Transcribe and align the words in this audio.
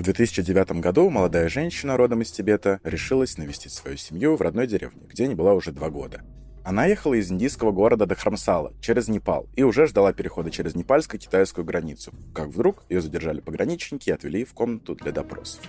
В 0.00 0.02
2009 0.02 0.80
году 0.80 1.10
молодая 1.10 1.50
женщина 1.50 1.98
родом 1.98 2.22
из 2.22 2.30
Тибета 2.32 2.80
решилась 2.84 3.36
навестить 3.36 3.72
свою 3.72 3.98
семью 3.98 4.34
в 4.34 4.40
родной 4.40 4.66
деревне, 4.66 5.02
где 5.06 5.28
не 5.28 5.34
была 5.34 5.52
уже 5.52 5.72
два 5.72 5.90
года. 5.90 6.22
Она 6.64 6.86
ехала 6.86 7.12
из 7.12 7.30
индийского 7.30 7.70
города 7.70 8.06
Дахрамсала 8.06 8.72
через 8.80 9.08
Непал 9.08 9.46
и 9.56 9.62
уже 9.62 9.86
ждала 9.86 10.14
перехода 10.14 10.50
через 10.50 10.74
непальско-китайскую 10.74 11.66
границу, 11.66 12.14
как 12.34 12.48
вдруг 12.48 12.86
ее 12.88 13.02
задержали 13.02 13.42
пограничники 13.42 14.08
и 14.08 14.12
отвели 14.12 14.46
в 14.46 14.54
комнату 14.54 14.94
для 14.94 15.12
допросов. 15.12 15.60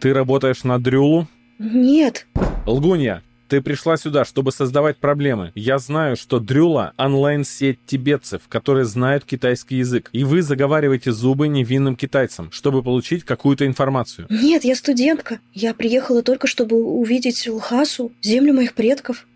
Ты 0.00 0.14
работаешь 0.14 0.64
на 0.64 0.78
Дрюлу? 0.78 1.28
Нет. 1.58 2.26
Лгунья, 2.64 3.22
ты 3.52 3.60
пришла 3.60 3.98
сюда, 3.98 4.24
чтобы 4.24 4.50
создавать 4.50 4.96
проблемы. 4.96 5.52
Я 5.54 5.76
знаю, 5.78 6.16
что 6.16 6.40
Дрюла— 6.40 6.94
онлайн-сеть 6.96 7.80
тибетцев, 7.84 8.40
которые 8.48 8.86
знают 8.86 9.26
китайский 9.26 9.76
язык. 9.76 10.08
И 10.14 10.24
вы 10.24 10.40
заговариваете 10.40 11.12
зубы 11.12 11.48
невинным 11.48 11.94
китайцам, 11.94 12.50
чтобы 12.50 12.82
получить 12.82 13.24
какую-то 13.24 13.66
информацию. 13.66 14.26
Нет, 14.30 14.64
я 14.64 14.74
студентка. 14.74 15.38
Я 15.52 15.74
приехала 15.74 16.22
только, 16.22 16.46
чтобы 16.46 16.82
увидеть 16.82 17.46
Лхасу, 17.46 18.10
землю 18.22 18.54
моих 18.54 18.72
предков. 18.72 19.26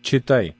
Читай. 0.00 0.54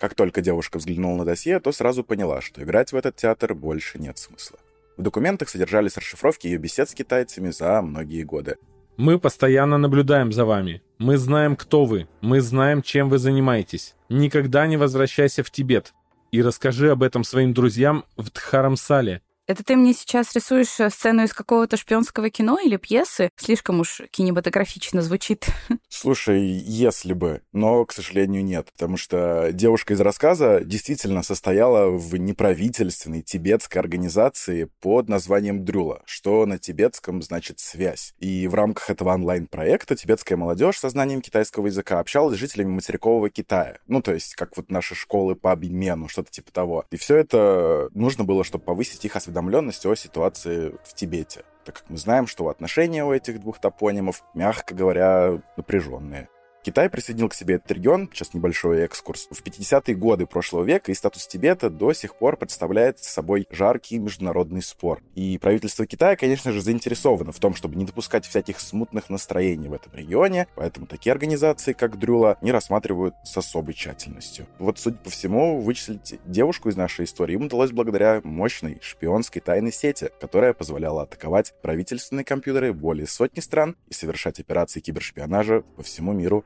Как 0.00 0.16
только 0.16 0.40
девушка 0.40 0.78
взглянула 0.78 1.18
на 1.18 1.24
досье, 1.24 1.60
то 1.60 1.70
сразу 1.70 2.02
поняла, 2.02 2.40
что 2.40 2.60
играть 2.64 2.90
в 2.90 2.96
этот 2.96 3.14
театр 3.14 3.54
больше 3.54 4.00
нет 4.00 4.18
смысла. 4.18 4.58
В 4.96 5.02
документах 5.02 5.48
содержались 5.48 5.96
расшифровки 5.96 6.48
ее 6.48 6.58
бесед 6.58 6.90
с 6.90 6.94
китайцами 6.94 7.50
за 7.50 7.80
многие 7.82 8.24
годы. 8.24 8.56
Мы 8.98 9.20
постоянно 9.20 9.78
наблюдаем 9.78 10.32
за 10.32 10.44
вами. 10.44 10.82
Мы 10.98 11.18
знаем, 11.18 11.54
кто 11.54 11.84
вы. 11.84 12.08
Мы 12.20 12.40
знаем, 12.40 12.82
чем 12.82 13.08
вы 13.08 13.18
занимаетесь. 13.18 13.94
Никогда 14.08 14.66
не 14.66 14.76
возвращайся 14.76 15.44
в 15.44 15.52
Тибет. 15.52 15.94
И 16.32 16.42
расскажи 16.42 16.90
об 16.90 17.04
этом 17.04 17.22
своим 17.22 17.54
друзьям 17.54 18.04
в 18.16 18.28
Дхарамсале. 18.32 19.22
Это 19.48 19.64
ты 19.64 19.76
мне 19.76 19.94
сейчас 19.94 20.34
рисуешь 20.34 20.78
э, 20.78 20.90
сцену 20.90 21.22
из 21.22 21.32
какого-то 21.32 21.78
шпионского 21.78 22.28
кино 22.28 22.58
или 22.62 22.76
пьесы? 22.76 23.30
Слишком 23.34 23.80
уж 23.80 24.02
кинематографично 24.10 25.00
звучит. 25.00 25.46
Слушай, 25.88 26.42
если 26.42 27.14
бы, 27.14 27.40
но, 27.54 27.86
к 27.86 27.94
сожалению, 27.94 28.44
нет, 28.44 28.68
потому 28.70 28.98
что 28.98 29.48
девушка 29.54 29.94
из 29.94 30.02
рассказа 30.02 30.60
действительно 30.62 31.22
состояла 31.22 31.88
в 31.90 32.14
неправительственной 32.18 33.22
тибетской 33.22 33.80
организации 33.80 34.68
под 34.82 35.08
названием 35.08 35.64
Дрюла, 35.64 36.02
что 36.04 36.44
на 36.44 36.58
тибетском 36.58 37.22
значит 37.22 37.58
«связь». 37.58 38.12
И 38.18 38.46
в 38.48 38.54
рамках 38.54 38.90
этого 38.90 39.14
онлайн-проекта 39.14 39.96
тибетская 39.96 40.36
молодежь 40.36 40.78
со 40.78 40.90
знанием 40.90 41.22
китайского 41.22 41.68
языка 41.68 42.00
общалась 42.00 42.36
с 42.36 42.40
жителями 42.40 42.72
материкового 42.72 43.30
Китая. 43.30 43.78
Ну, 43.86 44.02
то 44.02 44.12
есть, 44.12 44.34
как 44.34 44.58
вот 44.58 44.70
наши 44.70 44.94
школы 44.94 45.36
по 45.36 45.52
обмену, 45.52 46.06
что-то 46.08 46.30
типа 46.30 46.52
того. 46.52 46.84
И 46.90 46.98
все 46.98 47.16
это 47.16 47.88
нужно 47.94 48.24
было, 48.24 48.44
чтобы 48.44 48.64
повысить 48.64 49.02
их 49.06 49.16
осведомленность 49.16 49.37
осведомленность 49.38 49.86
о 49.86 49.94
ситуации 49.94 50.74
в 50.84 50.94
Тибете, 50.94 51.44
так 51.64 51.76
как 51.76 51.84
мы 51.88 51.96
знаем, 51.96 52.26
что 52.26 52.48
отношения 52.48 53.04
у 53.04 53.12
этих 53.12 53.40
двух 53.40 53.58
топонимов, 53.58 54.24
мягко 54.34 54.74
говоря, 54.74 55.40
напряженные. 55.56 56.28
Китай 56.68 56.90
присоединил 56.90 57.30
к 57.30 57.34
себе 57.34 57.54
этот 57.54 57.72
регион, 57.72 58.10
сейчас 58.12 58.34
небольшой 58.34 58.82
экскурс, 58.82 59.26
в 59.30 59.42
50-е 59.42 59.94
годы 59.94 60.26
прошлого 60.26 60.64
века, 60.64 60.92
и 60.92 60.94
статус 60.94 61.26
Тибета 61.26 61.70
до 61.70 61.94
сих 61.94 62.14
пор 62.14 62.36
представляет 62.36 62.98
собой 62.98 63.46
жаркий 63.50 63.98
международный 63.98 64.60
спор. 64.60 65.00
И 65.14 65.38
правительство 65.38 65.86
Китая, 65.86 66.14
конечно 66.14 66.52
же, 66.52 66.60
заинтересовано 66.60 67.32
в 67.32 67.38
том, 67.38 67.54
чтобы 67.54 67.76
не 67.76 67.86
допускать 67.86 68.26
всяких 68.26 68.60
смутных 68.60 69.08
настроений 69.08 69.68
в 69.68 69.72
этом 69.72 69.94
регионе, 69.94 70.46
поэтому 70.56 70.86
такие 70.86 71.12
организации, 71.12 71.72
как 71.72 71.98
Дрюла, 71.98 72.36
не 72.42 72.52
рассматривают 72.52 73.14
с 73.24 73.34
особой 73.34 73.72
тщательностью. 73.72 74.46
Вот, 74.58 74.78
судя 74.78 74.98
по 74.98 75.08
всему, 75.08 75.62
вычислить 75.62 76.20
девушку 76.26 76.68
из 76.68 76.76
нашей 76.76 77.06
истории 77.06 77.36
им 77.36 77.46
удалось 77.46 77.70
благодаря 77.70 78.20
мощной 78.24 78.78
шпионской 78.82 79.40
тайной 79.40 79.72
сети, 79.72 80.10
которая 80.20 80.52
позволяла 80.52 81.04
атаковать 81.04 81.54
правительственные 81.62 82.26
компьютеры 82.26 82.74
более 82.74 83.06
сотни 83.06 83.40
стран 83.40 83.74
и 83.88 83.94
совершать 83.94 84.38
операции 84.38 84.80
кибершпионажа 84.80 85.62
по 85.74 85.82
всему 85.82 86.12
миру 86.12 86.44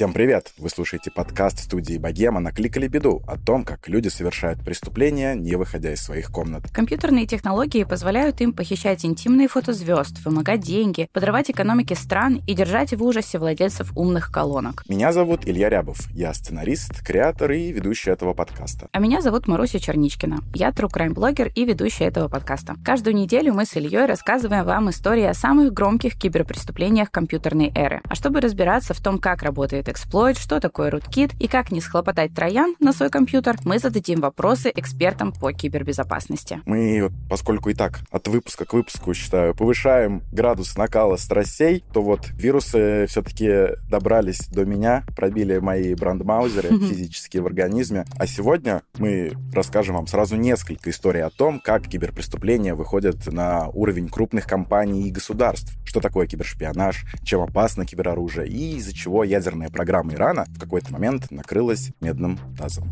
Всем 0.00 0.14
привет! 0.14 0.54
Вы 0.56 0.70
слушаете 0.70 1.10
подкаст 1.10 1.58
студии 1.58 1.98
«Богема» 1.98 2.40
«Накликали 2.40 2.88
беду» 2.88 3.22
о 3.26 3.36
том, 3.36 3.64
как 3.64 3.86
люди 3.86 4.08
совершают 4.08 4.64
преступления, 4.64 5.34
не 5.34 5.56
выходя 5.56 5.92
из 5.92 6.00
своих 6.00 6.30
комнат. 6.32 6.70
Компьютерные 6.72 7.26
технологии 7.26 7.84
позволяют 7.84 8.40
им 8.40 8.54
похищать 8.54 9.04
интимные 9.04 9.46
фото 9.46 9.74
звезд, 9.74 10.24
вымогать 10.24 10.60
деньги, 10.60 11.06
подрывать 11.12 11.50
экономики 11.50 11.92
стран 11.92 12.40
и 12.46 12.54
держать 12.54 12.94
в 12.94 13.02
ужасе 13.02 13.38
владельцев 13.38 13.92
умных 13.94 14.32
колонок. 14.32 14.84
Меня 14.88 15.12
зовут 15.12 15.46
Илья 15.46 15.68
Рябов. 15.68 16.10
Я 16.12 16.32
сценарист, 16.32 17.04
креатор 17.04 17.52
и 17.52 17.70
ведущий 17.70 18.08
этого 18.08 18.32
подкаста. 18.32 18.88
А 18.92 19.00
меня 19.00 19.20
зовут 19.20 19.48
Маруся 19.48 19.78
Черничкина. 19.78 20.38
Я 20.54 20.70
true 20.70 20.90
crime 20.90 21.12
блогер 21.12 21.52
и 21.54 21.66
ведущая 21.66 22.06
этого 22.06 22.28
подкаста. 22.28 22.76
Каждую 22.82 23.16
неделю 23.16 23.52
мы 23.52 23.66
с 23.66 23.76
Ильей 23.76 24.06
рассказываем 24.06 24.64
вам 24.64 24.88
истории 24.88 25.24
о 25.24 25.34
самых 25.34 25.74
громких 25.74 26.18
киберпреступлениях 26.18 27.10
компьютерной 27.10 27.70
эры. 27.74 28.00
А 28.08 28.14
чтобы 28.14 28.40
разбираться 28.40 28.94
в 28.94 29.00
том, 29.02 29.18
как 29.18 29.42
работает 29.42 29.89
эксплойт, 29.90 30.38
что 30.38 30.60
такое 30.60 30.90
rootkit 30.90 31.34
и 31.38 31.48
как 31.48 31.72
не 31.72 31.80
схлопотать 31.80 32.34
троян 32.34 32.74
на 32.80 32.92
свой 32.92 33.10
компьютер, 33.10 33.56
мы 33.64 33.78
зададим 33.78 34.20
вопросы 34.20 34.72
экспертам 34.74 35.32
по 35.32 35.52
кибербезопасности. 35.52 36.60
Мы, 36.66 37.10
поскольку 37.28 37.70
и 37.70 37.74
так 37.74 38.00
от 38.10 38.28
выпуска 38.28 38.64
к 38.64 38.72
выпуску, 38.72 39.14
считаю, 39.14 39.54
повышаем 39.54 40.22
градус 40.32 40.76
накала 40.76 41.16
страстей, 41.16 41.84
то 41.92 42.02
вот 42.02 42.28
вирусы 42.30 43.06
все-таки 43.08 43.76
добрались 43.88 44.46
до 44.48 44.64
меня, 44.64 45.04
пробили 45.16 45.58
мои 45.58 45.94
брандмаузеры 45.94 46.68
физические 46.68 47.42
в 47.42 47.46
организме. 47.46 48.04
А 48.16 48.26
сегодня 48.26 48.82
мы 48.98 49.32
расскажем 49.52 49.96
вам 49.96 50.06
сразу 50.06 50.36
несколько 50.36 50.90
историй 50.90 51.22
о 51.22 51.30
том, 51.30 51.60
как 51.60 51.88
киберпреступления 51.88 52.74
выходят 52.74 53.26
на 53.32 53.68
уровень 53.68 54.08
крупных 54.08 54.46
компаний 54.46 55.08
и 55.08 55.10
государств, 55.10 55.76
что 55.84 56.00
такое 56.00 56.26
кибершпионаж, 56.26 57.04
чем 57.24 57.40
опасно 57.40 57.86
кибероружие 57.86 58.48
и 58.48 58.76
из-за 58.76 58.94
чего 58.94 59.24
ядерная 59.24 59.68
программа 59.80 60.12
Ирана 60.12 60.44
в 60.50 60.58
какой-то 60.58 60.92
момент 60.92 61.30
накрылась 61.30 61.88
медным 62.02 62.38
тазом. 62.58 62.90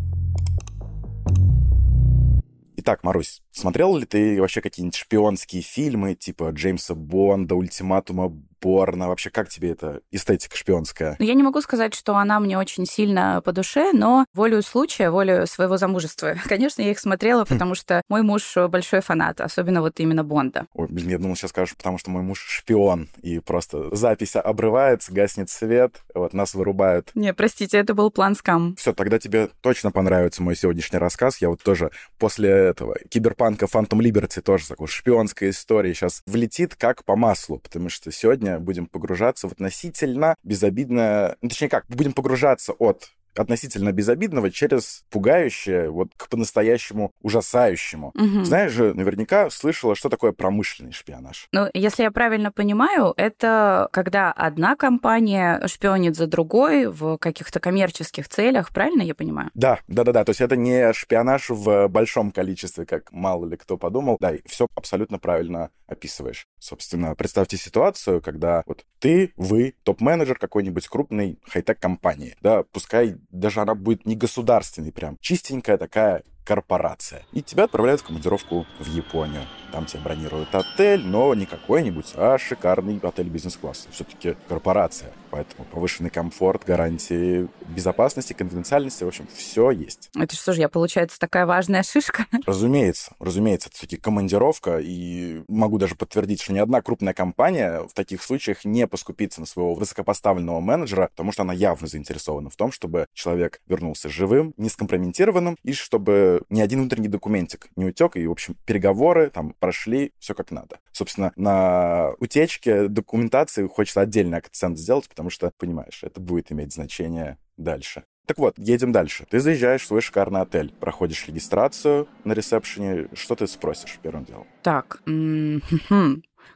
Итак, 2.79 3.05
Марусь, 3.05 3.43
смотрел 3.51 3.95
ли 3.99 4.07
ты 4.07 4.41
вообще 4.41 4.63
какие-нибудь 4.63 4.97
шпионские 4.97 5.61
фильмы 5.61 6.15
типа 6.15 6.49
Джеймса 6.49 6.95
Бонда, 6.95 7.57
Ультиматума 7.57 8.33
порно? 8.59 9.09
Вообще, 9.09 9.31
как 9.31 9.49
тебе 9.49 9.71
эта 9.71 10.01
эстетика 10.11 10.57
шпионская? 10.57 11.17
Ну, 11.19 11.25
я 11.25 11.35
не 11.35 11.43
могу 11.43 11.61
сказать, 11.61 11.95
что 11.95 12.17
она 12.17 12.41
мне 12.41 12.59
очень 12.59 12.87
сильно 12.87 13.41
по 13.45 13.53
душе, 13.53 13.93
но 13.93 14.25
волю 14.35 14.63
случая, 14.63 15.11
волю 15.11 15.47
своего 15.47 15.77
замужества, 15.77 16.35
конечно, 16.49 16.83
я 16.83 16.91
их 16.91 16.99
смотрела, 16.99 17.43
хм. 17.43 17.49
потому 17.49 17.75
что 17.75 18.03
мой 18.09 18.23
муж 18.23 18.55
большой 18.69 19.01
фанат, 19.01 19.41
особенно 19.41 19.81
вот 19.81 20.01
именно 20.01 20.25
Бонда. 20.25 20.67
Ой, 20.75 20.89
блин, 20.89 21.09
я 21.09 21.19
думал, 21.19 21.37
сейчас 21.37 21.51
скажешь, 21.51 21.77
потому 21.77 21.99
что 21.99 22.11
мой 22.11 22.23
муж 22.23 22.45
шпион, 22.47 23.09
и 23.23 23.39
просто 23.39 23.95
запись 23.95 24.37
обрывается, 24.37 25.13
гаснет 25.13 25.51
свет, 25.51 26.03
вот 26.15 26.35
нас 26.35 26.55
вырубают. 26.55 27.11
Не, 27.15 27.33
простите, 27.33 27.79
это 27.79 27.95
был 27.95 28.11
план 28.11 28.35
скам. 28.35 28.75
Все, 28.77 28.93
тогда 28.93 29.19
тебе 29.19 29.49
точно 29.61 29.91
понравится 29.91 30.43
мой 30.43 30.57
сегодняшний 30.57 30.99
рассказ. 30.99 31.41
Я 31.41 31.49
вот 31.49 31.63
тоже 31.63 31.91
после 32.19 32.51
этого 32.51 32.97
киберпанка 33.09 33.67
Phantom 33.67 33.99
Liberty 34.01 34.41
тоже 34.41 34.69
такой 34.69 34.89
шпионская 34.89 35.51
история 35.51 35.95
сейчас 35.95 36.23
влетит 36.27 36.75
как 36.75 37.05
по 37.05 37.17
маслу, 37.17 37.59
потому 37.59 37.89
что 37.89 38.11
сегодня 38.11 38.48
сегодня 38.49 38.59
будем 38.59 38.87
погружаться 38.87 39.49
в 39.49 39.53
относительно 39.53 40.35
безобидное... 40.43 41.37
Ну, 41.43 41.49
точнее 41.49 41.69
как, 41.69 41.85
будем 41.89 42.13
погружаться 42.13 42.73
от 42.73 43.11
относительно 43.37 43.93
безобидного 43.93 44.51
через 44.51 45.05
пугающее, 45.11 45.91
вот 45.91 46.11
к 46.17 46.29
по-настоящему 46.29 47.13
ужасающему. 47.23 48.13
Угу. 48.15 48.45
Знаешь 48.45 48.73
же, 48.73 48.95
наверняка 48.95 49.51
слышала, 49.51 49.95
что 49.95 50.09
такое 50.09 50.33
промышленный 50.33 50.93
шпионаж. 50.93 51.49
Ну, 51.53 51.69
если 51.75 52.03
я 52.03 52.11
правильно 52.11 52.53
понимаю, 52.53 53.15
это 53.17 53.89
когда 53.93 54.33
одна 54.33 54.77
компания 54.77 55.67
шпионит 55.67 56.17
за 56.17 56.27
другой 56.27 56.87
в 56.87 57.19
каких-то 57.19 57.61
коммерческих 57.61 58.29
целях, 58.29 58.71
правильно 58.71 59.03
я 59.03 59.15
понимаю? 59.15 59.51
Да, 59.55 59.81
да, 59.89 60.05
да, 60.05 60.13
да. 60.13 60.25
То 60.25 60.31
есть 60.31 60.41
это 60.41 60.57
не 60.57 60.93
шпионаж 60.93 61.51
в 61.51 61.89
большом 61.89 62.31
количестве, 62.31 62.87
как 62.87 63.13
мало 63.13 63.47
ли 63.47 63.57
кто 63.57 63.77
подумал. 63.77 64.17
Да, 64.21 64.35
и 64.35 64.41
все 64.47 64.67
абсолютно 64.75 65.19
правильно 65.19 65.71
описываешь. 65.87 66.47
Собственно, 66.59 67.15
представьте 67.15 67.57
ситуацию, 67.57 68.21
когда 68.21 68.63
вот 68.67 68.85
ты, 68.99 69.33
вы, 69.37 69.75
топ-менеджер 69.85 70.39
какой-нибудь 70.39 70.87
крупной 70.89 71.39
хай-тек 71.47 71.79
компании, 71.79 72.37
да, 72.41 72.63
пускай 72.63 73.17
даже 73.31 73.61
она 73.61 73.75
будет 73.75 74.07
не 74.07 74.17
государственной 74.17 74.93
прям, 74.93 75.17
чистенькая 75.21 75.79
такая 75.79 76.23
корпорация. 76.49 77.27
И 77.33 77.43
тебя 77.43 77.65
отправляют 77.65 78.01
в 78.01 78.05
командировку 78.05 78.65
в 78.81 78.87
Японию. 78.87 79.43
Там 79.71 79.85
тебе 79.85 80.01
бронируют 80.01 80.55
отель, 80.55 81.05
но 81.05 81.35
не 81.35 81.45
какой-нибудь, 81.45 82.15
а 82.17 82.39
шикарный 82.39 82.99
отель 83.03 83.29
бизнес-класса. 83.29 83.89
Все-таки 83.91 84.35
корпорация. 84.49 85.13
Поэтому 85.31 85.67
повышенный 85.67 86.09
комфорт, 86.09 86.65
гарантии 86.65 87.49
безопасности, 87.69 88.33
конфиденциальности, 88.33 89.05
в 89.05 89.09
общем, 89.09 89.29
все 89.35 89.71
есть. 89.71 90.09
Это 90.17 90.35
что 90.35 90.55
же, 90.55 90.61
я, 90.63 90.71
получается, 90.71 91.19
такая 91.19 91.45
важная 91.45 91.83
шишка? 91.83 92.25
Разумеется, 92.47 93.13
разумеется, 93.19 93.69
это 93.69 93.77
все-таки 93.77 93.99
командировка, 93.99 94.79
и 94.79 95.43
могу 95.49 95.77
даже 95.77 95.97
подтвердить, 95.97 96.41
что 96.41 96.55
ни 96.55 96.59
одна 96.59 96.81
крупная 96.81 97.13
компания 97.13 97.83
в 97.83 97.93
таких 97.93 98.23
случаях 98.23 98.65
не 98.65 98.87
поскупится 98.87 99.41
на 99.41 99.47
своего 99.47 99.75
высокопоставленного 99.75 100.61
менеджера, 100.61 101.11
потому 101.11 101.33
что 101.33 101.43
она 101.43 101.53
явно 101.53 101.87
заинтересована 101.87 102.49
в 102.49 102.57
том, 102.57 102.73
чтобы 102.73 103.07
человек 103.13 103.61
вернулся 103.67 104.09
живым, 104.09 104.55
не 104.57 104.71
скомпрометированным, 104.71 105.59
и 105.63 105.75
чтобы 105.75 106.38
ни 106.51 106.61
один 106.61 106.81
внутренний 106.81 107.09
документик 107.09 107.69
не 107.77 107.87
утек, 107.87 108.17
и, 108.17 108.27
в 108.27 108.33
общем, 108.33 108.57
переговоры 108.65 109.31
там 109.31 109.55
прошли 109.59 110.13
все 110.19 110.35
как 110.35 110.51
надо. 110.51 110.79
Собственно, 110.93 111.33
на 111.37 112.13
утечке 112.19 112.89
документации 112.89 113.67
хочется 113.67 114.01
отдельный 114.01 114.39
акцент 114.39 114.79
сделать, 114.79 115.09
потому 115.09 115.31
что, 115.31 115.53
понимаешь, 115.59 116.03
это 116.03 116.21
будет 116.21 116.53
иметь 116.53 116.73
значение 116.73 117.39
дальше. 117.57 118.05
Так 118.29 118.37
вот, 118.37 118.59
едем 118.59 118.93
дальше. 118.93 119.27
Ты 119.31 119.41
заезжаешь 119.41 119.81
в 119.81 119.87
свой 119.87 120.03
шикарный 120.03 120.43
отель, 120.43 120.71
проходишь 120.79 121.27
регистрацию 121.27 122.07
на 122.25 122.35
ресепшене. 122.35 123.09
Что 123.15 123.35
ты 123.35 123.47
спросишь 123.47 123.99
первым 124.03 124.27
делом? 124.27 124.47
Так, 124.63 125.01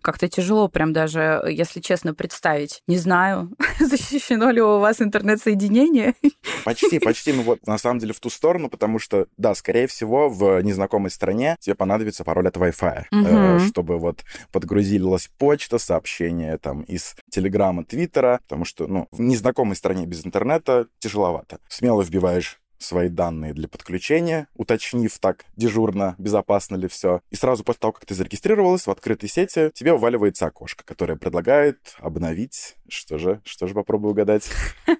как-то 0.01 0.29
тяжело 0.29 0.69
прям 0.69 0.93
даже, 0.93 1.43
если 1.49 1.81
честно, 1.81 2.15
представить. 2.15 2.83
Не 2.87 2.97
знаю, 2.97 3.51
защищено 3.81 4.51
ли 4.51 4.61
у 4.61 4.79
вас 4.79 5.01
интернет-соединение. 5.01 6.15
Почти, 6.65 6.99
почти. 7.01 7.33
Ну 7.33 7.43
вот, 7.43 7.67
на 7.67 7.79
самом 7.79 7.99
деле, 7.99 8.13
в 8.13 8.21
ту 8.21 8.31
сторону, 8.31 8.69
потому 8.69 8.99
что, 8.99 9.27
да, 9.37 9.55
скорее 9.55 9.87
всего, 9.87 10.29
в 10.29 10.61
незнакомой 10.63 11.11
стране 11.11 11.57
тебе 11.61 11.75
понадобится 11.75 12.25
пароль 12.25 12.49
от 12.49 12.57
Wi-Fi, 12.57 13.05
угу. 13.11 13.67
чтобы 13.67 13.99
вот 13.99 14.25
подгрузилась 14.51 15.29
почта, 15.39 15.79
сообщения 15.79 16.59
там 16.59 16.83
из 16.83 17.15
Телеграма, 17.31 17.85
Твиттера, 17.85 18.41
потому 18.43 18.65
что, 18.65 18.87
ну, 18.87 19.09
в 19.13 19.21
незнакомой 19.21 19.77
стране 19.77 20.07
без 20.07 20.25
интернета 20.25 20.87
тяжеловато. 20.99 21.59
Смело 21.69 22.03
вбиваешь 22.03 22.62
свои 22.83 23.09
данные 23.09 23.55
для 23.55 23.69
подключения, 23.69 24.49
уточнив 24.55 25.17
так 25.19 25.45
дежурно, 25.57 26.15
безопасно 26.19 26.77
ли 26.77 26.89
все. 26.89 27.21
И 27.31 27.37
сразу 27.37 27.65
после 27.65 27.81
того, 27.81 27.93
как 27.93 28.07
ты 28.07 28.15
зарегистрировалась 28.15 28.87
в 28.87 28.91
открытой 28.91 29.29
сети, 29.29 29.71
тебе 29.75 29.93
уваливается 29.93 30.47
окошко, 30.47 30.85
которое 30.85 31.17
предлагает 31.17 31.97
обновить 31.99 32.77
что 32.93 33.17
же? 33.17 33.41
Что 33.45 33.67
же 33.67 33.75
попробую 33.75 34.13
угадать? 34.13 34.49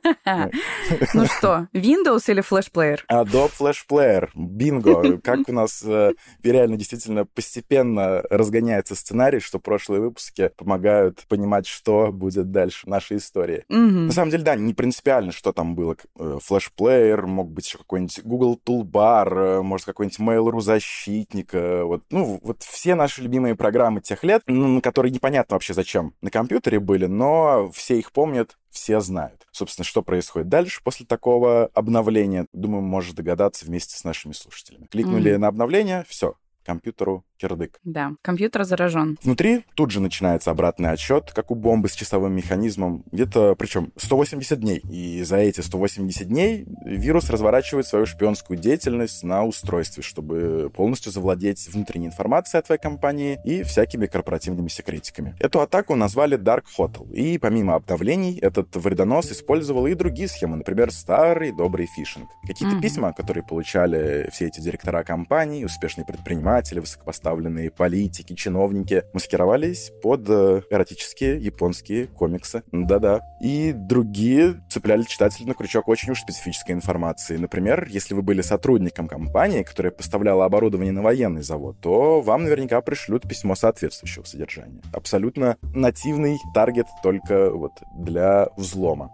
Ну 1.15 1.27
что, 1.27 1.69
Windows 1.73 2.25
или 2.29 2.43
Flash 2.43 2.71
Player? 2.73 3.01
Adobe 3.11 3.51
Flash 3.59 3.81
Player. 3.89 4.29
Бинго. 4.35 5.19
Как 5.23 5.49
у 5.49 5.53
нас 5.53 5.83
э, 5.85 6.13
реально 6.43 6.77
действительно 6.77 7.27
постепенно 7.27 8.23
разгоняется 8.31 8.95
сценарий, 8.95 9.41
что 9.41 9.59
прошлые 9.59 10.01
выпуски 10.01 10.51
помогают 10.57 11.25
понимать, 11.29 11.67
что 11.67 12.13
будет 12.13 12.51
дальше 12.51 12.87
в 12.87 12.89
нашей 12.89 13.19
истории. 13.19 13.65
На 13.69 14.13
самом 14.13 14.31
деле, 14.31 14.43
да, 14.43 14.55
не 14.55 14.75
принципиально, 14.75 15.33
что 15.33 15.53
там 15.53 15.75
было. 15.75 15.97
Э, 16.19 16.39
Flash 16.49 16.71
Player, 16.77 17.27
мог 17.27 17.51
быть 17.51 17.67
еще 17.73 17.79
какой-нибудь 17.79 18.23
Google 18.25 18.61
Toolbar, 18.65 19.35
э, 19.35 19.63
может, 19.63 19.87
какой-нибудь 19.87 20.21
Mail.ru 20.21 20.61
защитник. 20.61 21.53
Вот, 21.53 22.05
ну, 22.11 22.39
вот 22.43 22.63
все 22.63 22.95
наши 22.95 23.23
любимые 23.23 23.55
программы 23.55 24.01
тех 24.01 24.23
лет, 24.25 24.43
которые 24.83 25.13
непонятно 25.13 25.55
вообще 25.55 25.75
зачем 25.75 26.15
на 26.21 26.31
компьютере 26.31 26.81
были, 26.81 27.07
но 27.07 27.71
все 27.73 27.99
их 27.99 28.13
помнят, 28.13 28.59
все 28.71 29.01
знают. 29.01 29.47
Собственно, 29.53 29.85
что 29.85 30.03
происходит 30.03 30.49
дальше 30.49 30.81
после 30.83 31.07
такого 31.07 31.67
обновления, 31.75 32.47
думаю, 32.53 32.83
можешь 32.83 33.13
догадаться 33.13 33.67
вместе 33.67 33.97
с 33.97 34.05
нашими 34.05 34.33
слушателями. 34.33 34.87
Кликнули 34.87 35.33
mm-hmm. 35.33 35.39
на 35.39 35.49
обновление, 35.49 36.05
все, 36.09 36.37
компьютеру 36.65 37.25
кирдык. 37.39 37.79
Да, 37.85 38.13
компьютер 38.23 38.65
заражен. 38.65 39.19
Внутри 39.23 39.65
тут 39.75 39.91
же 39.91 40.01
начинается 40.01 40.51
обратный 40.51 40.91
отсчет, 40.91 41.33
как 41.33 41.51
у 41.51 41.55
бомбы 41.55 41.89
с 41.89 41.95
часовым 41.95 42.35
механизмом. 42.35 43.05
Где-то, 43.11 43.57
причем, 43.57 43.93
180 43.97 44.61
дней. 44.61 44.83
И 44.91 45.23
за 45.23 45.39
эти 45.39 45.61
180 45.61 46.29
дней 46.29 46.67
вирус 46.85 47.31
разворачивает 47.31 47.87
свою 47.87 48.07
шпионскую 48.07 48.59
деятельность 48.59 49.23
на 49.25 49.45
устройстве, 49.45 50.03
чтобы 50.03 50.71
полностью 50.75 51.11
завладеть 51.11 51.69
внутренней 51.73 52.07
информацией 52.07 52.61
о 52.61 52.63
твоей 52.63 52.81
компании 52.81 53.41
и 53.45 53.63
всякими 53.65 54.07
корпоративными 54.07 54.69
секретиками. 54.69 55.35
Эту 55.41 55.61
атаку 55.61 55.97
назвали 55.97 56.39
Dark 56.39 56.65
Hotel. 56.79 57.11
И 57.13 57.39
помимо 57.39 57.75
обновлений, 57.75 58.39
этот 58.39 58.75
вредонос 58.77 59.33
использовал 59.33 59.87
и 59.87 59.95
другие 59.95 60.29
схемы, 60.29 60.57
например, 60.57 60.93
старый 60.93 61.53
добрый 61.53 61.87
фишинг. 61.87 62.29
Какие-то 62.47 62.77
mm-hmm. 62.77 62.81
письма, 62.81 63.13
которые 63.13 63.45
получали 63.45 64.29
все 64.33 64.47
эти 64.47 64.61
директора 64.61 65.03
компаний, 65.03 65.65
успешные 65.65 66.05
предприниматели, 66.05 66.52
высокопоставленные 66.81 67.33
высокопоставленные 67.33 67.71
политики, 67.71 68.35
чиновники 68.35 69.05
маскировались 69.13 69.93
под 70.03 70.29
э, 70.29 70.63
эротические 70.71 71.39
японские 71.39 72.07
комиксы. 72.07 72.63
Да-да. 72.73 73.21
И 73.43 73.73
другие 73.73 74.63
цепляли 74.69 75.03
читателей 75.03 75.47
на 75.47 75.55
крючок 75.55 75.89
очень 75.89 76.13
уж 76.13 76.21
специфической 76.21 76.73
информации. 76.73 77.37
Например, 77.37 77.87
если 77.89 78.15
вы 78.15 78.23
были 78.23 78.43
сотрудником 78.43 79.09
компании, 79.09 79.63
которая 79.63 79.93
поставляла 79.93 80.45
оборудование 80.45 80.93
на 80.93 81.03
военный 81.03 81.43
завод, 81.43 81.81
то 81.81 82.21
вам 82.21 82.45
наверняка 82.45 82.81
пришлют 82.81 83.29
письмо 83.29 83.55
соответствующего 83.55 84.25
содержания. 84.25 84.83
Абсолютно 84.93 85.57
нативный 85.63 86.39
таргет 86.55 86.87
только 87.03 87.51
вот 87.51 87.73
для 87.97 88.49
взлома. 88.57 89.11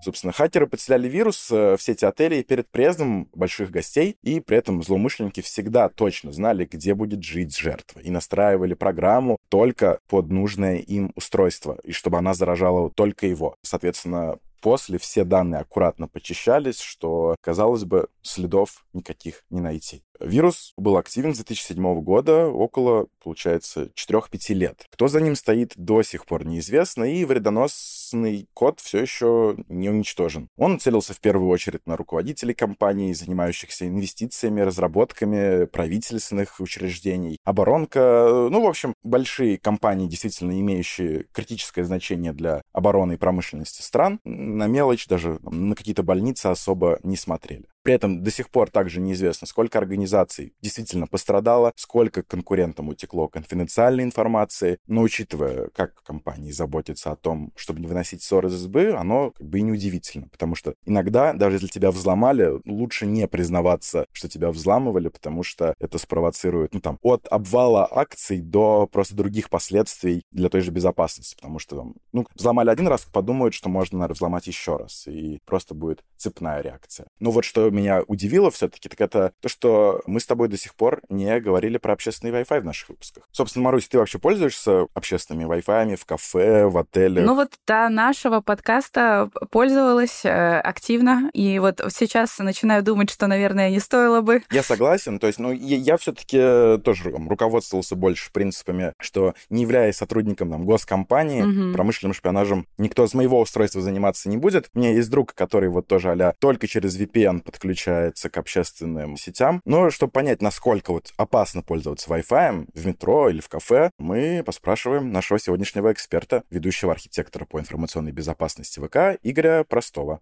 Собственно, 0.00 0.32
хакеры 0.32 0.66
подселяли 0.66 1.08
вирус 1.08 1.50
э, 1.50 1.76
в 1.76 1.82
сети 1.82 2.04
отелей 2.04 2.42
перед 2.44 2.68
приездом 2.68 3.28
больших 3.34 3.70
гостей, 3.70 4.16
и 4.22 4.40
при 4.40 4.56
этом 4.56 4.82
злоумышленники 4.82 5.40
всегда 5.40 5.88
точно 5.88 6.32
знали, 6.32 6.68
где 6.70 6.94
будет 6.94 7.22
жить 7.22 7.56
жертва, 7.56 8.00
и 8.00 8.10
настраивали 8.10 8.74
программу 8.74 9.38
только 9.48 9.98
под 10.08 10.30
нужное 10.30 10.76
им 10.76 11.12
устройство, 11.16 11.78
и 11.82 11.92
чтобы 11.92 12.18
она 12.18 12.34
заражала 12.34 12.90
только 12.90 13.26
его. 13.26 13.56
Соответственно, 13.62 14.38
После 14.60 14.98
все 14.98 15.24
данные 15.24 15.60
аккуратно 15.60 16.08
почищались, 16.08 16.80
что, 16.80 17.36
казалось 17.40 17.84
бы, 17.84 18.08
следов 18.22 18.84
никаких 18.92 19.44
не 19.50 19.60
найти. 19.60 20.02
Вирус 20.20 20.72
был 20.76 20.96
активен 20.96 21.32
с 21.32 21.38
2007 21.38 22.00
года, 22.02 22.48
около, 22.48 23.06
получается, 23.22 23.90
4-5 23.94 24.54
лет. 24.54 24.86
Кто 24.90 25.06
за 25.08 25.20
ним 25.20 25.36
стоит, 25.36 25.74
до 25.76 26.02
сих 26.02 26.26
пор 26.26 26.44
неизвестно, 26.44 27.04
и 27.04 27.24
вредоносный 27.24 28.48
код 28.52 28.80
все 28.80 29.00
еще 29.00 29.56
не 29.68 29.88
уничтожен. 29.88 30.48
Он 30.56 30.80
целился 30.80 31.14
в 31.14 31.20
первую 31.20 31.48
очередь 31.48 31.86
на 31.86 31.96
руководителей 31.96 32.54
компаний, 32.54 33.14
занимающихся 33.14 33.86
инвестициями, 33.86 34.60
разработками 34.60 35.66
правительственных 35.66 36.58
учреждений, 36.60 37.38
оборонка, 37.44 38.48
ну, 38.50 38.62
в 38.62 38.66
общем, 38.66 38.94
большие 39.04 39.58
компании, 39.58 40.08
действительно 40.08 40.58
имеющие 40.58 41.26
критическое 41.32 41.84
значение 41.84 42.32
для 42.32 42.62
обороны 42.72 43.14
и 43.14 43.16
промышленности 43.16 43.82
стран, 43.82 44.18
на 44.56 44.66
мелочь 44.66 45.06
даже 45.06 45.38
на 45.42 45.74
какие-то 45.74 46.02
больницы 46.02 46.46
особо 46.46 46.98
не 47.02 47.16
смотрели. 47.16 47.68
При 47.88 47.94
этом 47.94 48.22
до 48.22 48.30
сих 48.30 48.50
пор 48.50 48.68
также 48.68 49.00
неизвестно, 49.00 49.46
сколько 49.46 49.78
организаций 49.78 50.52
действительно 50.60 51.06
пострадало, 51.06 51.72
сколько 51.74 52.22
конкурентам 52.22 52.90
утекло 52.90 53.28
конфиденциальной 53.28 54.04
информации. 54.04 54.78
Но 54.86 55.00
учитывая, 55.00 55.70
как 55.70 56.02
компании 56.02 56.50
заботятся 56.50 57.12
о 57.12 57.16
том, 57.16 57.50
чтобы 57.56 57.80
не 57.80 57.86
выносить 57.86 58.22
ссоры 58.22 58.50
из 58.50 58.56
избы, 58.56 58.90
оно 58.90 59.30
как 59.30 59.48
бы 59.48 59.60
и 59.60 59.62
неудивительно. 59.62 60.28
Потому 60.28 60.54
что 60.54 60.74
иногда, 60.84 61.32
даже 61.32 61.56
если 61.56 61.68
тебя 61.68 61.90
взломали, 61.90 62.60
лучше 62.66 63.06
не 63.06 63.26
признаваться, 63.26 64.04
что 64.12 64.28
тебя 64.28 64.50
взламывали, 64.50 65.08
потому 65.08 65.42
что 65.42 65.74
это 65.78 65.96
спровоцирует, 65.96 66.74
ну 66.74 66.80
там, 66.80 66.98
от 67.00 67.26
обвала 67.30 67.88
акций 67.90 68.42
до 68.42 68.86
просто 68.86 69.16
других 69.16 69.48
последствий 69.48 70.24
для 70.30 70.50
той 70.50 70.60
же 70.60 70.72
безопасности. 70.72 71.36
Потому 71.36 71.58
что, 71.58 71.94
ну, 72.12 72.26
взломали 72.34 72.68
один 72.68 72.86
раз, 72.86 73.06
подумают, 73.10 73.54
что 73.54 73.70
можно, 73.70 73.96
наверное, 73.96 74.14
взломать 74.14 74.46
еще 74.46 74.76
раз. 74.76 75.06
И 75.06 75.38
просто 75.46 75.74
будет 75.74 76.04
цепная 76.18 76.60
реакция. 76.60 77.06
Ну 77.18 77.30
вот 77.30 77.46
что 77.46 77.70
меня 77.78 78.02
удивило 78.06 78.50
все-таки, 78.50 78.88
так 78.88 79.00
это 79.00 79.32
то, 79.40 79.48
что 79.48 80.02
мы 80.06 80.20
с 80.20 80.26
тобой 80.26 80.48
до 80.48 80.56
сих 80.56 80.74
пор 80.74 81.00
не 81.08 81.40
говорили 81.40 81.78
про 81.78 81.92
общественный 81.92 82.32
Wi-Fi 82.32 82.60
в 82.60 82.64
наших 82.64 82.90
выпусках. 82.90 83.28
Собственно, 83.32 83.64
Марусь, 83.64 83.88
ты 83.88 83.98
вообще 83.98 84.18
пользуешься 84.18 84.86
общественными 84.94 85.48
Wi-Fi 85.48 85.96
в 85.96 86.04
кафе, 86.04 86.66
в 86.66 86.76
отеле? 86.76 87.22
Ну 87.22 87.34
вот 87.34 87.52
до 87.66 87.88
нашего 87.88 88.40
подкаста 88.40 89.30
пользовалась 89.50 90.24
э, 90.24 90.60
активно, 90.60 91.30
и 91.32 91.58
вот 91.58 91.80
сейчас 91.90 92.38
начинаю 92.38 92.82
думать, 92.82 93.10
что, 93.10 93.26
наверное, 93.26 93.70
не 93.70 93.80
стоило 93.80 94.20
бы. 94.20 94.42
Я 94.50 94.62
согласен, 94.62 95.18
то 95.18 95.26
есть, 95.26 95.38
ну, 95.38 95.52
я, 95.52 95.76
я 95.76 95.96
все-таки 95.96 96.78
тоже 96.82 97.10
там, 97.10 97.28
руководствовался 97.28 97.96
больше 97.96 98.30
принципами, 98.32 98.92
что 99.00 99.34
не 99.50 99.62
являясь 99.62 99.96
сотрудником 99.96 100.50
там, 100.50 100.64
госкомпании, 100.64 101.42
угу. 101.42 101.74
промышленным 101.74 102.14
шпионажем, 102.14 102.66
никто 102.76 103.06
с 103.06 103.14
моего 103.14 103.40
устройства 103.40 103.80
заниматься 103.80 104.28
не 104.28 104.36
будет. 104.36 104.68
У 104.74 104.78
меня 104.78 104.92
есть 104.92 105.10
друг, 105.10 105.34
который 105.34 105.68
вот 105.68 105.86
тоже 105.86 106.08
а 106.08 106.34
только 106.38 106.66
через 106.66 106.98
VPN 106.98 107.42
подключен 107.42 107.57
подключается 107.58 108.30
к 108.30 108.36
общественным 108.36 109.16
сетям. 109.16 109.60
Но 109.64 109.90
чтобы 109.90 110.12
понять, 110.12 110.40
насколько 110.40 110.92
вот 110.92 111.12
опасно 111.16 111.62
пользоваться 111.62 112.08
Wi-Fi 112.08 112.68
в 112.72 112.86
метро 112.86 113.28
или 113.28 113.40
в 113.40 113.48
кафе, 113.48 113.90
мы 113.98 114.42
поспрашиваем 114.46 115.10
нашего 115.10 115.40
сегодняшнего 115.40 115.92
эксперта, 115.92 116.44
ведущего 116.50 116.92
архитектора 116.92 117.46
по 117.46 117.58
информационной 117.58 118.12
безопасности 118.12 118.78
ВК 118.78 119.18
Игоря 119.24 119.64
Простого. 119.64 120.20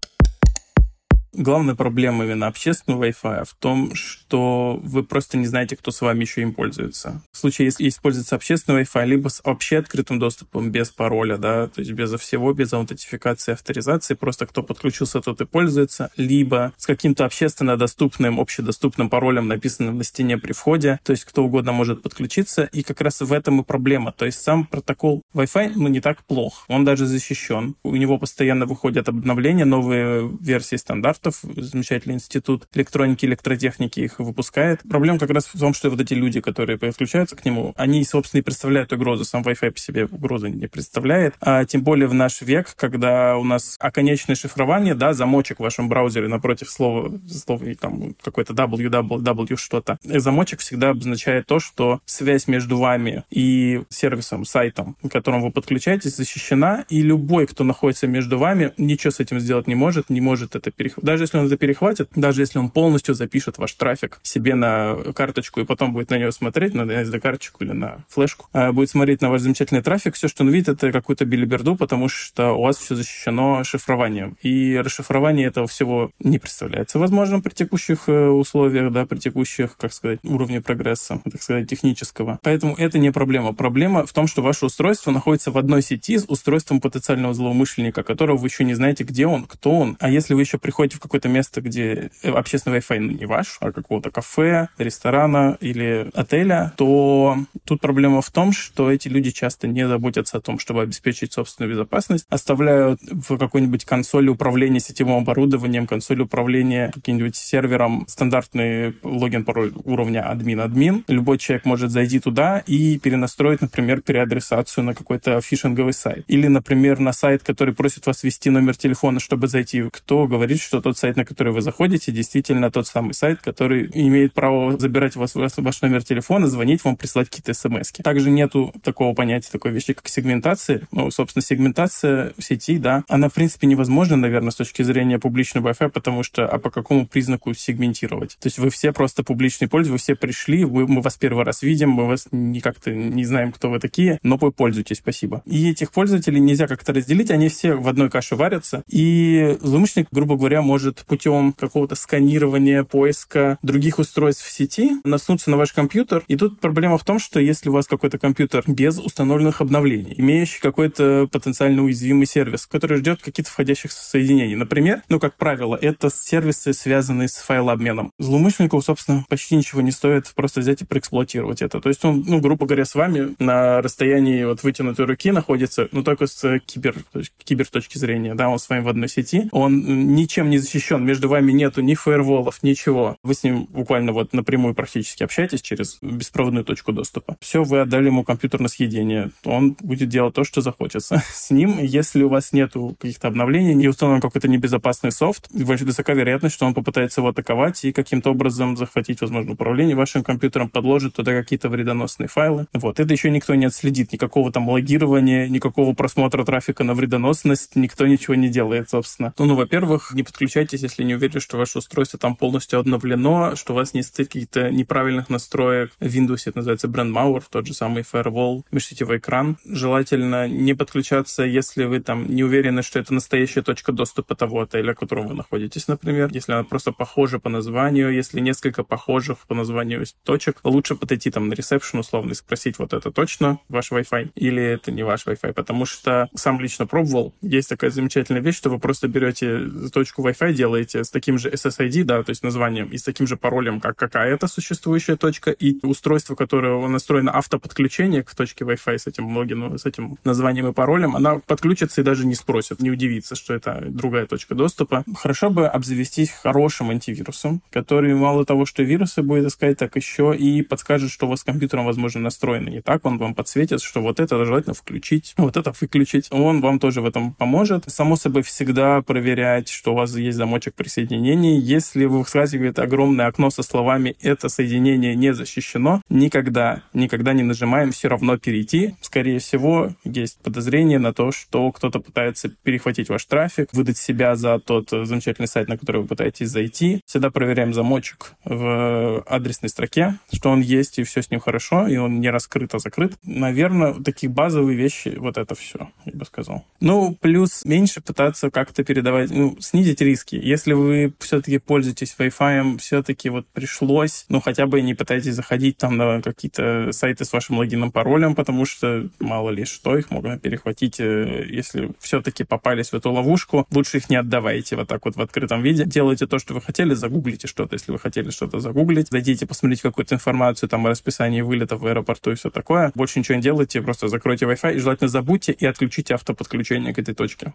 Главная 1.36 1.74
проблема 1.74 2.24
именно 2.24 2.46
общественного 2.46 3.04
Wi-Fi 3.04 3.44
в 3.44 3.54
том, 3.54 3.94
что 3.94 4.80
вы 4.82 5.02
просто 5.02 5.36
не 5.36 5.46
знаете, 5.46 5.76
кто 5.76 5.90
с 5.90 6.00
вами 6.00 6.22
еще 6.22 6.42
им 6.42 6.52
пользуется. 6.52 7.22
В 7.32 7.38
случае, 7.38 7.66
если 7.66 7.88
используется 7.88 8.36
общественный 8.36 8.82
Wi-Fi, 8.82 9.06
либо 9.06 9.28
с 9.28 9.42
вообще 9.44 9.78
открытым 9.78 10.18
доступом, 10.18 10.70
без 10.70 10.90
пароля, 10.90 11.36
да, 11.36 11.68
то 11.68 11.80
есть 11.80 11.92
без 11.92 12.12
всего, 12.20 12.52
без 12.52 12.72
аутентификации, 12.72 13.52
авторизации, 13.52 14.14
просто 14.14 14.46
кто 14.46 14.62
подключился, 14.62 15.20
тот 15.20 15.40
и 15.40 15.46
пользуется, 15.46 16.10
либо 16.16 16.72
с 16.76 16.86
каким-то 16.86 17.24
общественно 17.24 17.76
доступным, 17.76 18.40
общедоступным 18.40 19.10
паролем, 19.10 19.48
написанным 19.48 19.98
на 19.98 20.04
стене 20.04 20.38
при 20.38 20.52
входе, 20.52 20.98
то 21.04 21.12
есть 21.12 21.24
кто 21.24 21.44
угодно 21.44 21.72
может 21.72 22.02
подключиться, 22.02 22.64
и 22.64 22.82
как 22.82 23.00
раз 23.00 23.20
в 23.20 23.32
этом 23.32 23.60
и 23.60 23.64
проблема. 23.64 24.12
То 24.12 24.26
есть 24.26 24.40
сам 24.40 24.66
протокол 24.66 25.22
Wi-Fi, 25.34 25.72
ну, 25.76 25.88
не 25.88 26.00
так 26.00 26.24
плох. 26.24 26.64
Он 26.68 26.84
даже 26.84 27.06
защищен. 27.06 27.74
У 27.82 27.96
него 27.96 28.18
постоянно 28.18 28.66
выходят 28.66 29.08
обновления, 29.08 29.64
новые 29.64 30.30
версии 30.40 30.76
стандартов. 30.76 31.25
Замечательный 31.30 32.14
институт 32.14 32.66
электроники, 32.74 33.26
электротехники 33.26 34.00
их 34.00 34.18
выпускает. 34.18 34.80
Проблема 34.88 35.18
как 35.18 35.30
раз 35.30 35.46
в 35.46 35.58
том, 35.58 35.74
что 35.74 35.90
вот 35.90 36.00
эти 36.00 36.14
люди, 36.14 36.40
которые 36.40 36.78
подключаются 36.78 37.36
к 37.36 37.44
нему, 37.44 37.74
они, 37.76 38.04
собственно, 38.04 38.40
и 38.40 38.44
представляют 38.44 38.92
угрозу. 38.92 39.24
Сам 39.24 39.42
Wi-Fi 39.42 39.70
по 39.70 39.78
себе 39.78 40.06
угрозы 40.06 40.50
не 40.50 40.66
представляет. 40.66 41.34
А 41.40 41.64
тем 41.64 41.82
более 41.82 42.08
в 42.08 42.14
наш 42.14 42.42
век, 42.42 42.74
когда 42.76 43.36
у 43.36 43.44
нас 43.44 43.76
оконечное 43.78 44.36
шифрование, 44.36 44.94
да, 44.94 45.12
замочек 45.12 45.58
в 45.58 45.62
вашем 45.62 45.88
браузере 45.88 46.28
напротив 46.28 46.70
слова, 46.70 47.12
слова 47.28 47.64
там 47.80 48.14
какой-то 48.22 48.52
www 48.52 49.56
что-то. 49.56 49.98
Замочек 50.02 50.60
всегда 50.60 50.90
обозначает 50.90 51.46
то, 51.46 51.58
что 51.58 52.00
связь 52.04 52.46
между 52.46 52.78
вами 52.78 53.24
и 53.30 53.82
сервисом, 53.88 54.44
сайтом, 54.44 54.96
к 55.02 55.08
которому 55.08 55.46
вы 55.46 55.52
подключаетесь, 55.52 56.16
защищена, 56.16 56.84
и 56.88 57.02
любой, 57.02 57.46
кто 57.46 57.64
находится 57.64 58.06
между 58.06 58.38
вами, 58.38 58.72
ничего 58.76 59.10
с 59.10 59.20
этим 59.20 59.40
сделать 59.40 59.66
не 59.66 59.74
может, 59.74 60.10
не 60.10 60.20
может 60.20 60.56
это 60.56 60.70
перехватить. 60.70 61.04
Даже 61.16 61.24
если 61.24 61.38
он 61.38 61.46
это 61.46 61.56
перехватит, 61.56 62.10
даже 62.14 62.42
если 62.42 62.58
он 62.58 62.68
полностью 62.68 63.14
запишет 63.14 63.56
ваш 63.56 63.72
трафик 63.72 64.20
себе 64.22 64.54
на 64.54 64.96
карточку 65.14 65.60
и 65.60 65.64
потом 65.64 65.94
будет 65.94 66.10
на 66.10 66.18
нее 66.18 66.30
смотреть, 66.30 66.74
на 66.74 66.82
SD-карточку 66.82 67.64
или 67.64 67.72
на 67.72 68.04
флешку, 68.06 68.50
а 68.52 68.70
будет 68.70 68.90
смотреть 68.90 69.22
на 69.22 69.30
ваш 69.30 69.40
замечательный 69.40 69.80
трафик, 69.80 70.14
все, 70.14 70.28
что 70.28 70.44
он 70.44 70.50
видит, 70.50 70.68
это 70.68 70.92
какую-то 70.92 71.24
билиберду, 71.24 71.74
потому 71.74 72.10
что 72.10 72.52
у 72.52 72.64
вас 72.64 72.76
все 72.76 72.94
защищено 72.94 73.64
шифрованием. 73.64 74.36
И 74.42 74.76
расшифрование 74.76 75.46
этого 75.46 75.66
всего 75.66 76.10
не 76.20 76.38
представляется 76.38 76.98
возможным 76.98 77.40
при 77.40 77.54
текущих 77.54 78.10
э, 78.10 78.28
условиях, 78.28 78.92
да, 78.92 79.06
при 79.06 79.16
текущих, 79.16 79.78
как 79.78 79.94
сказать, 79.94 80.18
уровне 80.22 80.60
прогресса, 80.60 81.22
так 81.24 81.42
сказать, 81.42 81.66
технического. 81.66 82.40
Поэтому 82.42 82.74
это 82.74 82.98
не 82.98 83.10
проблема. 83.10 83.54
Проблема 83.54 84.04
в 84.04 84.12
том, 84.12 84.26
что 84.26 84.42
ваше 84.42 84.66
устройство 84.66 85.12
находится 85.12 85.50
в 85.50 85.56
одной 85.56 85.80
сети 85.80 86.18
с 86.18 86.26
устройством 86.28 86.82
потенциального 86.82 87.32
злоумышленника, 87.32 88.02
которого 88.02 88.36
вы 88.36 88.48
еще 88.48 88.64
не 88.64 88.74
знаете, 88.74 89.04
где 89.04 89.26
он, 89.26 89.44
кто 89.44 89.70
он. 89.70 89.96
А 89.98 90.10
если 90.10 90.34
вы 90.34 90.42
еще 90.42 90.58
приходите 90.58 90.98
в 90.98 91.00
какое-то 91.06 91.28
место, 91.28 91.60
где 91.60 92.10
э, 92.22 92.30
общественный 92.30 92.78
Wi-Fi 92.78 92.98
ну, 93.00 93.12
не 93.12 93.26
ваш, 93.26 93.58
а 93.60 93.72
какого-то 93.72 94.10
кафе, 94.10 94.68
ресторана 94.78 95.56
или 95.60 96.10
отеля, 96.14 96.72
то 96.76 97.36
тут 97.64 97.80
проблема 97.80 98.22
в 98.22 98.30
том, 98.30 98.52
что 98.52 98.90
эти 98.90 99.08
люди 99.08 99.30
часто 99.30 99.68
не 99.68 99.86
заботятся 99.88 100.38
о 100.38 100.40
том, 100.40 100.58
чтобы 100.58 100.82
обеспечить 100.82 101.32
собственную 101.32 101.72
безопасность, 101.72 102.26
оставляют 102.28 103.00
в 103.02 103.38
какой-нибудь 103.38 103.84
консоли 103.84 104.28
управления 104.28 104.80
сетевым 104.80 105.16
оборудованием, 105.16 105.86
консоли 105.86 106.22
управления 106.22 106.90
каким-нибудь 106.92 107.36
сервером 107.36 108.04
стандартный 108.08 108.94
логин, 109.02 109.44
пароль 109.44 109.72
уровня 109.84 110.28
админ-админ. 110.30 111.04
Любой 111.08 111.38
человек 111.38 111.64
может 111.64 111.90
зайти 111.90 112.20
туда 112.20 112.62
и 112.66 112.98
перенастроить, 112.98 113.60
например, 113.60 114.00
переадресацию 114.00 114.84
на 114.84 114.94
какой-то 114.94 115.40
фишинговый 115.40 115.92
сайт. 115.92 116.24
Или, 116.28 116.48
например, 116.48 116.98
на 116.98 117.12
сайт, 117.12 117.42
который 117.42 117.74
просит 117.74 118.06
вас 118.06 118.22
ввести 118.22 118.50
номер 118.50 118.76
телефона, 118.76 119.20
чтобы 119.20 119.48
зайти. 119.48 119.82
Кто 119.90 120.26
говорит, 120.26 120.60
что 120.60 120.80
тот 120.86 120.96
сайт, 120.96 121.16
на 121.16 121.24
который 121.24 121.52
вы 121.52 121.62
заходите, 121.62 122.12
действительно 122.12 122.70
тот 122.70 122.86
самый 122.86 123.12
сайт, 123.12 123.40
который 123.40 123.90
имеет 123.92 124.32
право 124.34 124.78
забирать 124.78 125.16
у 125.16 125.18
вас 125.18 125.34
ваш 125.34 125.82
номер 125.82 126.04
телефона, 126.04 126.46
звонить 126.46 126.84
вам, 126.84 126.96
присылать 126.96 127.28
какие-то 127.28 127.54
смс. 127.54 127.90
-ки. 127.90 128.02
Также 128.04 128.30
нету 128.30 128.72
такого 128.84 129.12
понятия, 129.12 129.48
такой 129.50 129.72
вещи, 129.72 129.94
как 129.94 130.06
сегментация. 130.06 130.82
Ну, 130.92 131.10
собственно, 131.10 131.42
сегментация 131.42 132.34
сети, 132.38 132.78
да, 132.78 133.02
она, 133.08 133.28
в 133.28 133.34
принципе, 133.34 133.66
невозможна, 133.66 134.16
наверное, 134.16 134.52
с 134.52 134.54
точки 134.54 134.82
зрения 134.82 135.18
публичного 135.18 135.70
Wi-Fi, 135.70 135.88
потому 135.88 136.22
что, 136.22 136.46
а 136.46 136.58
по 136.58 136.70
какому 136.70 137.04
признаку 137.08 137.52
сегментировать? 137.52 138.36
То 138.40 138.46
есть 138.46 138.60
вы 138.60 138.70
все 138.70 138.92
просто 138.92 139.24
публичный 139.24 139.66
пользователь, 139.66 139.92
вы 139.94 139.98
все 139.98 140.14
пришли, 140.14 140.64
вы, 140.64 140.86
мы 140.86 141.00
вас 141.00 141.16
первый 141.16 141.44
раз 141.44 141.62
видим, 141.62 141.90
мы 141.90 142.06
вас 142.06 142.28
не 142.30 142.60
как-то 142.60 142.94
не 142.94 143.24
знаем, 143.24 143.50
кто 143.50 143.70
вы 143.70 143.80
такие, 143.80 144.20
но 144.22 144.36
вы 144.36 144.52
пользуетесь, 144.52 144.98
спасибо. 144.98 145.42
И 145.46 145.68
этих 145.68 145.90
пользователей 145.90 146.38
нельзя 146.38 146.68
как-то 146.68 146.92
разделить, 146.92 147.32
они 147.32 147.48
все 147.48 147.74
в 147.74 147.88
одной 147.88 148.08
каше 148.08 148.36
варятся, 148.36 148.84
и 148.86 149.56
злоумышленник, 149.60 150.06
грубо 150.12 150.36
говоря, 150.36 150.62
может 150.62 150.75
путем 151.06 151.52
какого-то 151.52 151.94
сканирования, 151.94 152.84
поиска 152.84 153.58
других 153.62 153.98
устройств 153.98 154.44
в 154.44 154.50
сети 154.50 154.92
наснуться 155.04 155.50
на 155.50 155.56
ваш 155.56 155.72
компьютер. 155.72 156.24
И 156.28 156.36
тут 156.36 156.60
проблема 156.60 156.98
в 156.98 157.04
том, 157.04 157.18
что 157.18 157.40
если 157.40 157.68
у 157.68 157.72
вас 157.72 157.86
какой-то 157.86 158.18
компьютер 158.18 158.64
без 158.66 158.98
установленных 158.98 159.60
обновлений, 159.60 160.14
имеющий 160.16 160.60
какой-то 160.60 161.28
потенциально 161.30 161.82
уязвимый 161.82 162.26
сервис, 162.26 162.66
который 162.66 162.98
ждет 162.98 163.22
каких-то 163.22 163.50
входящих 163.50 163.92
соединений, 163.92 164.56
например, 164.56 165.02
ну, 165.08 165.20
как 165.20 165.36
правило, 165.36 165.76
это 165.80 166.10
сервисы, 166.10 166.72
связанные 166.72 167.28
с 167.28 167.36
файлообменом. 167.36 168.12
Злоумышленнику, 168.18 168.80
собственно, 168.82 169.24
почти 169.28 169.56
ничего 169.56 169.80
не 169.80 169.90
стоит 169.90 170.32
просто 170.34 170.60
взять 170.60 170.82
и 170.82 170.84
проэксплуатировать 170.84 171.62
это. 171.62 171.80
То 171.80 171.88
есть 171.88 172.04
он, 172.04 172.24
ну, 172.26 172.40
грубо 172.40 172.66
говоря, 172.66 172.84
с 172.84 172.94
вами 172.94 173.34
на 173.38 173.82
расстоянии 173.82 174.44
вот 174.44 174.62
вытянутой 174.62 175.06
руки 175.06 175.30
находится, 175.32 175.88
ну, 175.92 176.02
только 176.02 176.26
с 176.26 176.58
кибер, 176.60 176.96
то 177.12 177.20
есть 177.20 177.32
кибер 177.44 177.66
точки 177.66 177.98
зрения, 177.98 178.34
да, 178.34 178.48
он 178.48 178.58
с 178.58 178.68
вами 178.68 178.82
в 178.82 178.88
одной 178.88 179.08
сети, 179.08 179.48
он 179.52 180.14
ничем 180.14 180.50
не 180.50 180.58
защищен, 180.66 181.04
между 181.04 181.28
вами 181.28 181.52
нету 181.52 181.80
ни 181.80 181.94
фаерволов, 181.94 182.62
ничего. 182.62 183.16
Вы 183.22 183.34
с 183.34 183.42
ним 183.42 183.64
буквально 183.64 184.12
вот 184.12 184.32
напрямую 184.32 184.74
практически 184.74 185.22
общаетесь 185.22 185.62
через 185.62 185.98
беспроводную 186.02 186.64
точку 186.64 186.92
доступа. 186.92 187.36
Все, 187.40 187.62
вы 187.62 187.80
отдали 187.80 188.06
ему 188.06 188.24
компьютер 188.24 188.60
на 188.60 188.68
съедение, 188.68 189.30
он 189.44 189.76
будет 189.80 190.08
делать 190.08 190.34
то, 190.34 190.44
что 190.44 190.60
захочется. 190.60 191.22
С 191.32 191.50
ним, 191.50 191.78
если 191.80 192.22
у 192.22 192.28
вас 192.28 192.52
нету 192.52 192.96
каких-то 193.00 193.28
обновлений, 193.28 193.74
не 193.74 193.88
установлен 193.88 194.20
какой-то 194.20 194.48
небезопасный 194.48 195.12
софт, 195.12 195.48
высока 195.50 196.12
вероятность, 196.12 196.54
что 196.54 196.66
он 196.66 196.74
попытается 196.74 197.20
его 197.20 197.28
атаковать 197.28 197.84
и 197.84 197.92
каким-то 197.92 198.30
образом 198.30 198.76
захватить, 198.76 199.20
возможно, 199.20 199.52
управление 199.52 199.96
вашим 199.96 200.24
компьютером, 200.24 200.68
подложит 200.68 201.14
туда 201.14 201.32
какие-то 201.32 201.68
вредоносные 201.68 202.28
файлы. 202.28 202.66
Вот. 202.72 203.00
Это 203.00 203.12
еще 203.12 203.30
никто 203.30 203.54
не 203.54 203.66
отследит. 203.66 204.12
Никакого 204.12 204.50
там 204.52 204.68
логирования, 204.68 205.48
никакого 205.48 205.94
просмотра 205.94 206.44
трафика 206.44 206.84
на 206.84 206.94
вредоносность, 206.94 207.76
никто 207.76 208.06
ничего 208.06 208.34
не 208.34 208.48
делает, 208.48 208.90
собственно. 208.90 209.32
Ну, 209.38 209.46
ну 209.46 209.54
во-первых, 209.54 210.12
не 210.12 210.22
подключайтесь, 210.56 210.82
если 210.82 211.02
не 211.02 211.14
уверены, 211.14 211.40
что 211.40 211.58
ваше 211.58 211.78
устройство 211.78 212.18
там 212.18 212.34
полностью 212.34 212.78
обновлено, 212.78 213.56
что 213.56 213.74
у 213.74 213.76
вас 213.76 213.92
не 213.92 214.02
стоит 214.02 214.28
каких-то 214.28 214.70
неправильных 214.70 215.28
настроек. 215.28 215.92
В 216.00 216.06
Windows 216.06 216.44
это 216.46 216.58
называется 216.58 216.86
Brand 216.86 217.12
Malware, 217.12 217.44
тот 217.50 217.66
же 217.66 217.74
самый 217.74 218.04
Firewall, 218.10 218.62
межсетевой 218.70 219.18
экран. 219.18 219.58
Желательно 219.66 220.48
не 220.48 220.72
подключаться, 220.72 221.42
если 221.42 221.84
вы 221.84 222.00
там 222.00 222.26
не 222.34 222.42
уверены, 222.42 222.82
что 222.82 222.98
это 222.98 223.12
настоящая 223.12 223.60
точка 223.60 223.92
доступа 223.92 224.34
того 224.34 224.62
отеля, 224.62 224.94
в 224.94 224.98
котором 224.98 225.28
вы 225.28 225.34
находитесь, 225.34 225.88
например. 225.88 226.30
Если 226.32 226.52
она 226.52 226.64
просто 226.64 226.90
похожа 226.90 227.38
по 227.38 227.50
названию, 227.50 228.10
если 228.14 228.40
несколько 228.40 228.82
похожих 228.82 229.38
по 229.46 229.54
названию 229.54 230.06
точек, 230.24 230.60
лучше 230.64 230.94
подойти 230.94 231.30
там 231.30 231.48
на 231.48 231.52
ресепшн 231.52 231.98
условно 231.98 232.32
и 232.32 232.34
спросить, 232.34 232.78
вот 232.78 232.94
это 232.94 233.10
точно 233.10 233.58
ваш 233.68 233.92
Wi-Fi 233.92 234.30
или 234.34 234.62
это 234.62 234.90
не 234.90 235.02
ваш 235.02 235.26
Wi-Fi, 235.26 235.52
потому 235.52 235.84
что 235.84 236.30
сам 236.34 236.58
лично 236.60 236.86
пробовал. 236.86 237.34
Есть 237.42 237.68
такая 237.68 237.90
замечательная 237.90 238.40
вещь, 238.40 238.56
что 238.56 238.70
вы 238.70 238.78
просто 238.78 239.06
берете 239.06 239.60
точку 239.92 240.26
Wi-Fi, 240.26 240.45
делаете 240.52 241.04
с 241.04 241.10
таким 241.10 241.38
же 241.38 241.50
SSID, 241.50 242.04
да, 242.04 242.22
то 242.22 242.30
есть 242.30 242.42
названием, 242.42 242.88
и 242.88 242.98
с 242.98 243.02
таким 243.02 243.26
же 243.26 243.36
паролем, 243.36 243.80
как 243.80 243.96
какая-то 243.96 244.46
существующая 244.46 245.16
точка, 245.16 245.50
и 245.50 245.78
устройство, 245.82 246.34
которое 246.34 246.86
настроено 246.88 247.36
автоподключение 247.36 248.22
к 248.22 248.34
точке 248.34 248.64
Wi-Fi 248.64 248.98
с 248.98 249.06
этим 249.06 249.36
логином, 249.36 249.78
с 249.78 249.86
этим 249.86 250.18
названием 250.24 250.68
и 250.68 250.72
паролем, 250.72 251.16
она 251.16 251.40
подключится 251.46 252.00
и 252.00 252.04
даже 252.04 252.26
не 252.26 252.34
спросит, 252.34 252.80
не 252.80 252.90
удивится, 252.90 253.34
что 253.34 253.54
это 253.54 253.84
другая 253.88 254.26
точка 254.26 254.54
доступа. 254.54 255.04
Хорошо 255.16 255.50
бы 255.50 255.66
обзавестись 255.66 256.30
хорошим 256.30 256.90
антивирусом, 256.90 257.62
который 257.70 258.14
мало 258.14 258.44
того, 258.44 258.66
что 258.66 258.82
вирусы 258.82 259.22
будет 259.22 259.46
искать, 259.46 259.78
так 259.78 259.96
еще 259.96 260.34
и 260.36 260.62
подскажет, 260.62 261.10
что 261.10 261.26
у 261.26 261.30
вас 261.30 261.40
с 261.40 261.44
компьютером, 261.44 261.86
возможно, 261.86 262.20
настроено 262.20 262.68
не 262.68 262.80
так, 262.80 263.04
он 263.04 263.18
вам 263.18 263.34
подсветит, 263.34 263.82
что 263.82 264.00
вот 264.00 264.20
это 264.20 264.44
желательно 264.44 264.74
включить, 264.74 265.34
вот 265.36 265.56
это 265.56 265.72
выключить. 265.80 266.28
Он 266.30 266.60
вам 266.60 266.78
тоже 266.78 267.00
в 267.00 267.06
этом 267.06 267.34
поможет. 267.34 267.84
Само 267.86 268.16
собой, 268.16 268.42
всегда 268.42 269.02
проверять, 269.02 269.68
что 269.68 269.92
у 269.92 269.96
вас 269.96 270.14
есть 270.16 270.35
замочек 270.36 270.74
присоединения. 270.74 271.58
Если 271.58 272.04
вы 272.04 272.20
высказываете 272.20 272.82
огромное 272.82 273.26
окно 273.26 273.50
со 273.50 273.62
словами 273.62 274.16
«это 274.20 274.48
соединение 274.48 275.14
не 275.14 275.34
защищено», 275.34 276.02
никогда, 276.08 276.82
никогда 276.92 277.32
не 277.32 277.42
нажимаем 277.42 277.92
«все 277.92 278.08
равно 278.08 278.38
перейти». 278.38 278.94
Скорее 279.00 279.38
всего, 279.38 279.90
есть 280.04 280.38
подозрение 280.42 280.98
на 280.98 281.12
то, 281.12 281.32
что 281.32 281.72
кто-то 281.72 282.00
пытается 282.00 282.48
перехватить 282.48 283.08
ваш 283.08 283.24
трафик, 283.24 283.72
выдать 283.72 283.98
себя 283.98 284.36
за 284.36 284.58
тот 284.58 284.90
замечательный 284.90 285.48
сайт, 285.48 285.68
на 285.68 285.78
который 285.78 286.02
вы 286.02 286.08
пытаетесь 286.08 286.48
зайти. 286.48 287.00
Всегда 287.06 287.30
проверяем 287.30 287.72
замочек 287.72 288.34
в 288.44 289.22
адресной 289.26 289.70
строке, 289.70 290.18
что 290.32 290.50
он 290.50 290.60
есть, 290.60 290.98
и 290.98 291.04
все 291.04 291.22
с 291.22 291.30
ним 291.30 291.40
хорошо, 291.40 291.86
и 291.86 291.96
он 291.96 292.20
не 292.20 292.30
раскрыт, 292.30 292.74
а 292.74 292.78
закрыт. 292.78 293.14
Наверное, 293.22 293.94
такие 293.94 294.30
базовые 294.30 294.76
вещи, 294.76 295.14
вот 295.16 295.38
это 295.38 295.54
все, 295.54 295.90
я 296.04 296.12
бы 296.12 296.24
сказал. 296.24 296.64
Ну, 296.80 297.16
плюс 297.20 297.64
меньше 297.64 298.00
пытаться 298.00 298.50
как-то 298.50 298.84
передавать, 298.84 299.30
ну, 299.30 299.56
снизить 299.60 300.00
риски 300.00 300.25
риски. 300.26 300.46
Если 300.46 300.72
вы 300.72 301.12
все-таки 301.18 301.58
пользуетесь 301.58 302.14
Wi-Fi, 302.18 302.78
все-таки 302.78 303.28
вот 303.28 303.46
пришлось, 303.48 304.26
ну, 304.28 304.40
хотя 304.40 304.66
бы 304.66 304.80
не 304.82 304.94
пытайтесь 304.94 305.34
заходить 305.34 305.78
там 305.78 305.96
на 305.96 306.22
какие-то 306.22 306.92
сайты 306.92 307.24
с 307.24 307.32
вашим 307.32 307.58
логином, 307.58 307.90
паролем, 307.90 308.34
потому 308.34 308.64
что 308.64 309.08
мало 309.20 309.50
ли 309.50 309.64
что, 309.64 309.96
их 309.96 310.10
можно 310.10 310.38
перехватить. 310.38 311.00
Э, 311.00 311.44
если 311.48 311.90
все-таки 311.98 312.44
попались 312.44 312.90
в 312.90 312.94
эту 312.94 313.12
ловушку, 313.12 313.66
лучше 313.70 313.98
их 313.98 314.10
не 314.10 314.16
отдавайте 314.16 314.76
вот 314.76 314.88
так 314.88 315.04
вот 315.04 315.16
в 315.16 315.20
открытом 315.20 315.62
виде. 315.62 315.84
Делайте 315.84 316.26
то, 316.26 316.38
что 316.38 316.54
вы 316.54 316.60
хотели, 316.60 316.94
загуглите 316.94 317.46
что-то, 317.46 317.74
если 317.74 317.92
вы 317.92 317.98
хотели 317.98 318.30
что-то 318.30 318.60
загуглить. 318.60 319.08
Зайдите, 319.10 319.46
посмотрите 319.46 319.82
какую-то 319.82 320.14
информацию 320.14 320.68
там 320.68 320.86
о 320.86 320.90
расписании 320.90 321.40
вылетов 321.40 321.80
в 321.80 321.86
аэропорту 321.86 322.32
и 322.32 322.34
все 322.34 322.50
такое. 322.50 322.92
Больше 322.94 323.18
ничего 323.18 323.36
не 323.36 323.42
делайте, 323.42 323.82
просто 323.82 324.08
закройте 324.08 324.46
Wi-Fi 324.46 324.76
и 324.76 324.78
желательно 324.78 325.08
забудьте 325.08 325.52
и 325.52 325.66
отключите 325.66 326.14
автоподключение 326.14 326.94
к 326.94 326.98
этой 326.98 327.14
точке. 327.14 327.52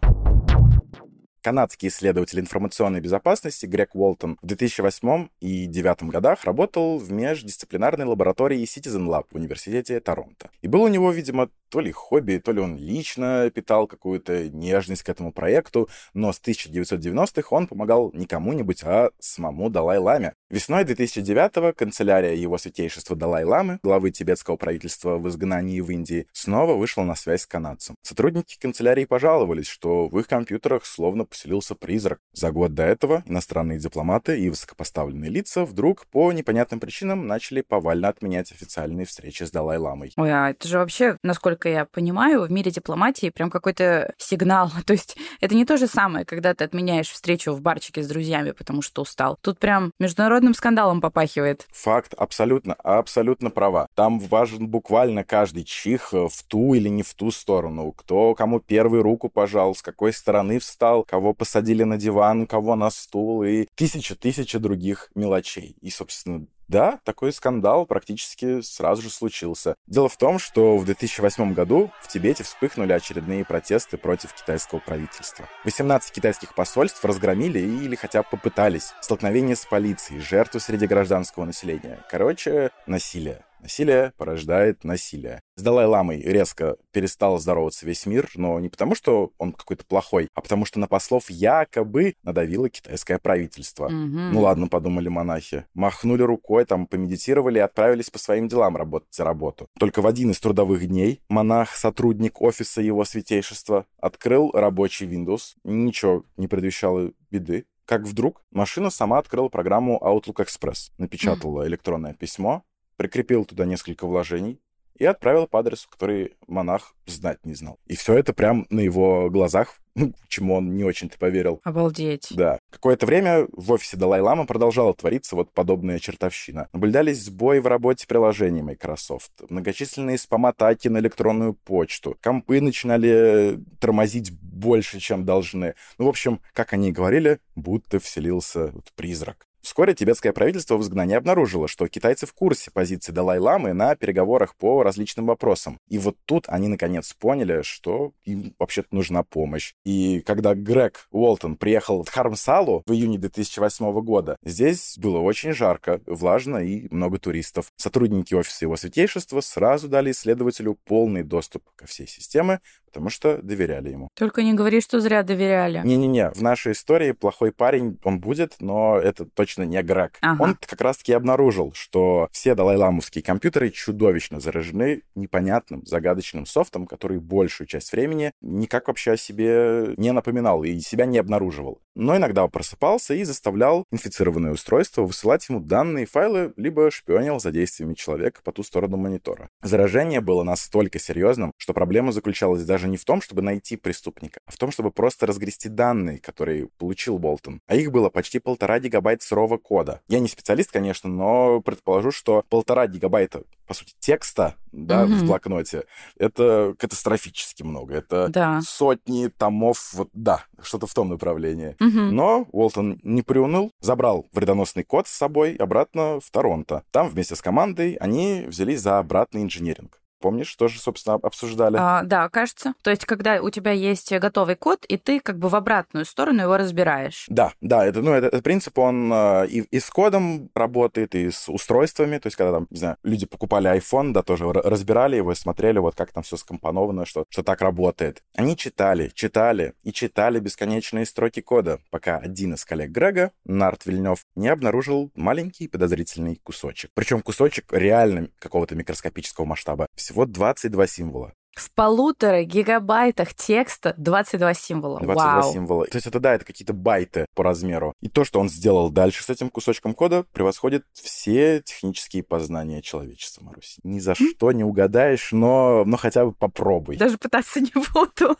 Канадский 1.42 1.88
исследователь 1.88 2.38
информационной 2.38 3.00
безопасности 3.00 3.66
Грег 3.66 3.96
Уолтон 3.96 4.38
в 4.42 4.46
2008 4.46 5.26
и 5.40 5.66
2009 5.66 6.02
годах 6.04 6.44
работал 6.44 6.98
в 6.98 7.10
междисциплинарной 7.10 8.04
лаборатории 8.04 8.62
Citizen 8.62 9.08
Lab 9.08 9.24
в 9.28 9.34
университете 9.34 9.98
Торонто. 9.98 10.50
И 10.60 10.68
был 10.68 10.82
у 10.82 10.88
него, 10.88 11.10
видимо, 11.10 11.48
то 11.72 11.80
ли 11.80 11.90
хобби, 11.90 12.36
то 12.36 12.52
ли 12.52 12.60
он 12.60 12.76
лично 12.76 13.50
питал 13.50 13.86
какую-то 13.86 14.50
нежность 14.50 15.02
к 15.02 15.08
этому 15.08 15.32
проекту, 15.32 15.88
но 16.12 16.30
с 16.30 16.38
1990-х 16.38 17.48
он 17.50 17.66
помогал 17.66 18.12
не 18.12 18.26
кому-нибудь, 18.26 18.82
а 18.84 19.10
самому 19.18 19.70
Далай-Ламе. 19.70 20.34
Весной 20.50 20.84
2009-го 20.84 21.72
канцелярия 21.72 22.34
его 22.34 22.58
святейшества 22.58 23.16
Далай-Ламы, 23.16 23.80
главы 23.82 24.10
тибетского 24.10 24.56
правительства 24.56 25.16
в 25.16 25.26
изгнании 25.30 25.80
в 25.80 25.90
Индии, 25.90 26.26
снова 26.32 26.74
вышла 26.74 27.04
на 27.04 27.14
связь 27.14 27.42
с 27.42 27.46
канадцем. 27.46 27.94
Сотрудники 28.02 28.58
канцелярии 28.60 29.06
пожаловались, 29.06 29.66
что 29.66 30.08
в 30.08 30.18
их 30.18 30.28
компьютерах 30.28 30.84
словно 30.84 31.24
поселился 31.32 31.74
призрак. 31.74 32.18
За 32.34 32.52
год 32.52 32.74
до 32.74 32.82
этого 32.82 33.22
иностранные 33.26 33.78
дипломаты 33.78 34.38
и 34.38 34.50
высокопоставленные 34.50 35.30
лица 35.30 35.64
вдруг 35.64 36.06
по 36.06 36.30
непонятным 36.30 36.78
причинам 36.78 37.26
начали 37.26 37.62
повально 37.62 38.08
отменять 38.08 38.52
официальные 38.52 39.06
встречи 39.06 39.44
с 39.44 39.50
Далай-Ламой. 39.50 40.12
Ой, 40.18 40.30
а 40.30 40.50
это 40.50 40.68
же 40.68 40.78
вообще, 40.78 41.16
насколько 41.22 41.70
я 41.70 41.86
понимаю, 41.86 42.42
в 42.42 42.50
мире 42.50 42.70
дипломатии 42.70 43.30
прям 43.30 43.48
какой-то 43.48 44.12
сигнал. 44.18 44.70
То 44.86 44.92
есть 44.92 45.16
это 45.40 45.54
не 45.54 45.64
то 45.64 45.78
же 45.78 45.86
самое, 45.86 46.26
когда 46.26 46.52
ты 46.54 46.64
отменяешь 46.64 47.08
встречу 47.08 47.52
в 47.52 47.62
барчике 47.62 48.02
с 48.02 48.08
друзьями, 48.08 48.50
потому 48.50 48.82
что 48.82 49.02
устал. 49.02 49.38
Тут 49.40 49.58
прям 49.58 49.92
международным 49.98 50.52
скандалом 50.52 51.00
попахивает. 51.00 51.66
Факт, 51.72 52.12
абсолютно, 52.14 52.74
абсолютно 52.74 53.50
права. 53.50 53.88
Там 53.94 54.18
важен 54.18 54.68
буквально 54.68 55.24
каждый 55.24 55.64
чих 55.64 56.12
э, 56.12 56.28
в 56.28 56.42
ту 56.46 56.74
или 56.74 56.88
не 56.88 57.02
в 57.02 57.14
ту 57.14 57.30
сторону. 57.30 57.92
Кто 57.92 58.34
кому 58.34 58.60
первый 58.60 59.00
руку 59.00 59.30
пожал, 59.30 59.74
с 59.74 59.80
какой 59.80 60.12
стороны 60.12 60.58
встал, 60.58 61.04
кого 61.04 61.21
посадили 61.32 61.84
на 61.84 61.96
диван, 61.96 62.46
кого 62.46 62.74
на 62.74 62.90
стул 62.90 63.44
и 63.44 63.66
тысяча-тысяча 63.76 64.58
других 64.58 65.10
мелочей. 65.14 65.76
И, 65.80 65.90
собственно, 65.90 66.46
да, 66.72 67.00
такой 67.04 67.32
скандал 67.32 67.84
практически 67.84 68.62
сразу 68.62 69.02
же 69.02 69.10
случился. 69.10 69.74
Дело 69.86 70.08
в 70.08 70.16
том, 70.16 70.38
что 70.38 70.78
в 70.78 70.86
2008 70.86 71.52
году 71.52 71.90
в 72.00 72.08
Тибете 72.08 72.44
вспыхнули 72.44 72.94
очередные 72.94 73.44
протесты 73.44 73.98
против 73.98 74.32
китайского 74.32 74.78
правительства. 74.78 75.46
18 75.64 76.10
китайских 76.12 76.54
посольств 76.54 77.04
разгромили 77.04 77.58
или 77.58 77.94
хотя 77.94 78.22
бы 78.22 78.28
попытались. 78.30 78.94
Столкновение 79.02 79.54
с 79.54 79.66
полицией, 79.66 80.20
жертвы 80.20 80.60
среди 80.60 80.86
гражданского 80.86 81.44
населения. 81.44 82.04
Короче, 82.10 82.70
насилие. 82.86 83.44
Насилие 83.62 84.12
порождает 84.16 84.82
насилие. 84.82 85.40
С 85.54 85.62
Далай-ламой 85.62 86.20
резко 86.20 86.76
перестал 86.90 87.38
здороваться 87.38 87.86
весь 87.86 88.06
мир, 88.06 88.28
но 88.34 88.58
не 88.58 88.68
потому, 88.68 88.96
что 88.96 89.30
он 89.38 89.52
какой-то 89.52 89.86
плохой, 89.86 90.28
а 90.34 90.40
потому 90.40 90.64
что 90.64 90.80
на 90.80 90.88
послов 90.88 91.30
якобы 91.30 92.14
надавило 92.24 92.68
китайское 92.68 93.20
правительство. 93.20 93.86
Угу. 93.86 93.94
Ну 93.94 94.40
ладно, 94.40 94.66
подумали 94.66 95.08
монахи. 95.08 95.64
Махнули 95.74 96.22
рукой, 96.22 96.64
там 96.64 96.88
помедитировали 96.88 97.58
и 97.58 97.62
отправились 97.62 98.10
по 98.10 98.18
своим 98.18 98.48
делам 98.48 98.76
работать 98.76 99.14
за 99.14 99.22
работу. 99.22 99.68
Только 99.78 100.02
в 100.02 100.08
один 100.08 100.32
из 100.32 100.40
трудовых 100.40 100.84
дней 100.88 101.20
монах, 101.28 101.76
сотрудник 101.76 102.42
офиса 102.42 102.82
его 102.82 103.04
святейшества, 103.04 103.86
открыл 104.00 104.50
рабочий 104.52 105.06
Windows. 105.06 105.54
Ничего 105.62 106.24
не 106.36 106.48
предвещало 106.48 107.12
беды 107.30 107.66
как 107.84 108.02
вдруг 108.02 108.42
машина 108.50 108.88
сама 108.88 109.18
открыла 109.18 109.48
программу 109.48 110.00
Outlook 110.02 110.46
Express, 110.46 110.92
напечатала 110.96 111.66
электронное 111.66 112.14
письмо, 112.14 112.64
прикрепил 113.02 113.44
туда 113.44 113.64
несколько 113.64 114.06
вложений 114.06 114.60
и 114.96 115.04
отправил 115.04 115.48
по 115.48 115.58
адресу, 115.58 115.88
который 115.90 116.36
монах 116.46 116.94
знать 117.06 117.38
не 117.42 117.54
знал. 117.54 117.80
И 117.88 117.96
все 117.96 118.16
это 118.16 118.32
прям 118.32 118.64
на 118.70 118.78
его 118.78 119.28
глазах, 119.28 119.80
ну, 119.96 120.14
чему 120.28 120.54
он 120.54 120.76
не 120.76 120.84
очень-то 120.84 121.18
поверил. 121.18 121.60
Обалдеть. 121.64 122.28
Да. 122.30 122.60
Какое-то 122.70 123.06
время 123.06 123.48
в 123.52 123.72
офисе 123.72 123.96
Далай-Лама 123.96 124.46
продолжала 124.46 124.94
твориться 124.94 125.34
вот 125.34 125.52
подобная 125.52 125.98
чертовщина. 125.98 126.68
Наблюдались 126.72 127.24
сбои 127.24 127.58
в 127.58 127.66
работе 127.66 128.06
приложений 128.06 128.62
Microsoft, 128.62 129.32
многочисленные 129.48 130.16
спам-атаки 130.16 130.86
на 130.86 130.98
электронную 130.98 131.54
почту, 131.54 132.16
компы 132.22 132.60
начинали 132.60 133.58
тормозить 133.80 134.30
больше, 134.30 135.00
чем 135.00 135.24
должны. 135.24 135.74
Ну, 135.98 136.04
в 136.04 136.08
общем, 136.08 136.40
как 136.52 136.72
они 136.72 136.90
и 136.90 136.92
говорили, 136.92 137.40
будто 137.56 137.98
вселился 137.98 138.68
вот 138.68 138.92
призрак. 138.94 139.48
Вскоре 139.62 139.94
тибетское 139.94 140.32
правительство 140.32 140.76
в 140.76 140.82
изгнании 140.82 141.14
обнаружило, 141.14 141.68
что 141.68 141.86
китайцы 141.86 142.26
в 142.26 142.34
курсе 142.34 142.72
позиции 142.72 143.12
Далай-ламы 143.12 143.72
на 143.72 143.94
переговорах 143.94 144.56
по 144.56 144.82
различным 144.82 145.26
вопросам. 145.26 145.78
И 145.88 145.98
вот 145.98 146.16
тут 146.24 146.46
они 146.48 146.66
наконец 146.66 147.12
поняли, 147.12 147.62
что 147.62 148.12
им 148.24 148.54
вообще-то 148.58 148.88
нужна 148.90 149.22
помощь. 149.22 149.74
И 149.84 150.20
когда 150.22 150.54
Грег 150.54 151.06
Уолтон 151.12 151.56
приехал 151.56 152.02
в 152.02 152.08
Хармсалу 152.08 152.82
в 152.86 152.92
июне 152.92 153.18
2008 153.18 154.00
года, 154.00 154.36
здесь 154.42 154.98
было 154.98 155.18
очень 155.20 155.52
жарко, 155.52 156.00
влажно 156.06 156.58
и 156.58 156.88
много 156.92 157.18
туристов. 157.18 157.66
Сотрудники 157.76 158.34
офиса 158.34 158.64
его 158.64 158.76
святейшества 158.76 159.40
сразу 159.40 159.88
дали 159.88 160.10
исследователю 160.10 160.76
полный 160.84 161.22
доступ 161.22 161.62
ко 161.76 161.86
всей 161.86 162.08
системе, 162.08 162.60
потому 162.92 163.08
что 163.08 163.40
доверяли 163.42 163.88
ему. 163.88 164.08
Только 164.14 164.42
не 164.42 164.52
говори, 164.52 164.82
что 164.82 165.00
зря 165.00 165.22
доверяли. 165.22 165.80
Не-не-не, 165.82 166.30
в 166.30 166.42
нашей 166.42 166.72
истории 166.72 167.12
плохой 167.12 167.50
парень, 167.50 167.98
он 168.04 168.20
будет, 168.20 168.56
но 168.60 168.98
это 168.98 169.24
точно 169.24 169.62
не 169.62 169.82
Грег. 169.82 170.18
Ага. 170.20 170.42
Он 170.42 170.58
как 170.60 170.80
раз-таки 170.80 171.14
обнаружил, 171.14 171.72
что 171.74 172.28
все 172.32 172.54
далай-ламовские 172.54 173.24
компьютеры 173.24 173.70
чудовищно 173.70 174.40
заражены 174.40 175.02
непонятным, 175.14 175.84
загадочным 175.86 176.44
софтом, 176.44 176.86
который 176.86 177.18
большую 177.18 177.66
часть 177.66 177.92
времени 177.92 178.32
никак 178.42 178.88
вообще 178.88 179.12
о 179.12 179.16
себе 179.16 179.94
не 179.96 180.12
напоминал 180.12 180.62
и 180.64 180.78
себя 180.80 181.06
не 181.06 181.18
обнаруживал. 181.18 181.80
Но 181.94 182.16
иногда 182.16 182.46
просыпался 182.48 183.14
и 183.14 183.24
заставлял 183.24 183.84
инфицированное 183.90 184.52
устройство 184.52 185.02
высылать 185.02 185.48
ему 185.48 185.60
данные 185.60 186.06
файлы, 186.06 186.52
либо 186.56 186.90
шпионил 186.90 187.40
за 187.40 187.50
действиями 187.50 187.94
человека 187.94 188.40
по 188.42 188.52
ту 188.52 188.62
сторону 188.62 188.96
монитора. 188.96 189.48
Заражение 189.62 190.20
было 190.20 190.42
настолько 190.42 190.98
серьезным, 190.98 191.52
что 191.58 191.74
проблема 191.74 192.12
заключалась 192.12 192.64
даже 192.64 192.81
даже 192.82 192.90
не 192.90 192.96
в 192.96 193.04
том, 193.04 193.22
чтобы 193.22 193.42
найти 193.42 193.76
преступника, 193.76 194.40
а 194.44 194.50
в 194.50 194.56
том, 194.56 194.72
чтобы 194.72 194.90
просто 194.90 195.26
разгрести 195.26 195.68
данные, 195.68 196.18
которые 196.18 196.66
получил 196.78 197.18
Болтон. 197.18 197.60
А 197.68 197.76
их 197.76 197.92
было 197.92 198.10
почти 198.10 198.40
полтора 198.40 198.80
гигабайт 198.80 199.22
сырого 199.22 199.56
кода. 199.56 200.00
Я 200.08 200.18
не 200.18 200.26
специалист, 200.26 200.72
конечно, 200.72 201.08
но 201.08 201.60
предположу, 201.60 202.10
что 202.10 202.44
полтора 202.48 202.88
гигабайта, 202.88 203.44
по 203.68 203.74
сути, 203.74 203.94
текста 204.00 204.56
да, 204.72 205.04
mm-hmm. 205.04 205.14
в 205.14 205.26
блокноте, 205.26 205.84
это 206.18 206.74
катастрофически 206.76 207.62
много. 207.62 207.94
Это 207.94 208.28
да. 208.28 208.60
сотни 208.62 209.28
томов, 209.28 209.92
вот 209.94 210.08
да, 210.12 210.44
что-то 210.60 210.88
в 210.88 210.94
том 210.94 211.10
направлении. 211.10 211.76
Mm-hmm. 211.78 212.10
Но 212.10 212.48
Уолтон 212.50 212.98
не 213.04 213.22
приуныл, 213.22 213.70
забрал 213.80 214.26
вредоносный 214.32 214.82
код 214.82 215.06
с 215.06 215.12
собой 215.12 215.54
обратно 215.54 216.18
в 216.18 216.28
Торонто. 216.32 216.82
Там 216.90 217.08
вместе 217.08 217.36
с 217.36 217.42
командой 217.42 217.94
они 218.00 218.44
взялись 218.48 218.80
за 218.80 218.98
обратный 218.98 219.42
инженеринг. 219.42 220.01
Помнишь, 220.22 220.46
что 220.46 220.68
же, 220.68 220.78
собственно, 220.78 221.16
обсуждали? 221.16 221.76
А, 221.78 222.04
да, 222.04 222.28
кажется. 222.28 222.74
То 222.82 222.90
есть, 222.90 223.04
когда 223.04 223.42
у 223.42 223.50
тебя 223.50 223.72
есть 223.72 224.12
готовый 224.12 224.54
код, 224.54 224.84
и 224.84 224.96
ты 224.96 225.18
как 225.18 225.36
бы 225.36 225.48
в 225.48 225.56
обратную 225.56 226.04
сторону 226.04 226.42
его 226.42 226.56
разбираешь. 226.56 227.26
Да, 227.28 227.52
да, 227.60 227.84
это, 227.84 228.02
ну, 228.02 228.12
это, 228.12 228.28
этот 228.28 228.44
принцип, 228.44 228.78
он 228.78 229.12
э, 229.12 229.48
и, 229.48 229.60
и 229.62 229.80
с 229.80 229.90
кодом 229.90 230.48
работает, 230.54 231.16
и 231.16 231.28
с 231.32 231.48
устройствами. 231.48 232.18
То 232.18 232.28
есть, 232.28 232.36
когда 232.36 232.52
там, 232.52 232.68
не 232.70 232.78
знаю, 232.78 232.98
люди 233.02 233.26
покупали 233.26 233.68
iPhone, 233.76 234.12
да, 234.12 234.22
тоже 234.22 234.50
разбирали 234.52 235.16
его, 235.16 235.34
смотрели, 235.34 235.78
вот 235.78 235.96
как 235.96 236.12
там 236.12 236.22
все 236.22 236.36
скомпоновано, 236.36 237.04
что, 237.04 237.24
что 237.28 237.42
так 237.42 237.60
работает. 237.60 238.22
Они 238.36 238.56
читали, 238.56 239.10
читали 239.14 239.74
и 239.82 239.92
читали 239.92 240.38
бесконечные 240.38 241.04
строки 241.04 241.40
кода, 241.40 241.80
пока 241.90 242.18
один 242.18 242.54
из 242.54 242.64
коллег 242.64 242.90
Грега, 242.90 243.32
Нарт 243.44 243.86
Вильнев, 243.86 244.24
не 244.36 244.48
обнаружил 244.48 245.10
маленький 245.16 245.66
подозрительный 245.66 246.40
кусочек. 246.44 246.92
Причем 246.94 247.22
кусочек 247.22 247.72
реально 247.72 248.28
какого-то 248.38 248.76
микроскопического 248.76 249.46
масштаба 249.46 249.86
всего 249.96 250.11
22 250.26 250.86
символа. 250.86 251.32
В 251.54 251.70
полутора 251.74 252.44
гигабайтах 252.44 253.34
текста 253.34 253.94
22 253.98 254.54
символа. 254.54 255.00
22 255.00 255.14
Вау. 255.14 255.52
символа. 255.52 255.84
То 255.86 255.96
есть 255.96 256.06
это, 256.06 256.18
да, 256.18 256.34
это 256.34 256.46
какие-то 256.46 256.72
байты 256.72 257.26
по 257.34 257.44
размеру. 257.44 257.92
И 258.00 258.08
то, 258.08 258.24
что 258.24 258.40
он 258.40 258.48
сделал 258.48 258.90
дальше 258.90 259.22
с 259.22 259.28
этим 259.28 259.50
кусочком 259.50 259.92
кода, 259.92 260.24
превосходит 260.32 260.84
все 260.94 261.60
технические 261.60 262.22
познания 262.22 262.80
человечества, 262.80 263.44
Марусь. 263.44 263.76
Ни 263.82 263.98
за 263.98 264.14
что 264.14 264.52
не 264.52 264.64
угадаешь, 264.64 265.32
но, 265.32 265.84
но 265.84 265.98
хотя 265.98 266.24
бы 266.24 266.32
попробуй. 266.32 266.96
Даже 266.96 267.18
пытаться 267.18 267.60
не 267.60 267.72
буду. 267.92 268.36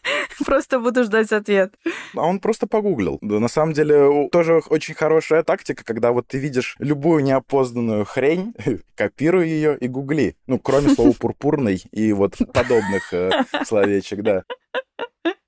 Просто 0.47 0.81
буду 0.81 1.05
ждать 1.05 1.33
ответ. 1.33 1.75
А 2.17 2.27
он 2.27 2.41
просто 2.41 2.67
погуглил. 2.67 3.19
Да, 3.21 3.41
на 3.41 3.49
самом 3.49 3.75
деле, 3.75 4.29
тоже 4.31 4.63
очень 4.71 4.95
хорошая 4.95 5.43
тактика, 5.43 5.85
когда 5.85 6.13
вот 6.13 6.29
ты 6.29 6.39
видишь 6.39 6.77
любую 6.79 7.23
неопознанную 7.25 8.07
хрень, 8.07 8.55
копируй 8.95 9.49
ее 9.49 9.77
и 9.77 9.87
гугли. 9.87 10.37
Ну, 10.47 10.59
кроме 10.59 10.95
слова 10.95 11.13
пурпурный 11.21 11.83
и 11.93 12.13
вот 12.15 12.39
подобных 12.55 13.02
словечек, 13.65 14.23
да. 14.23 14.45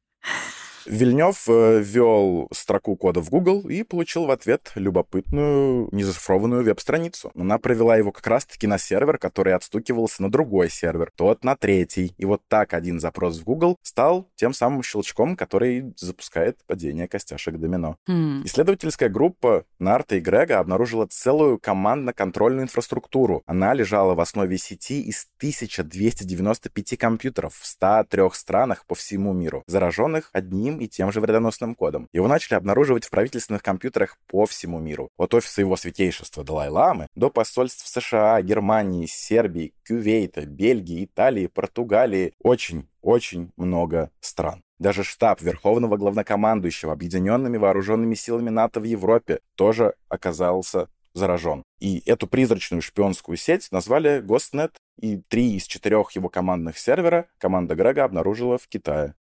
Вильнев 0.86 1.48
э, 1.48 1.80
ввел 1.80 2.48
строку 2.52 2.96
кода 2.96 3.20
в 3.20 3.30
Google 3.30 3.68
и 3.68 3.82
получил 3.82 4.26
в 4.26 4.30
ответ 4.30 4.72
любопытную 4.74 5.88
незашифрованную 5.92 6.64
веб-страницу. 6.64 7.32
Она 7.34 7.58
провела 7.58 7.96
его 7.96 8.12
как 8.12 8.26
раз-таки 8.26 8.66
на 8.66 8.78
сервер, 8.78 9.18
который 9.18 9.54
отстукивался 9.54 10.22
на 10.22 10.30
другой 10.30 10.70
сервер, 10.70 11.12
тот 11.16 11.44
на 11.44 11.56
третий. 11.56 12.14
И 12.18 12.24
вот 12.24 12.42
так 12.48 12.74
один 12.74 13.00
запрос 13.00 13.38
в 13.38 13.44
Google 13.44 13.76
стал 13.82 14.28
тем 14.34 14.52
самым 14.52 14.82
щелчком, 14.82 15.36
который 15.36 15.94
запускает 15.96 16.58
падение 16.66 17.08
костяшек 17.08 17.56
домино. 17.56 17.96
Хм. 18.06 18.42
Исследовательская 18.44 19.08
группа 19.08 19.64
Нарта 19.78 20.16
и 20.16 20.20
Грега 20.20 20.58
обнаружила 20.58 21.06
целую 21.06 21.58
командно-контрольную 21.58 22.64
инфраструктуру. 22.64 23.42
Она 23.46 23.74
лежала 23.74 24.14
в 24.14 24.20
основе 24.20 24.58
сети 24.58 25.02
из 25.02 25.28
1295 25.38 26.98
компьютеров 26.98 27.54
в 27.54 27.66
103 27.66 28.22
странах 28.32 28.86
по 28.86 28.94
всему 28.94 29.32
миру, 29.32 29.62
зараженных 29.66 30.30
одним 30.32 30.73
и 30.78 30.88
тем 30.88 31.12
же 31.12 31.20
вредоносным 31.20 31.74
кодом. 31.74 32.08
Его 32.12 32.28
начали 32.28 32.54
обнаруживать 32.54 33.04
в 33.04 33.10
правительственных 33.10 33.62
компьютерах 33.62 34.16
по 34.28 34.46
всему 34.46 34.78
миру. 34.78 35.08
От 35.16 35.34
офиса 35.34 35.60
его 35.60 35.76
святейшества 35.76 36.44
Далай-Ламы 36.44 37.06
до 37.14 37.30
посольств 37.30 37.86
США, 37.86 38.40
Германии, 38.42 39.06
Сербии, 39.06 39.72
Кувейта, 39.86 40.46
Бельгии, 40.46 41.04
Италии, 41.04 41.46
Португалии. 41.46 42.32
Очень, 42.42 42.88
очень 43.02 43.50
много 43.56 44.10
стран. 44.20 44.62
Даже 44.78 45.04
штаб 45.04 45.40
Верховного 45.40 45.96
Главнокомандующего 45.96 46.92
Объединенными 46.92 47.56
Вооруженными 47.56 48.14
Силами 48.14 48.50
НАТО 48.50 48.80
в 48.80 48.84
Европе 48.84 49.40
тоже 49.54 49.94
оказался 50.08 50.88
заражен. 51.14 51.62
И 51.78 52.02
эту 52.06 52.26
призрачную 52.26 52.82
шпионскую 52.82 53.36
сеть 53.36 53.68
назвали 53.70 54.20
Гостнет, 54.20 54.76
и 55.00 55.18
три 55.28 55.56
из 55.56 55.64
четырех 55.64 56.10
его 56.12 56.28
командных 56.28 56.78
сервера 56.78 57.28
команда 57.38 57.74
Грега 57.74 58.04
обнаружила 58.04 58.58
в 58.58 58.66
Китае. 58.68 59.14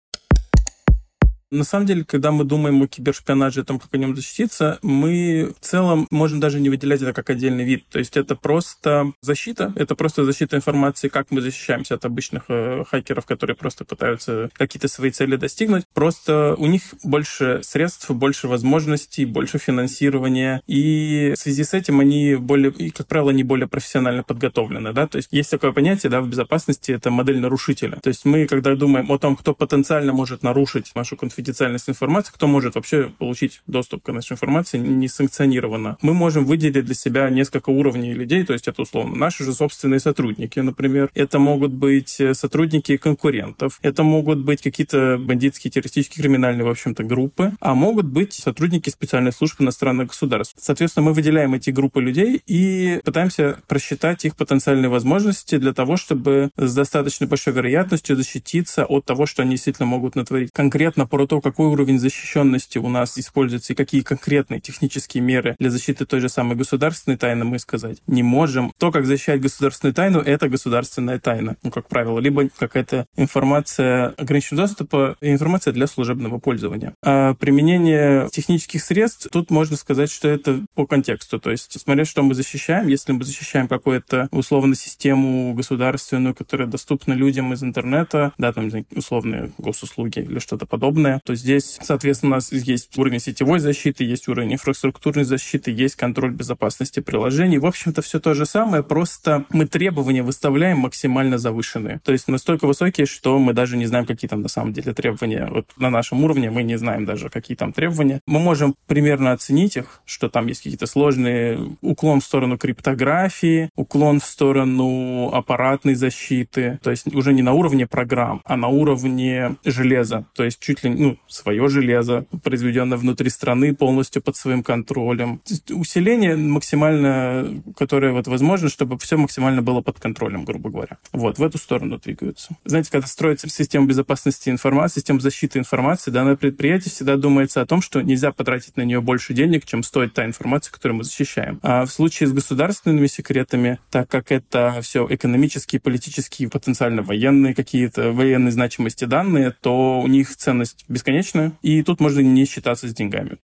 На 1.50 1.64
самом 1.64 1.86
деле, 1.86 2.04
когда 2.04 2.30
мы 2.30 2.44
думаем 2.44 2.80
о 2.80 2.86
кибершпионаже, 2.86 3.62
о 3.62 3.64
том, 3.64 3.80
как 3.80 3.92
о 3.92 3.98
нем 3.98 4.14
защититься, 4.14 4.78
мы 4.82 5.52
в 5.58 5.64
целом 5.64 6.06
можем 6.10 6.38
даже 6.38 6.60
не 6.60 6.70
выделять 6.70 7.02
это 7.02 7.12
как 7.12 7.28
отдельный 7.30 7.64
вид. 7.64 7.86
То 7.90 7.98
есть 7.98 8.16
это 8.16 8.36
просто 8.36 9.12
защита, 9.20 9.72
это 9.74 9.96
просто 9.96 10.24
защита 10.24 10.56
информации, 10.56 11.08
как 11.08 11.32
мы 11.32 11.40
защищаемся 11.40 11.96
от 11.96 12.04
обычных 12.04 12.44
э, 12.48 12.84
хакеров, 12.88 13.26
которые 13.26 13.56
просто 13.56 13.84
пытаются 13.84 14.48
какие-то 14.52 14.86
свои 14.86 15.10
цели 15.10 15.34
достигнуть. 15.34 15.84
Просто 15.92 16.54
у 16.56 16.66
них 16.66 16.82
больше 17.02 17.62
средств, 17.64 18.08
больше 18.10 18.46
возможностей, 18.46 19.24
больше 19.24 19.58
финансирования, 19.58 20.62
и 20.68 21.32
в 21.34 21.40
связи 21.40 21.64
с 21.64 21.74
этим 21.74 21.98
они 21.98 22.36
более, 22.36 22.70
и, 22.70 22.90
как 22.90 23.08
правило, 23.08 23.30
они 23.30 23.42
более 23.42 23.66
профессионально 23.66 24.22
подготовлены. 24.22 24.92
Да? 24.92 25.08
То 25.08 25.16
есть 25.16 25.30
есть 25.32 25.50
такое 25.50 25.72
понятие 25.72 26.10
да, 26.10 26.20
в 26.20 26.28
безопасности, 26.28 26.92
это 26.92 27.10
модель 27.10 27.40
нарушителя. 27.40 27.98
То 28.00 28.08
есть 28.08 28.24
мы, 28.24 28.46
когда 28.46 28.76
думаем 28.76 29.10
о 29.10 29.18
том, 29.18 29.34
кто 29.34 29.52
потенциально 29.52 30.12
может 30.12 30.44
нарушить 30.44 30.92
нашу 30.94 31.16
конфиденциальность 31.16 31.39
информации, 31.48 32.32
кто 32.32 32.46
может 32.46 32.74
вообще 32.74 33.10
получить 33.18 33.62
доступ 33.66 34.02
к 34.02 34.12
нашей 34.12 34.34
информации 34.34 34.78
несанкционированно, 34.78 35.96
мы 36.02 36.14
можем 36.14 36.44
выделить 36.44 36.84
для 36.84 36.94
себя 36.94 37.30
несколько 37.30 37.70
уровней 37.70 38.14
людей, 38.14 38.44
то 38.44 38.52
есть 38.52 38.68
это 38.68 38.82
условно 38.82 39.16
наши 39.16 39.44
же 39.44 39.52
собственные 39.52 40.00
сотрудники, 40.00 40.58
например, 40.60 41.10
это 41.14 41.38
могут 41.38 41.72
быть 41.72 42.20
э, 42.20 42.34
сотрудники 42.34 42.96
конкурентов, 42.96 43.78
это 43.82 44.02
могут 44.02 44.38
быть 44.38 44.62
какие-то 44.62 45.18
бандитские, 45.18 45.70
террористические, 45.70 46.22
криминальные, 46.22 46.64
в 46.64 46.70
общем-то, 46.70 47.04
группы, 47.04 47.52
а 47.60 47.74
могут 47.74 48.06
быть 48.06 48.34
сотрудники 48.34 48.90
специальных 48.90 49.34
служб 49.34 49.60
иностранных 49.60 50.08
государств. 50.08 50.56
Соответственно, 50.58 51.06
мы 51.06 51.12
выделяем 51.12 51.54
эти 51.54 51.70
группы 51.70 52.00
людей 52.00 52.42
и 52.46 53.00
пытаемся 53.04 53.58
просчитать 53.68 54.24
их 54.24 54.36
потенциальные 54.36 54.88
возможности 54.88 55.56
для 55.56 55.72
того, 55.72 55.96
чтобы 55.96 56.50
с 56.56 56.74
достаточно 56.74 57.26
большой 57.26 57.52
вероятностью 57.52 58.16
защититься 58.16 58.84
от 58.84 59.04
того, 59.04 59.26
что 59.26 59.42
они 59.42 59.52
действительно 59.52 59.86
могут 59.86 60.16
натворить. 60.16 60.50
Конкретно 60.52 61.06
про 61.06 61.26
то, 61.30 61.40
какой 61.40 61.68
уровень 61.68 62.00
защищенности 62.00 62.78
у 62.78 62.88
нас 62.88 63.16
используется 63.16 63.72
и 63.72 63.76
какие 63.76 64.00
конкретные 64.00 64.58
технические 64.58 65.22
меры 65.22 65.54
для 65.60 65.70
защиты 65.70 66.04
той 66.04 66.18
же 66.18 66.28
самой 66.28 66.56
государственной 66.56 67.16
тайны, 67.16 67.44
мы 67.44 67.60
сказать 67.60 67.98
не 68.08 68.24
можем. 68.24 68.72
То, 68.78 68.90
как 68.90 69.06
защищать 69.06 69.40
государственную 69.40 69.94
тайну, 69.94 70.18
это 70.18 70.48
государственная 70.48 71.20
тайна, 71.20 71.56
ну, 71.62 71.70
как 71.70 71.86
правило, 71.86 72.18
либо 72.18 72.48
какая-то 72.48 73.06
информация 73.16 74.08
ограниченного 74.18 74.66
доступа, 74.66 75.16
информация 75.20 75.72
для 75.72 75.86
служебного 75.86 76.40
пользования. 76.40 76.94
А 77.04 77.34
применение 77.34 78.28
технических 78.32 78.82
средств, 78.82 79.28
тут 79.30 79.52
можно 79.52 79.76
сказать, 79.76 80.10
что 80.10 80.26
это 80.26 80.66
по 80.74 80.84
контексту, 80.84 81.38
то 81.38 81.52
есть 81.52 81.80
смотря 81.80 82.04
что 82.04 82.24
мы 82.24 82.34
защищаем, 82.34 82.88
если 82.88 83.12
мы 83.12 83.22
защищаем 83.22 83.68
какую-то 83.68 84.26
условно 84.32 84.74
систему 84.74 85.54
государственную, 85.54 86.34
которая 86.34 86.66
доступна 86.66 87.12
людям 87.12 87.52
из 87.52 87.62
интернета, 87.62 88.32
да, 88.36 88.52
там 88.52 88.68
условные 88.96 89.52
госуслуги 89.58 90.18
или 90.18 90.40
что-то 90.40 90.66
подобное, 90.66 91.19
то 91.24 91.34
здесь, 91.34 91.78
соответственно, 91.82 92.32
у 92.32 92.34
нас 92.36 92.52
есть 92.52 92.96
уровень 92.98 93.20
сетевой 93.20 93.58
защиты, 93.58 94.04
есть 94.04 94.28
уровень 94.28 94.54
инфраструктурной 94.54 95.24
защиты, 95.24 95.70
есть 95.70 95.96
контроль 95.96 96.32
безопасности 96.32 97.00
приложений. 97.00 97.58
В 97.58 97.66
общем-то, 97.66 98.02
все 98.02 98.20
то 98.20 98.34
же 98.34 98.46
самое, 98.46 98.82
просто 98.82 99.44
мы 99.50 99.66
требования 99.66 100.22
выставляем 100.22 100.78
максимально 100.78 101.38
завышенные. 101.38 102.00
То 102.04 102.12
есть 102.12 102.28
настолько 102.28 102.66
высокие, 102.66 103.06
что 103.06 103.38
мы 103.38 103.52
даже 103.52 103.76
не 103.76 103.86
знаем, 103.86 104.06
какие 104.06 104.28
там 104.28 104.42
на 104.42 104.48
самом 104.48 104.72
деле 104.72 104.92
требования. 104.92 105.48
Вот 105.50 105.66
на 105.76 105.90
нашем 105.90 106.24
уровне 106.24 106.50
мы 106.50 106.62
не 106.62 106.76
знаем 106.76 107.04
даже, 107.04 107.30
какие 107.30 107.56
там 107.56 107.72
требования. 107.72 108.20
Мы 108.26 108.38
можем 108.40 108.74
примерно 108.86 109.32
оценить 109.32 109.76
их, 109.76 110.02
что 110.04 110.28
там 110.28 110.46
есть 110.46 110.62
какие-то 110.62 110.86
сложные 110.86 111.76
уклон 111.80 112.20
в 112.20 112.24
сторону 112.24 112.58
криптографии, 112.58 113.70
уклон 113.76 114.20
в 114.20 114.24
сторону 114.24 115.30
аппаратной 115.32 115.94
защиты, 115.94 116.78
то 116.82 116.90
есть 116.90 117.12
уже 117.14 117.32
не 117.32 117.42
на 117.42 117.52
уровне 117.52 117.86
программ, 117.86 118.40
а 118.44 118.56
на 118.56 118.68
уровне 118.68 119.56
железа, 119.64 120.26
то 120.34 120.44
есть 120.44 120.60
чуть 120.60 120.84
ли 120.84 120.90
ну, 120.90 121.09
свое 121.28 121.68
железо, 121.68 122.26
произведенное 122.42 122.98
внутри 122.98 123.30
страны, 123.30 123.74
полностью 123.74 124.22
под 124.22 124.36
своим 124.36 124.62
контролем. 124.62 125.40
Усиление 125.70 126.36
максимально, 126.36 127.62
которое 127.76 128.12
вот 128.12 128.26
возможно, 128.26 128.68
чтобы 128.68 128.98
все 128.98 129.16
максимально 129.16 129.62
было 129.62 129.80
под 129.80 129.98
контролем, 129.98 130.44
грубо 130.44 130.70
говоря. 130.70 130.98
Вот, 131.12 131.38
в 131.38 131.42
эту 131.42 131.58
сторону 131.58 131.98
двигаются. 131.98 132.56
Знаете, 132.64 132.90
когда 132.90 133.06
строится 133.06 133.48
система 133.48 133.86
безопасности 133.86 134.50
информации, 134.50 135.00
система 135.00 135.20
защиты 135.20 135.58
информации, 135.58 136.10
да, 136.10 136.24
на 136.24 136.36
предприятии 136.36 136.88
всегда 136.88 137.16
думается 137.16 137.60
о 137.60 137.66
том, 137.66 137.82
что 137.82 138.00
нельзя 138.00 138.32
потратить 138.32 138.76
на 138.76 138.82
нее 138.82 139.00
больше 139.00 139.34
денег, 139.34 139.66
чем 139.66 139.82
стоит 139.82 140.14
та 140.14 140.24
информация, 140.24 140.72
которую 140.72 140.98
мы 140.98 141.04
защищаем. 141.04 141.58
А 141.62 141.84
в 141.84 141.90
случае 141.90 142.28
с 142.28 142.32
государственными 142.32 143.06
секретами, 143.06 143.78
так 143.90 144.08
как 144.08 144.32
это 144.32 144.80
все 144.82 145.06
экономические, 145.08 145.80
политические, 145.80 146.48
потенциально 146.48 147.02
военные 147.02 147.54
какие-то, 147.54 148.12
военной 148.12 148.50
значимости 148.50 149.04
данные, 149.04 149.54
то 149.60 150.00
у 150.00 150.06
них 150.06 150.34
ценность 150.36 150.84
бесконечная, 151.00 151.52
и 151.62 151.82
тут 151.82 152.00
можно 152.00 152.20
не 152.20 152.44
считаться 152.44 152.86
с 152.88 152.94
деньгами. 152.94 153.38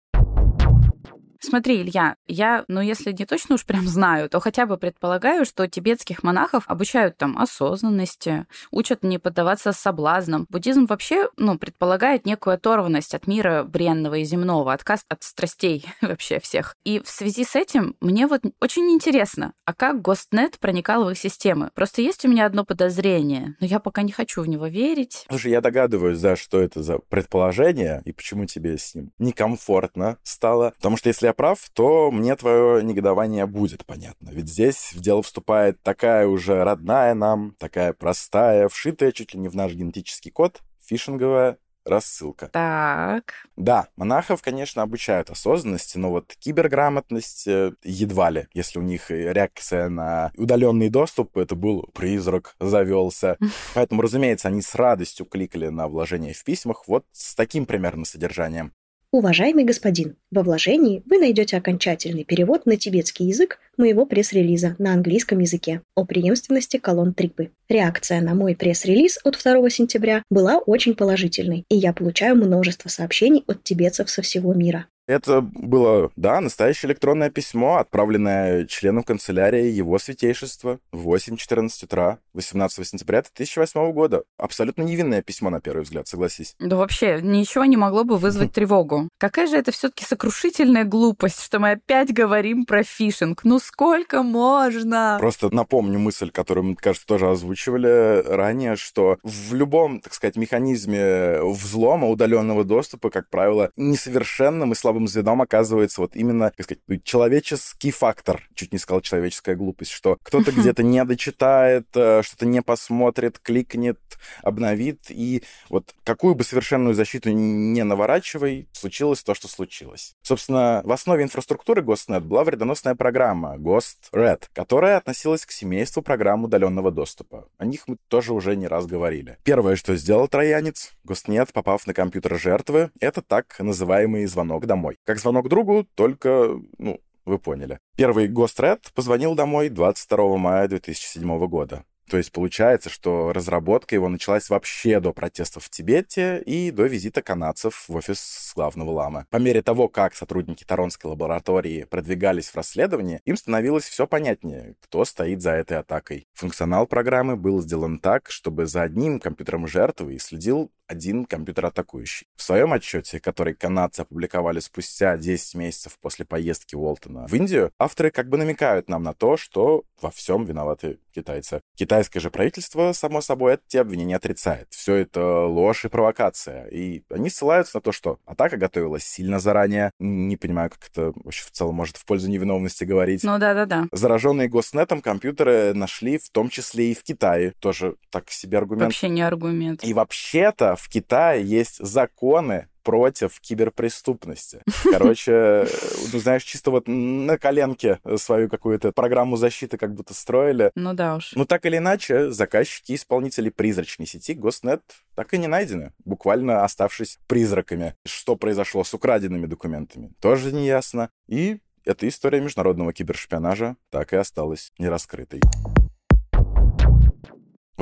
Смотри, 1.43 1.81
Илья, 1.81 2.15
я, 2.25 2.63
ну, 2.69 2.79
если 2.79 3.11
не 3.11 3.25
точно 3.25 3.55
уж 3.55 3.65
прям 3.65 3.85
знаю, 3.85 4.29
то 4.29 4.39
хотя 4.39 4.65
бы 4.65 4.77
предполагаю, 4.77 5.43
что 5.43 5.67
тибетских 5.67 6.23
монахов 6.23 6.63
обучают 6.67 7.17
там 7.17 7.37
осознанности, 7.37 8.47
учат 8.71 9.03
не 9.03 9.19
поддаваться 9.19 9.73
соблазнам. 9.73 10.47
Буддизм 10.49 10.85
вообще, 10.85 11.27
ну, 11.35 11.57
предполагает 11.57 12.25
некую 12.25 12.53
оторванность 12.53 13.13
от 13.13 13.27
мира 13.27 13.63
бренного 13.63 14.15
и 14.15 14.23
земного, 14.23 14.71
отказ 14.71 15.03
от 15.09 15.21
страстей 15.23 15.85
вообще 16.01 16.39
всех. 16.39 16.77
И 16.85 17.01
в 17.01 17.09
связи 17.09 17.43
с 17.43 17.57
этим 17.57 17.97
мне 17.99 18.25
вот 18.27 18.41
очень 18.61 18.89
интересно, 18.91 19.53
а 19.65 19.73
как 19.73 20.01
Гостнет 20.01 20.57
проникал 20.59 21.03
в 21.03 21.09
их 21.09 21.17
системы? 21.17 21.71
Просто 21.75 22.01
есть 22.01 22.23
у 22.23 22.29
меня 22.29 22.45
одно 22.45 22.63
подозрение, 22.63 23.57
но 23.59 23.67
я 23.67 23.79
пока 23.79 24.01
не 24.03 24.13
хочу 24.13 24.41
в 24.41 24.47
него 24.47 24.67
верить. 24.67 25.25
Слушай, 25.27 25.51
я 25.51 25.59
догадываюсь, 25.59 26.21
да, 26.21 26.37
что 26.37 26.61
это 26.61 26.81
за 26.81 26.99
предположение 26.99 28.01
и 28.05 28.13
почему 28.13 28.45
тебе 28.45 28.77
с 28.77 28.95
ним 28.95 29.11
некомфортно 29.19 30.17
стало. 30.23 30.71
Потому 30.77 30.95
что 30.95 31.09
если 31.09 31.27
я 31.27 31.32
прав, 31.33 31.59
то 31.73 32.11
мне 32.11 32.35
твое 32.35 32.83
негодование 32.83 33.45
будет 33.45 33.85
понятно. 33.85 34.29
Ведь 34.31 34.49
здесь 34.49 34.93
в 34.93 35.01
дело 35.01 35.21
вступает 35.21 35.81
такая 35.81 36.27
уже 36.27 36.63
родная 36.63 37.13
нам, 37.13 37.55
такая 37.59 37.93
простая, 37.93 38.67
вшитая 38.69 39.11
чуть 39.11 39.33
ли 39.33 39.39
не 39.39 39.49
в 39.49 39.55
наш 39.55 39.73
генетический 39.73 40.31
код, 40.31 40.61
фишинговая 40.81 41.57
рассылка. 41.85 42.47
Так. 42.47 43.47
Да, 43.55 43.87
монахов, 43.95 44.41
конечно, 44.41 44.81
обучают 44.81 45.29
осознанности, 45.29 45.97
но 45.97 46.11
вот 46.11 46.33
киберграмотность 46.39 47.47
э, 47.47 47.73
едва 47.83 48.29
ли. 48.29 48.47
Если 48.53 48.79
у 48.79 48.81
них 48.81 49.11
реакция 49.11 49.89
на 49.89 50.31
удаленный 50.37 50.89
доступ, 50.89 51.37
это 51.37 51.55
был 51.55 51.89
призрак, 51.93 52.55
завелся. 52.59 53.37
Поэтому, 53.73 54.01
разумеется, 54.01 54.47
они 54.47 54.61
с 54.61 54.75
радостью 54.75 55.25
кликали 55.25 55.67
на 55.67 55.87
вложение 55.87 56.33
в 56.33 56.43
письмах 56.43 56.87
вот 56.87 57.05
с 57.11 57.35
таким 57.35 57.65
примерно 57.65 58.05
содержанием. 58.05 58.73
Уважаемый 59.13 59.63
господин, 59.63 60.15
во 60.31 60.41
вложении 60.41 61.03
вы 61.05 61.19
найдете 61.19 61.55
окончательный 61.55 62.23
перевод 62.23 62.65
на 62.65 62.77
тибетский 62.77 63.27
язык 63.27 63.59
моего 63.77 64.07
пресс-релиза 64.07 64.75
на 64.79 64.91
английском 64.91 65.37
языке 65.37 65.83
о 65.93 66.03
преемственности 66.03 66.77
колонн 66.77 67.13
Трипы. 67.13 67.51
Реакция 67.69 68.21
на 68.21 68.33
мой 68.33 68.55
пресс-релиз 68.55 69.19
от 69.23 69.37
2 69.39 69.69
сентября 69.69 70.23
была 70.31 70.57
очень 70.57 70.95
положительной, 70.95 71.63
и 71.69 71.75
я 71.75 71.93
получаю 71.93 72.35
множество 72.35 72.89
сообщений 72.89 73.43
от 73.45 73.63
тибетцев 73.63 74.09
со 74.09 74.23
всего 74.23 74.51
мира. 74.55 74.87
Это 75.05 75.41
было, 75.41 76.11
да, 76.15 76.39
настоящее 76.39 76.89
электронное 76.89 77.29
письмо, 77.29 77.77
отправленное 77.77 78.65
членом 78.65 79.03
канцелярии 79.03 79.65
Его 79.65 79.99
Святейшества 79.99 80.79
в 80.93 81.13
8.14 81.13 81.83
утра 81.83 82.19
18 82.33 82.87
сентября 82.87 83.21
2008 83.21 83.91
года. 83.91 84.23
Абсолютно 84.37 84.83
невинное 84.83 85.21
письмо, 85.21 85.49
на 85.49 85.59
первый 85.59 85.83
взгляд, 85.83 86.07
согласись. 86.07 86.55
Да 86.59 86.77
вообще, 86.77 87.19
ничего 87.21 87.65
не 87.65 87.75
могло 87.75 88.05
бы 88.05 88.17
вызвать 88.17 88.51
тревогу. 88.53 89.09
Какая 89.19 89.47
же 89.47 89.57
это 89.57 89.71
все 89.73 89.89
таки 89.89 90.05
сокрушительная 90.05 90.85
глупость, 90.85 91.43
что 91.43 91.59
мы 91.59 91.71
опять 91.71 92.13
говорим 92.13 92.65
про 92.65 92.83
фишинг. 92.83 93.43
Ну 93.43 93.59
сколько 93.59 94.23
можно? 94.23 95.17
Просто 95.19 95.53
напомню 95.53 95.99
мысль, 95.99 96.31
которую 96.31 96.63
мы, 96.63 96.75
кажется, 96.75 97.05
тоже 97.05 97.29
озвучивали 97.29 98.23
ранее, 98.25 98.77
что 98.77 99.17
в 99.21 99.53
любом, 99.53 99.99
так 99.99 100.13
сказать, 100.13 100.37
механизме 100.37 101.41
взлома 101.43 102.07
удаленного 102.07 102.63
доступа, 102.63 103.09
как 103.09 103.29
правило, 103.29 103.71
несовершенным 103.75 104.71
и 104.71 104.75
слабым 104.75 104.92
слабым 104.93 105.07
звеном 105.07 105.41
оказывается 105.41 106.01
вот 106.01 106.15
именно, 106.15 106.51
как 106.55 106.65
сказать, 106.65 107.03
человеческий 107.03 107.91
фактор, 107.91 108.47
чуть 108.53 108.71
не 108.71 108.77
сказал 108.77 109.01
человеческая 109.01 109.55
глупость, 109.55 109.91
что 109.91 110.17
кто-то 110.21 110.51
где-то 110.51 110.83
не 110.83 111.03
дочитает, 111.03 111.87
э, 111.95 112.21
что-то 112.23 112.45
не 112.45 112.61
посмотрит, 112.61 113.39
кликнет, 113.39 113.99
обновит, 114.43 115.05
и 115.09 115.43
вот 115.69 115.95
какую 116.03 116.35
бы 116.35 116.43
совершенную 116.43 116.93
защиту 116.93 117.31
не 117.31 117.83
наворачивай, 117.83 118.67
случилось 118.71 119.23
то, 119.23 119.33
что 119.33 119.47
случилось. 119.47 120.13
Собственно, 120.21 120.81
в 120.83 120.91
основе 120.91 121.23
инфраструктуры 121.23 121.81
GhostNet 121.81 122.21
была 122.21 122.43
вредоносная 122.43 122.93
программа 122.93 123.55
GhostRed, 123.55 124.43
которая 124.53 124.97
относилась 124.97 125.45
к 125.45 125.51
семейству 125.51 126.03
программ 126.03 126.43
удаленного 126.43 126.91
доступа. 126.91 127.47
О 127.57 127.65
них 127.65 127.87
мы 127.87 127.97
тоже 128.09 128.33
уже 128.33 128.55
не 128.55 128.67
раз 128.67 128.85
говорили. 128.85 129.37
Первое, 129.43 129.75
что 129.75 129.95
сделал 129.95 130.27
троянец, 130.27 130.93
GhostNet, 131.07 131.49
попав 131.51 131.87
на 131.87 131.93
компьютер 131.93 132.39
жертвы, 132.39 132.91
это 132.99 133.21
так 133.21 133.57
называемый 133.59 134.25
звонок 134.27 134.67
домой 134.67 134.82
домой. 134.83 134.97
Как 135.05 135.19
звонок 135.19 135.49
другу, 135.49 135.87
только, 135.95 136.59
ну, 136.77 136.99
вы 137.25 137.39
поняли. 137.39 137.79
Первый 137.95 138.27
Гостред 138.27 138.91
позвонил 138.93 139.33
домой 139.33 139.69
22 139.69 140.37
мая 140.37 140.67
2007 140.67 141.47
года. 141.47 141.85
То 142.09 142.17
есть 142.17 142.33
получается, 142.33 142.89
что 142.89 143.31
разработка 143.31 143.95
его 143.95 144.09
началась 144.09 144.49
вообще 144.49 144.99
до 144.99 145.13
протестов 145.13 145.63
в 145.63 145.69
Тибете 145.69 146.43
и 146.45 146.69
до 146.69 146.83
визита 146.83 147.21
канадцев 147.21 147.85
в 147.87 147.95
офис 147.95 148.51
главного 148.55 148.91
лама. 148.91 149.25
По 149.29 149.37
мере 149.37 149.61
того, 149.61 149.87
как 149.87 150.13
сотрудники 150.13 150.65
Таронской 150.65 151.09
лаборатории 151.09 151.85
продвигались 151.85 152.49
в 152.49 152.55
расследовании, 152.55 153.21
им 153.23 153.37
становилось 153.37 153.85
все 153.85 154.05
понятнее, 154.05 154.75
кто 154.81 155.05
стоит 155.05 155.41
за 155.41 155.51
этой 155.51 155.77
атакой. 155.77 156.27
Функционал 156.33 156.87
программы 156.87 157.37
был 157.37 157.61
сделан 157.61 157.97
так, 157.99 158.29
чтобы 158.29 158.65
за 158.65 158.81
одним 158.83 159.21
компьютером 159.21 159.65
жертвы 159.65 160.19
следил 160.19 160.71
один 160.93 161.25
компьютер 161.25 161.65
атакующий. 161.65 162.27
В 162.35 162.43
своем 162.43 162.71
отчете, 162.71 163.19
который 163.19 163.55
канадцы 163.55 164.01
опубликовали 164.01 164.59
спустя 164.59 165.17
10 165.17 165.55
месяцев 165.55 165.97
после 165.99 166.23
поездки 166.23 166.75
Уолтона 166.75 167.27
в 167.27 167.33
Индию, 167.33 167.71
авторы 167.79 168.11
как 168.11 168.29
бы 168.29 168.37
намекают 168.37 168.89
нам 168.89 169.03
на 169.03 169.13
то, 169.13 169.37
что 169.37 169.83
во 170.01 170.11
всем 170.11 170.45
виноваты 170.45 170.99
китайцы. 171.13 171.61
Китайское 171.75 172.21
же 172.21 172.29
правительство, 172.29 172.91
само 172.93 173.21
собой, 173.21 173.57
эти 173.67 173.77
обвинения 173.77 174.15
отрицает. 174.15 174.67
Все 174.69 174.95
это 174.95 175.45
ложь 175.45 175.85
и 175.85 175.89
провокация. 175.89 176.67
И 176.67 177.03
они 177.09 177.29
ссылаются 177.29 177.77
на 177.77 177.81
то, 177.81 177.91
что 177.91 178.19
атака 178.25 178.57
готовилась 178.57 179.03
сильно 179.03 179.39
заранее. 179.39 179.91
Не 179.99 180.37
понимаю, 180.37 180.69
как 180.69 180.89
это 180.89 181.13
вообще 181.23 181.43
в 181.43 181.51
целом 181.51 181.75
может 181.75 181.97
в 181.97 182.05
пользу 182.05 182.29
невиновности 182.29 182.83
говорить. 182.83 183.23
Ну 183.23 183.39
да-да-да. 183.39 183.87
Зараженные 183.91 184.47
госнетом 184.47 185.01
компьютеры 185.01 185.73
нашли 185.73 186.17
в 186.17 186.29
том 186.29 186.49
числе 186.49 186.91
и 186.91 186.95
в 186.95 187.03
Китае. 187.03 187.53
Тоже 187.59 187.95
так 188.09 188.29
себе 188.29 188.57
аргумент. 188.57 188.85
Вообще 188.85 189.09
не 189.09 189.21
аргумент. 189.21 189.83
И 189.83 189.93
вообще-то 189.93 190.75
в 190.83 190.89
Китае 190.89 191.45
есть 191.45 191.77
законы 191.77 192.67
против 192.83 193.39
киберпреступности. 193.39 194.61
Короче, 194.83 195.65
ну, 196.11 196.19
знаешь, 196.19 196.43
чисто 196.43 196.71
вот 196.71 196.87
на 196.87 197.37
коленке 197.37 197.99
свою 198.17 198.49
какую-то 198.49 198.91
программу 198.91 199.37
защиты 199.37 199.77
как 199.77 199.93
будто 199.93 200.13
строили. 200.13 200.71
Ну 200.75 200.93
да 200.93 201.15
уж. 201.15 201.31
Ну 201.35 201.45
так 201.45 201.65
или 201.65 201.77
иначе, 201.77 202.31
заказчики 202.31 202.91
и 202.91 202.95
исполнители 202.95 203.49
призрачной 203.49 204.05
сети 204.05 204.33
Госнет 204.33 204.81
так 205.15 205.33
и 205.33 205.37
не 205.37 205.47
найдены, 205.47 205.93
буквально 206.03 206.65
оставшись 206.65 207.17
призраками. 207.27 207.95
Что 208.05 208.35
произошло 208.35 208.83
с 208.83 208.93
украденными 208.93 209.45
документами, 209.45 210.11
тоже 210.19 210.51
не 210.51 210.67
ясно. 210.67 211.09
И 211.29 211.59
эта 211.85 212.09
история 212.09 212.41
международного 212.41 212.91
кибершпионажа 212.91 213.77
так 213.89 214.11
и 214.11 214.17
осталась 214.17 214.73
нераскрытой. 214.77 215.39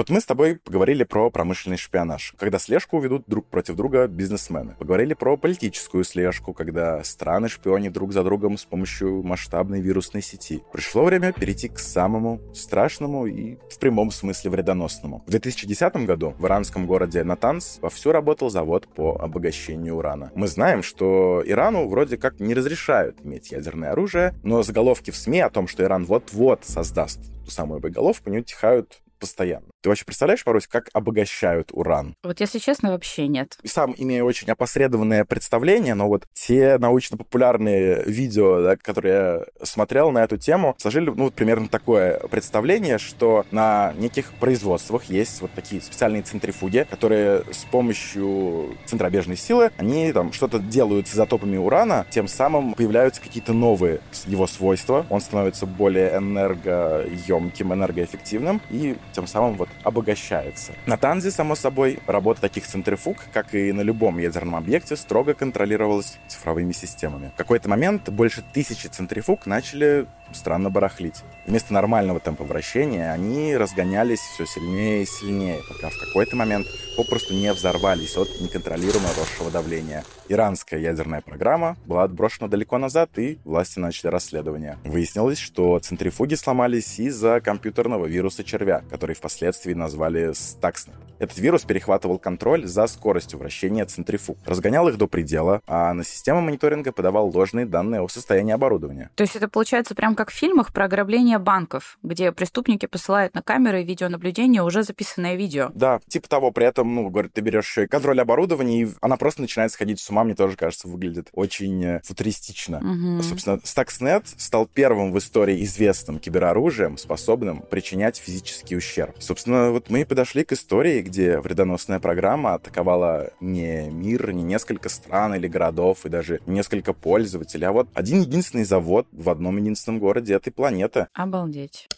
Вот 0.02 0.10
мы 0.10 0.20
с 0.20 0.26
тобой 0.26 0.56
поговорили 0.56 1.04
про 1.04 1.30
промышленный 1.30 1.78
шпионаж, 1.78 2.34
когда 2.40 2.58
слежку 2.58 3.00
ведут 3.00 3.26
друг 3.28 3.46
против 3.46 3.76
друга 3.76 4.08
бизнесмены. 4.08 4.76
Поговорили 4.80 5.14
про 5.14 5.38
политическую 5.38 6.04
слежку, 6.04 6.56
когда 6.56 7.04
страны 7.04 7.50
шпионят 7.50 7.94
друг 7.94 8.12
за 8.12 8.24
другом 8.24 8.58
с 8.58 8.66
помощью 8.66 9.22
масштабной 9.22 9.80
вирусной 9.80 10.24
сети. 10.24 10.64
Пришло 10.74 11.04
время 11.04 11.34
перейти 11.34 11.70
к 11.70 11.78
самому 11.78 12.42
страшному 12.52 13.28
и 13.28 13.58
в 13.70 13.78
прямом 13.78 14.10
смысле 14.10 14.50
вредоносному. 14.50 15.24
В 15.28 15.30
2010 15.30 15.96
году 16.08 16.34
в 16.40 16.48
иранском 16.48 16.88
городе 16.88 17.24
Натанс 17.24 17.78
вовсю 17.84 18.12
работал 18.12 18.50
завод 18.50 18.88
по 18.88 19.22
обогащению 19.22 19.98
урана. 19.98 20.32
Мы 20.34 20.48
знаем, 20.48 20.82
что 20.82 21.44
Ирану 21.46 21.88
вроде 21.88 22.18
как 22.18 22.40
не 22.40 22.56
разрешают 22.56 23.20
иметь 23.24 23.52
ядерное 23.52 23.92
оружие, 23.92 24.34
но 24.42 24.64
заголовки 24.64 25.12
в 25.12 25.16
СМИ 25.16 25.42
о 25.42 25.52
том, 25.52 25.68
что 25.68 25.84
Иран 25.84 26.06
вот-вот 26.06 26.62
создаст 26.64 27.20
ту 27.46 27.52
самую 27.52 27.80
боеголовку, 27.80 28.32
не 28.32 28.40
утихают 28.40 29.04
постоянно. 29.20 29.70
Ты 29.82 29.89
вообще 29.89 30.06
представляешь, 30.06 30.46
Марусь, 30.46 30.67
как 30.67 30.89
обогащают 30.94 31.70
уран? 31.74 32.15
Вот 32.22 32.39
если 32.39 32.60
честно, 32.60 32.91
вообще 32.91 33.28
нет. 33.28 33.58
Сам 33.65 33.96
имею 33.98 34.26
очень 34.26 34.48
опосредованное 34.50 35.26
представление, 35.26 35.96
но 35.96 36.08
вот 36.08 36.28
те 36.34 36.78
научно-популярные 36.78 38.04
видео, 38.06 38.62
да, 38.62 38.76
которые 38.78 39.13
я 39.13 39.65
смотрел 39.65 40.12
на 40.12 40.24
эту 40.24 40.38
тему, 40.38 40.76
сложили, 40.78 41.10
ну, 41.10 41.26
вот 41.26 41.34
примерно 41.34 41.67
такое 41.67 42.20
представление, 42.28 43.00
что 43.00 43.44
на 43.50 43.94
неких 43.98 44.34
производствах 44.34 45.06
есть 45.06 45.41
вот 45.41 45.52
такие 45.54 45.82
специальные 45.82 46.22
центрифуги, 46.22 46.86
которые 46.88 47.44
с 47.52 47.65
помощью 47.65 48.78
центробежной 48.86 49.36
силы, 49.36 49.72
они 49.78 50.13
там 50.13 50.32
что-то 50.32 50.60
делают 50.60 51.08
с 51.08 51.15
изотопами 51.15 51.58
урана, 51.58 52.06
тем 52.12 52.28
самым 52.28 52.76
появляются 52.76 53.20
какие-то 53.20 53.54
новые 53.54 54.02
его 54.28 54.46
свойства, 54.46 55.08
он 55.10 55.22
становится 55.22 55.65
более 55.65 56.15
энергоемким, 56.17 57.74
энергоэффективным, 57.74 58.62
и 58.70 58.96
тем 59.13 59.26
самым 59.26 59.56
вот 59.56 59.70
обогащается. 59.84 60.73
На 60.86 60.97
Танзе, 60.97 61.31
само 61.31 61.55
собой, 61.55 61.99
работа 62.07 62.41
таких 62.41 62.65
центрифуг, 62.67 63.17
как 63.34 63.53
и 63.53 63.71
на 63.71 63.81
любом 63.81 64.17
ядерном 64.17 64.55
объекте, 64.55 64.95
строго 64.95 65.34
контролировалась 65.34 66.17
цифровыми 66.27 66.71
системами. 66.71 67.31
В 67.34 67.38
какой-то 67.38 67.69
момент 67.69 68.10
больше 68.10 68.43
тысячи 68.53 68.88
центрифуг 68.88 69.45
начали 69.45 70.07
странно 70.34 70.69
барахлить. 70.69 71.23
Вместо 71.45 71.73
нормального 71.73 72.19
темпа 72.19 72.43
вращения 72.43 73.12
они 73.12 73.58
разгонялись 73.58 74.19
все 74.19 74.45
сильнее 74.45 75.04
и 75.04 75.06
сильнее, 75.06 75.60
пока 75.67 75.89
в 75.89 75.97
какой-то 75.99 76.36
момент 76.36 76.67
попросту 76.95 77.34
не 77.34 77.51
взорвались 77.51 78.15
от 78.15 78.30
неконтролируемого 78.39 79.13
росшего 79.15 79.49
давления. 79.49 80.04
Иранская 80.30 80.80
ядерная 80.80 81.21
программа 81.21 81.77
была 81.86 82.04
отброшена 82.04 82.47
далеко 82.47 82.77
назад, 82.77 83.17
и 83.17 83.39
власти 83.43 83.80
начали 83.80 84.08
расследование. 84.08 84.77
Выяснилось, 84.84 85.39
что 85.39 85.80
центрифуги 85.80 86.36
сломались 86.36 86.99
из-за 86.99 87.41
компьютерного 87.41 88.06
вируса 88.06 88.43
червя, 88.43 88.84
который 88.89 89.15
впоследствии 89.15 89.73
назвали 89.73 90.30
Stuxnet. 90.32 91.11
Этот 91.21 91.38
вирус 91.38 91.65
перехватывал 91.65 92.17
контроль 92.17 92.65
за 92.65 92.88
скоростью 92.88 93.38
вращения 93.38 93.86
центрифуг, 93.86 94.39
разгонял 94.43 94.89
их 94.89 94.97
до 94.97 95.05
предела, 95.05 95.62
а 95.67 95.93
на 95.93 96.03
систему 96.03 96.41
мониторинга 96.41 96.91
подавал 96.91 97.29
ложные 97.29 97.67
данные 97.67 98.01
о 98.01 98.07
состоянии 98.07 98.53
оборудования. 98.53 99.12
То 99.13 99.21
есть 99.21 99.36
это 99.36 99.47
получается 99.47 99.93
прям 99.93 100.15
как 100.15 100.31
в 100.31 100.34
фильмах 100.34 100.73
про 100.73 100.86
ограбление 100.86 101.38
банков, 101.38 101.99
где 102.01 102.31
преступники 102.31 102.88
посылают 102.88 103.36
на 103.36 103.43
камеры 103.43 103.84
и 103.84 103.86
видеонаблюдение 103.86 104.63
уже 104.63 104.81
записанное 104.81 105.36
видео. 105.36 105.69
Да, 105.75 105.99
типа 106.07 106.27
того, 106.27 106.49
при 106.49 106.65
этом, 106.65 106.95
ну, 106.95 107.07
говорит, 107.12 107.34
ты 107.34 107.41
берешь 107.41 107.77
контроль 107.88 108.19
оборудования, 108.19 108.81
и 108.81 108.88
она 108.99 109.15
просто 109.15 109.41
начинает 109.41 109.71
сходить 109.71 109.99
с 109.99 110.10
ума, 110.10 110.23
мне 110.23 110.34
тоже 110.34 110.57
кажется, 110.57 110.88
выглядит 110.88 111.29
очень 111.34 111.86
э, 111.86 112.01
футуристично. 112.03 112.79
Угу. 112.79 113.21
Собственно, 113.21 113.57
Stuxnet 113.57 114.23
стал 114.38 114.65
первым 114.65 115.12
в 115.12 115.19
истории 115.19 115.63
известным 115.65 116.17
кибероружием, 116.17 116.97
способным 116.97 117.62
причинять 117.62 118.17
физический 118.17 118.75
ущерб. 118.75 119.15
Собственно, 119.19 119.69
вот 119.69 119.91
мы 119.91 120.01
и 120.01 120.05
подошли 120.05 120.43
к 120.43 120.53
истории, 120.53 121.11
где 121.12 121.39
вредоносная 121.39 122.00
программа 122.00 122.54
атаковала 122.54 123.32
не 123.41 123.89
мир, 123.89 124.32
не 124.32 124.43
несколько 124.43 124.88
стран 124.88 125.36
или 125.36 125.47
городов, 125.47 126.06
и 126.06 126.10
даже 126.10 126.39
несколько 126.45 126.93
пользователей, 126.93 127.67
а 127.67 127.74
вот 127.74 127.89
один 127.93 128.21
единственный 128.21 128.63
завод 128.63 129.08
в 129.12 129.30
одном 129.30 129.58
единственном 129.58 130.00
городе 130.00 130.36
этой 130.36 130.52
планеты. 130.52 131.08
Обалдеть. 131.13 131.89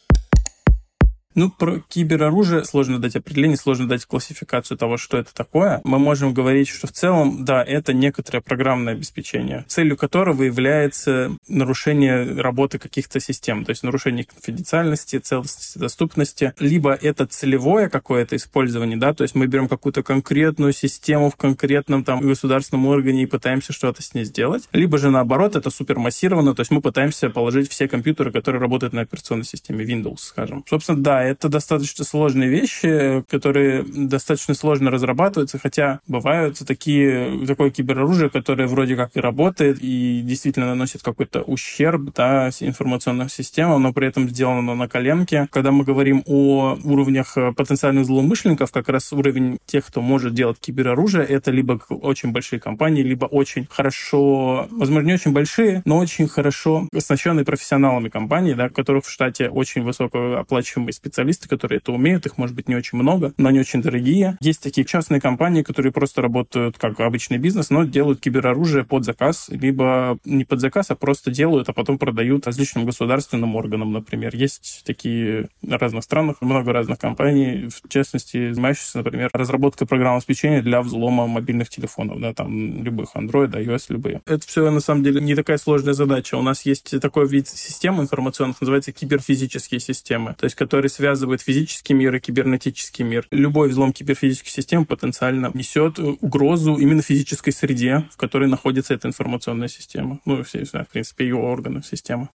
Ну, 1.35 1.49
про 1.49 1.79
кибероружие 1.87 2.63
сложно 2.65 2.99
дать 2.99 3.15
определение, 3.15 3.57
сложно 3.57 3.87
дать 3.87 4.05
классификацию 4.05 4.77
того, 4.77 4.97
что 4.97 5.17
это 5.17 5.33
такое. 5.33 5.81
Мы 5.83 5.99
можем 5.99 6.33
говорить, 6.33 6.67
что 6.67 6.87
в 6.87 6.91
целом, 6.91 7.45
да, 7.45 7.63
это 7.63 7.93
некоторое 7.93 8.41
программное 8.41 8.93
обеспечение, 8.93 9.65
целью 9.67 9.97
которого 9.97 10.43
является 10.43 11.31
нарушение 11.47 12.39
работы 12.39 12.79
каких-то 12.79 13.19
систем, 13.19 13.65
то 13.65 13.71
есть 13.71 13.83
нарушение 13.83 14.25
конфиденциальности, 14.25 15.17
целостности, 15.17 15.77
доступности. 15.77 16.53
Либо 16.59 16.93
это 16.93 17.25
целевое 17.25 17.89
какое-то 17.89 18.35
использование, 18.35 18.97
да, 18.97 19.13
то 19.13 19.23
есть 19.23 19.35
мы 19.35 19.47
берем 19.47 19.67
какую-то 19.67 20.03
конкретную 20.03 20.73
систему 20.73 21.29
в 21.29 21.35
конкретном 21.35 22.03
там 22.03 22.19
государственном 22.21 22.85
органе 22.87 23.23
и 23.23 23.25
пытаемся 23.25 23.73
что-то 23.73 24.01
с 24.01 24.13
ней 24.13 24.25
сделать. 24.25 24.63
Либо 24.71 24.97
же 24.97 25.09
наоборот, 25.09 25.55
это 25.55 25.69
супермассированно, 25.69 26.53
то 26.53 26.61
есть 26.61 26.71
мы 26.71 26.81
пытаемся 26.81 27.29
положить 27.29 27.69
все 27.69 27.87
компьютеры, 27.87 28.31
которые 28.31 28.61
работают 28.61 28.93
на 28.93 29.01
операционной 29.01 29.45
системе 29.45 29.85
Windows, 29.85 30.19
скажем. 30.19 30.63
Собственно, 30.67 31.01
да, 31.01 31.22
это 31.25 31.49
достаточно 31.49 32.03
сложные 32.03 32.49
вещи, 32.49 33.23
которые 33.29 33.83
достаточно 33.83 34.53
сложно 34.53 34.91
разрабатываются, 34.91 35.59
хотя 35.59 35.99
бывают 36.07 36.59
такие, 36.65 37.45
такое 37.45 37.69
кибероружие, 37.69 38.29
которое 38.29 38.67
вроде 38.67 38.95
как 38.95 39.15
и 39.15 39.19
работает, 39.19 39.79
и 39.81 40.21
действительно 40.23 40.67
наносит 40.67 41.01
какой-то 41.01 41.41
ущерб 41.41 42.13
да, 42.15 42.49
информационным 42.59 43.29
системам, 43.29 43.81
но 43.81 43.93
при 43.93 44.07
этом 44.07 44.29
сделано 44.29 44.75
на 44.75 44.87
коленке. 44.87 45.47
Когда 45.51 45.71
мы 45.71 45.83
говорим 45.83 46.23
о 46.25 46.77
уровнях 46.83 47.37
э, 47.37 47.53
потенциальных 47.53 48.05
злоумышленников, 48.05 48.71
как 48.71 48.89
раз 48.89 49.11
уровень 49.13 49.59
тех, 49.65 49.85
кто 49.85 50.01
может 50.01 50.33
делать 50.33 50.59
кибероружие, 50.59 51.23
это 51.23 51.51
либо 51.51 51.79
очень 51.89 52.31
большие 52.31 52.59
компании, 52.59 53.01
либо 53.01 53.25
очень 53.25 53.67
хорошо, 53.69 54.67
возможно, 54.71 55.07
не 55.07 55.13
очень 55.13 55.31
большие, 55.31 55.81
но 55.85 55.97
очень 55.97 56.27
хорошо 56.27 56.87
оснащенные 56.93 57.45
профессионалами 57.45 58.09
компании, 58.09 58.53
да, 58.53 58.69
которых 58.69 59.05
в 59.05 59.09
штате 59.09 59.49
очень 59.49 59.83
высокооплачиваемые 59.83 60.93
специалисты 60.93 61.12
специалисты, 61.13 61.47
которые 61.47 61.77
это 61.77 61.91
умеют, 61.91 62.25
их 62.25 62.39
может 62.39 62.55
быть 62.55 62.67
не 62.67 62.75
очень 62.75 62.97
много, 62.97 63.33
но 63.37 63.49
они 63.49 63.59
очень 63.59 63.83
дорогие. 63.83 64.35
Есть 64.41 64.63
такие 64.63 64.83
частные 64.83 65.21
компании, 65.21 65.61
которые 65.61 65.91
просто 65.91 66.23
работают 66.23 66.77
как 66.79 66.99
обычный 66.99 67.37
бизнес, 67.37 67.69
но 67.69 67.83
делают 67.83 68.19
кибероружие 68.19 68.83
под 68.83 69.05
заказ, 69.05 69.45
либо 69.49 70.17
не 70.25 70.43
под 70.43 70.59
заказ, 70.59 70.89
а 70.89 70.95
просто 70.95 71.29
делают, 71.29 71.69
а 71.69 71.73
потом 71.73 71.99
продают 71.99 72.47
различным 72.47 72.85
государственным 72.85 73.55
органам, 73.55 73.93
например. 73.93 74.35
Есть 74.35 74.81
такие 74.85 75.49
в 75.61 75.71
разных 75.71 76.03
странах, 76.03 76.37
много 76.41 76.73
разных 76.73 76.97
компаний, 76.97 77.69
в 77.69 77.87
частности, 77.89 78.51
занимающихся, 78.51 78.97
например, 78.97 79.29
разработкой 79.33 79.85
программ 79.85 80.15
обеспечения 80.15 80.63
для 80.63 80.81
взлома 80.81 81.27
мобильных 81.27 81.69
телефонов, 81.69 82.19
да, 82.19 82.33
там 82.33 82.83
любых 82.83 83.15
Android, 83.15 83.51
iOS, 83.51 83.85
любые. 83.89 84.21
Это 84.25 84.47
все, 84.47 84.71
на 84.71 84.79
самом 84.79 85.03
деле, 85.03 85.21
не 85.21 85.35
такая 85.35 85.57
сложная 85.57 85.93
задача. 85.93 86.35
У 86.35 86.41
нас 86.41 86.65
есть 86.65 86.99
такой 86.99 87.27
вид 87.27 87.47
систем 87.47 88.01
информационных, 88.01 88.59
называется 88.61 88.91
киберфизические 88.91 89.79
системы, 89.79 90.35
то 90.39 90.45
есть 90.45 90.55
которые 90.55 90.89
связывает 91.03 91.41
физический 91.41 91.93
мир 91.93 92.15
и 92.15 92.21
кибернетический 92.21 93.03
мир. 93.03 93.27
Любой 93.29 93.67
взлом 93.67 93.91
киберфизической 93.91 94.49
системы 94.49 94.85
потенциально 94.85 95.51
несет 95.53 95.99
угрозу 95.99 96.77
именно 96.77 97.01
физической 97.01 97.51
среде, 97.51 98.05
в 98.09 98.15
которой 98.15 98.47
находится 98.47 98.93
эта 98.93 99.09
информационная 99.09 99.67
система. 99.67 100.21
Ну, 100.23 100.41
все, 100.43 100.63
в 100.63 100.87
принципе, 100.93 101.25
ее 101.25 101.35
органы 101.35 101.83
системы. 101.83 102.29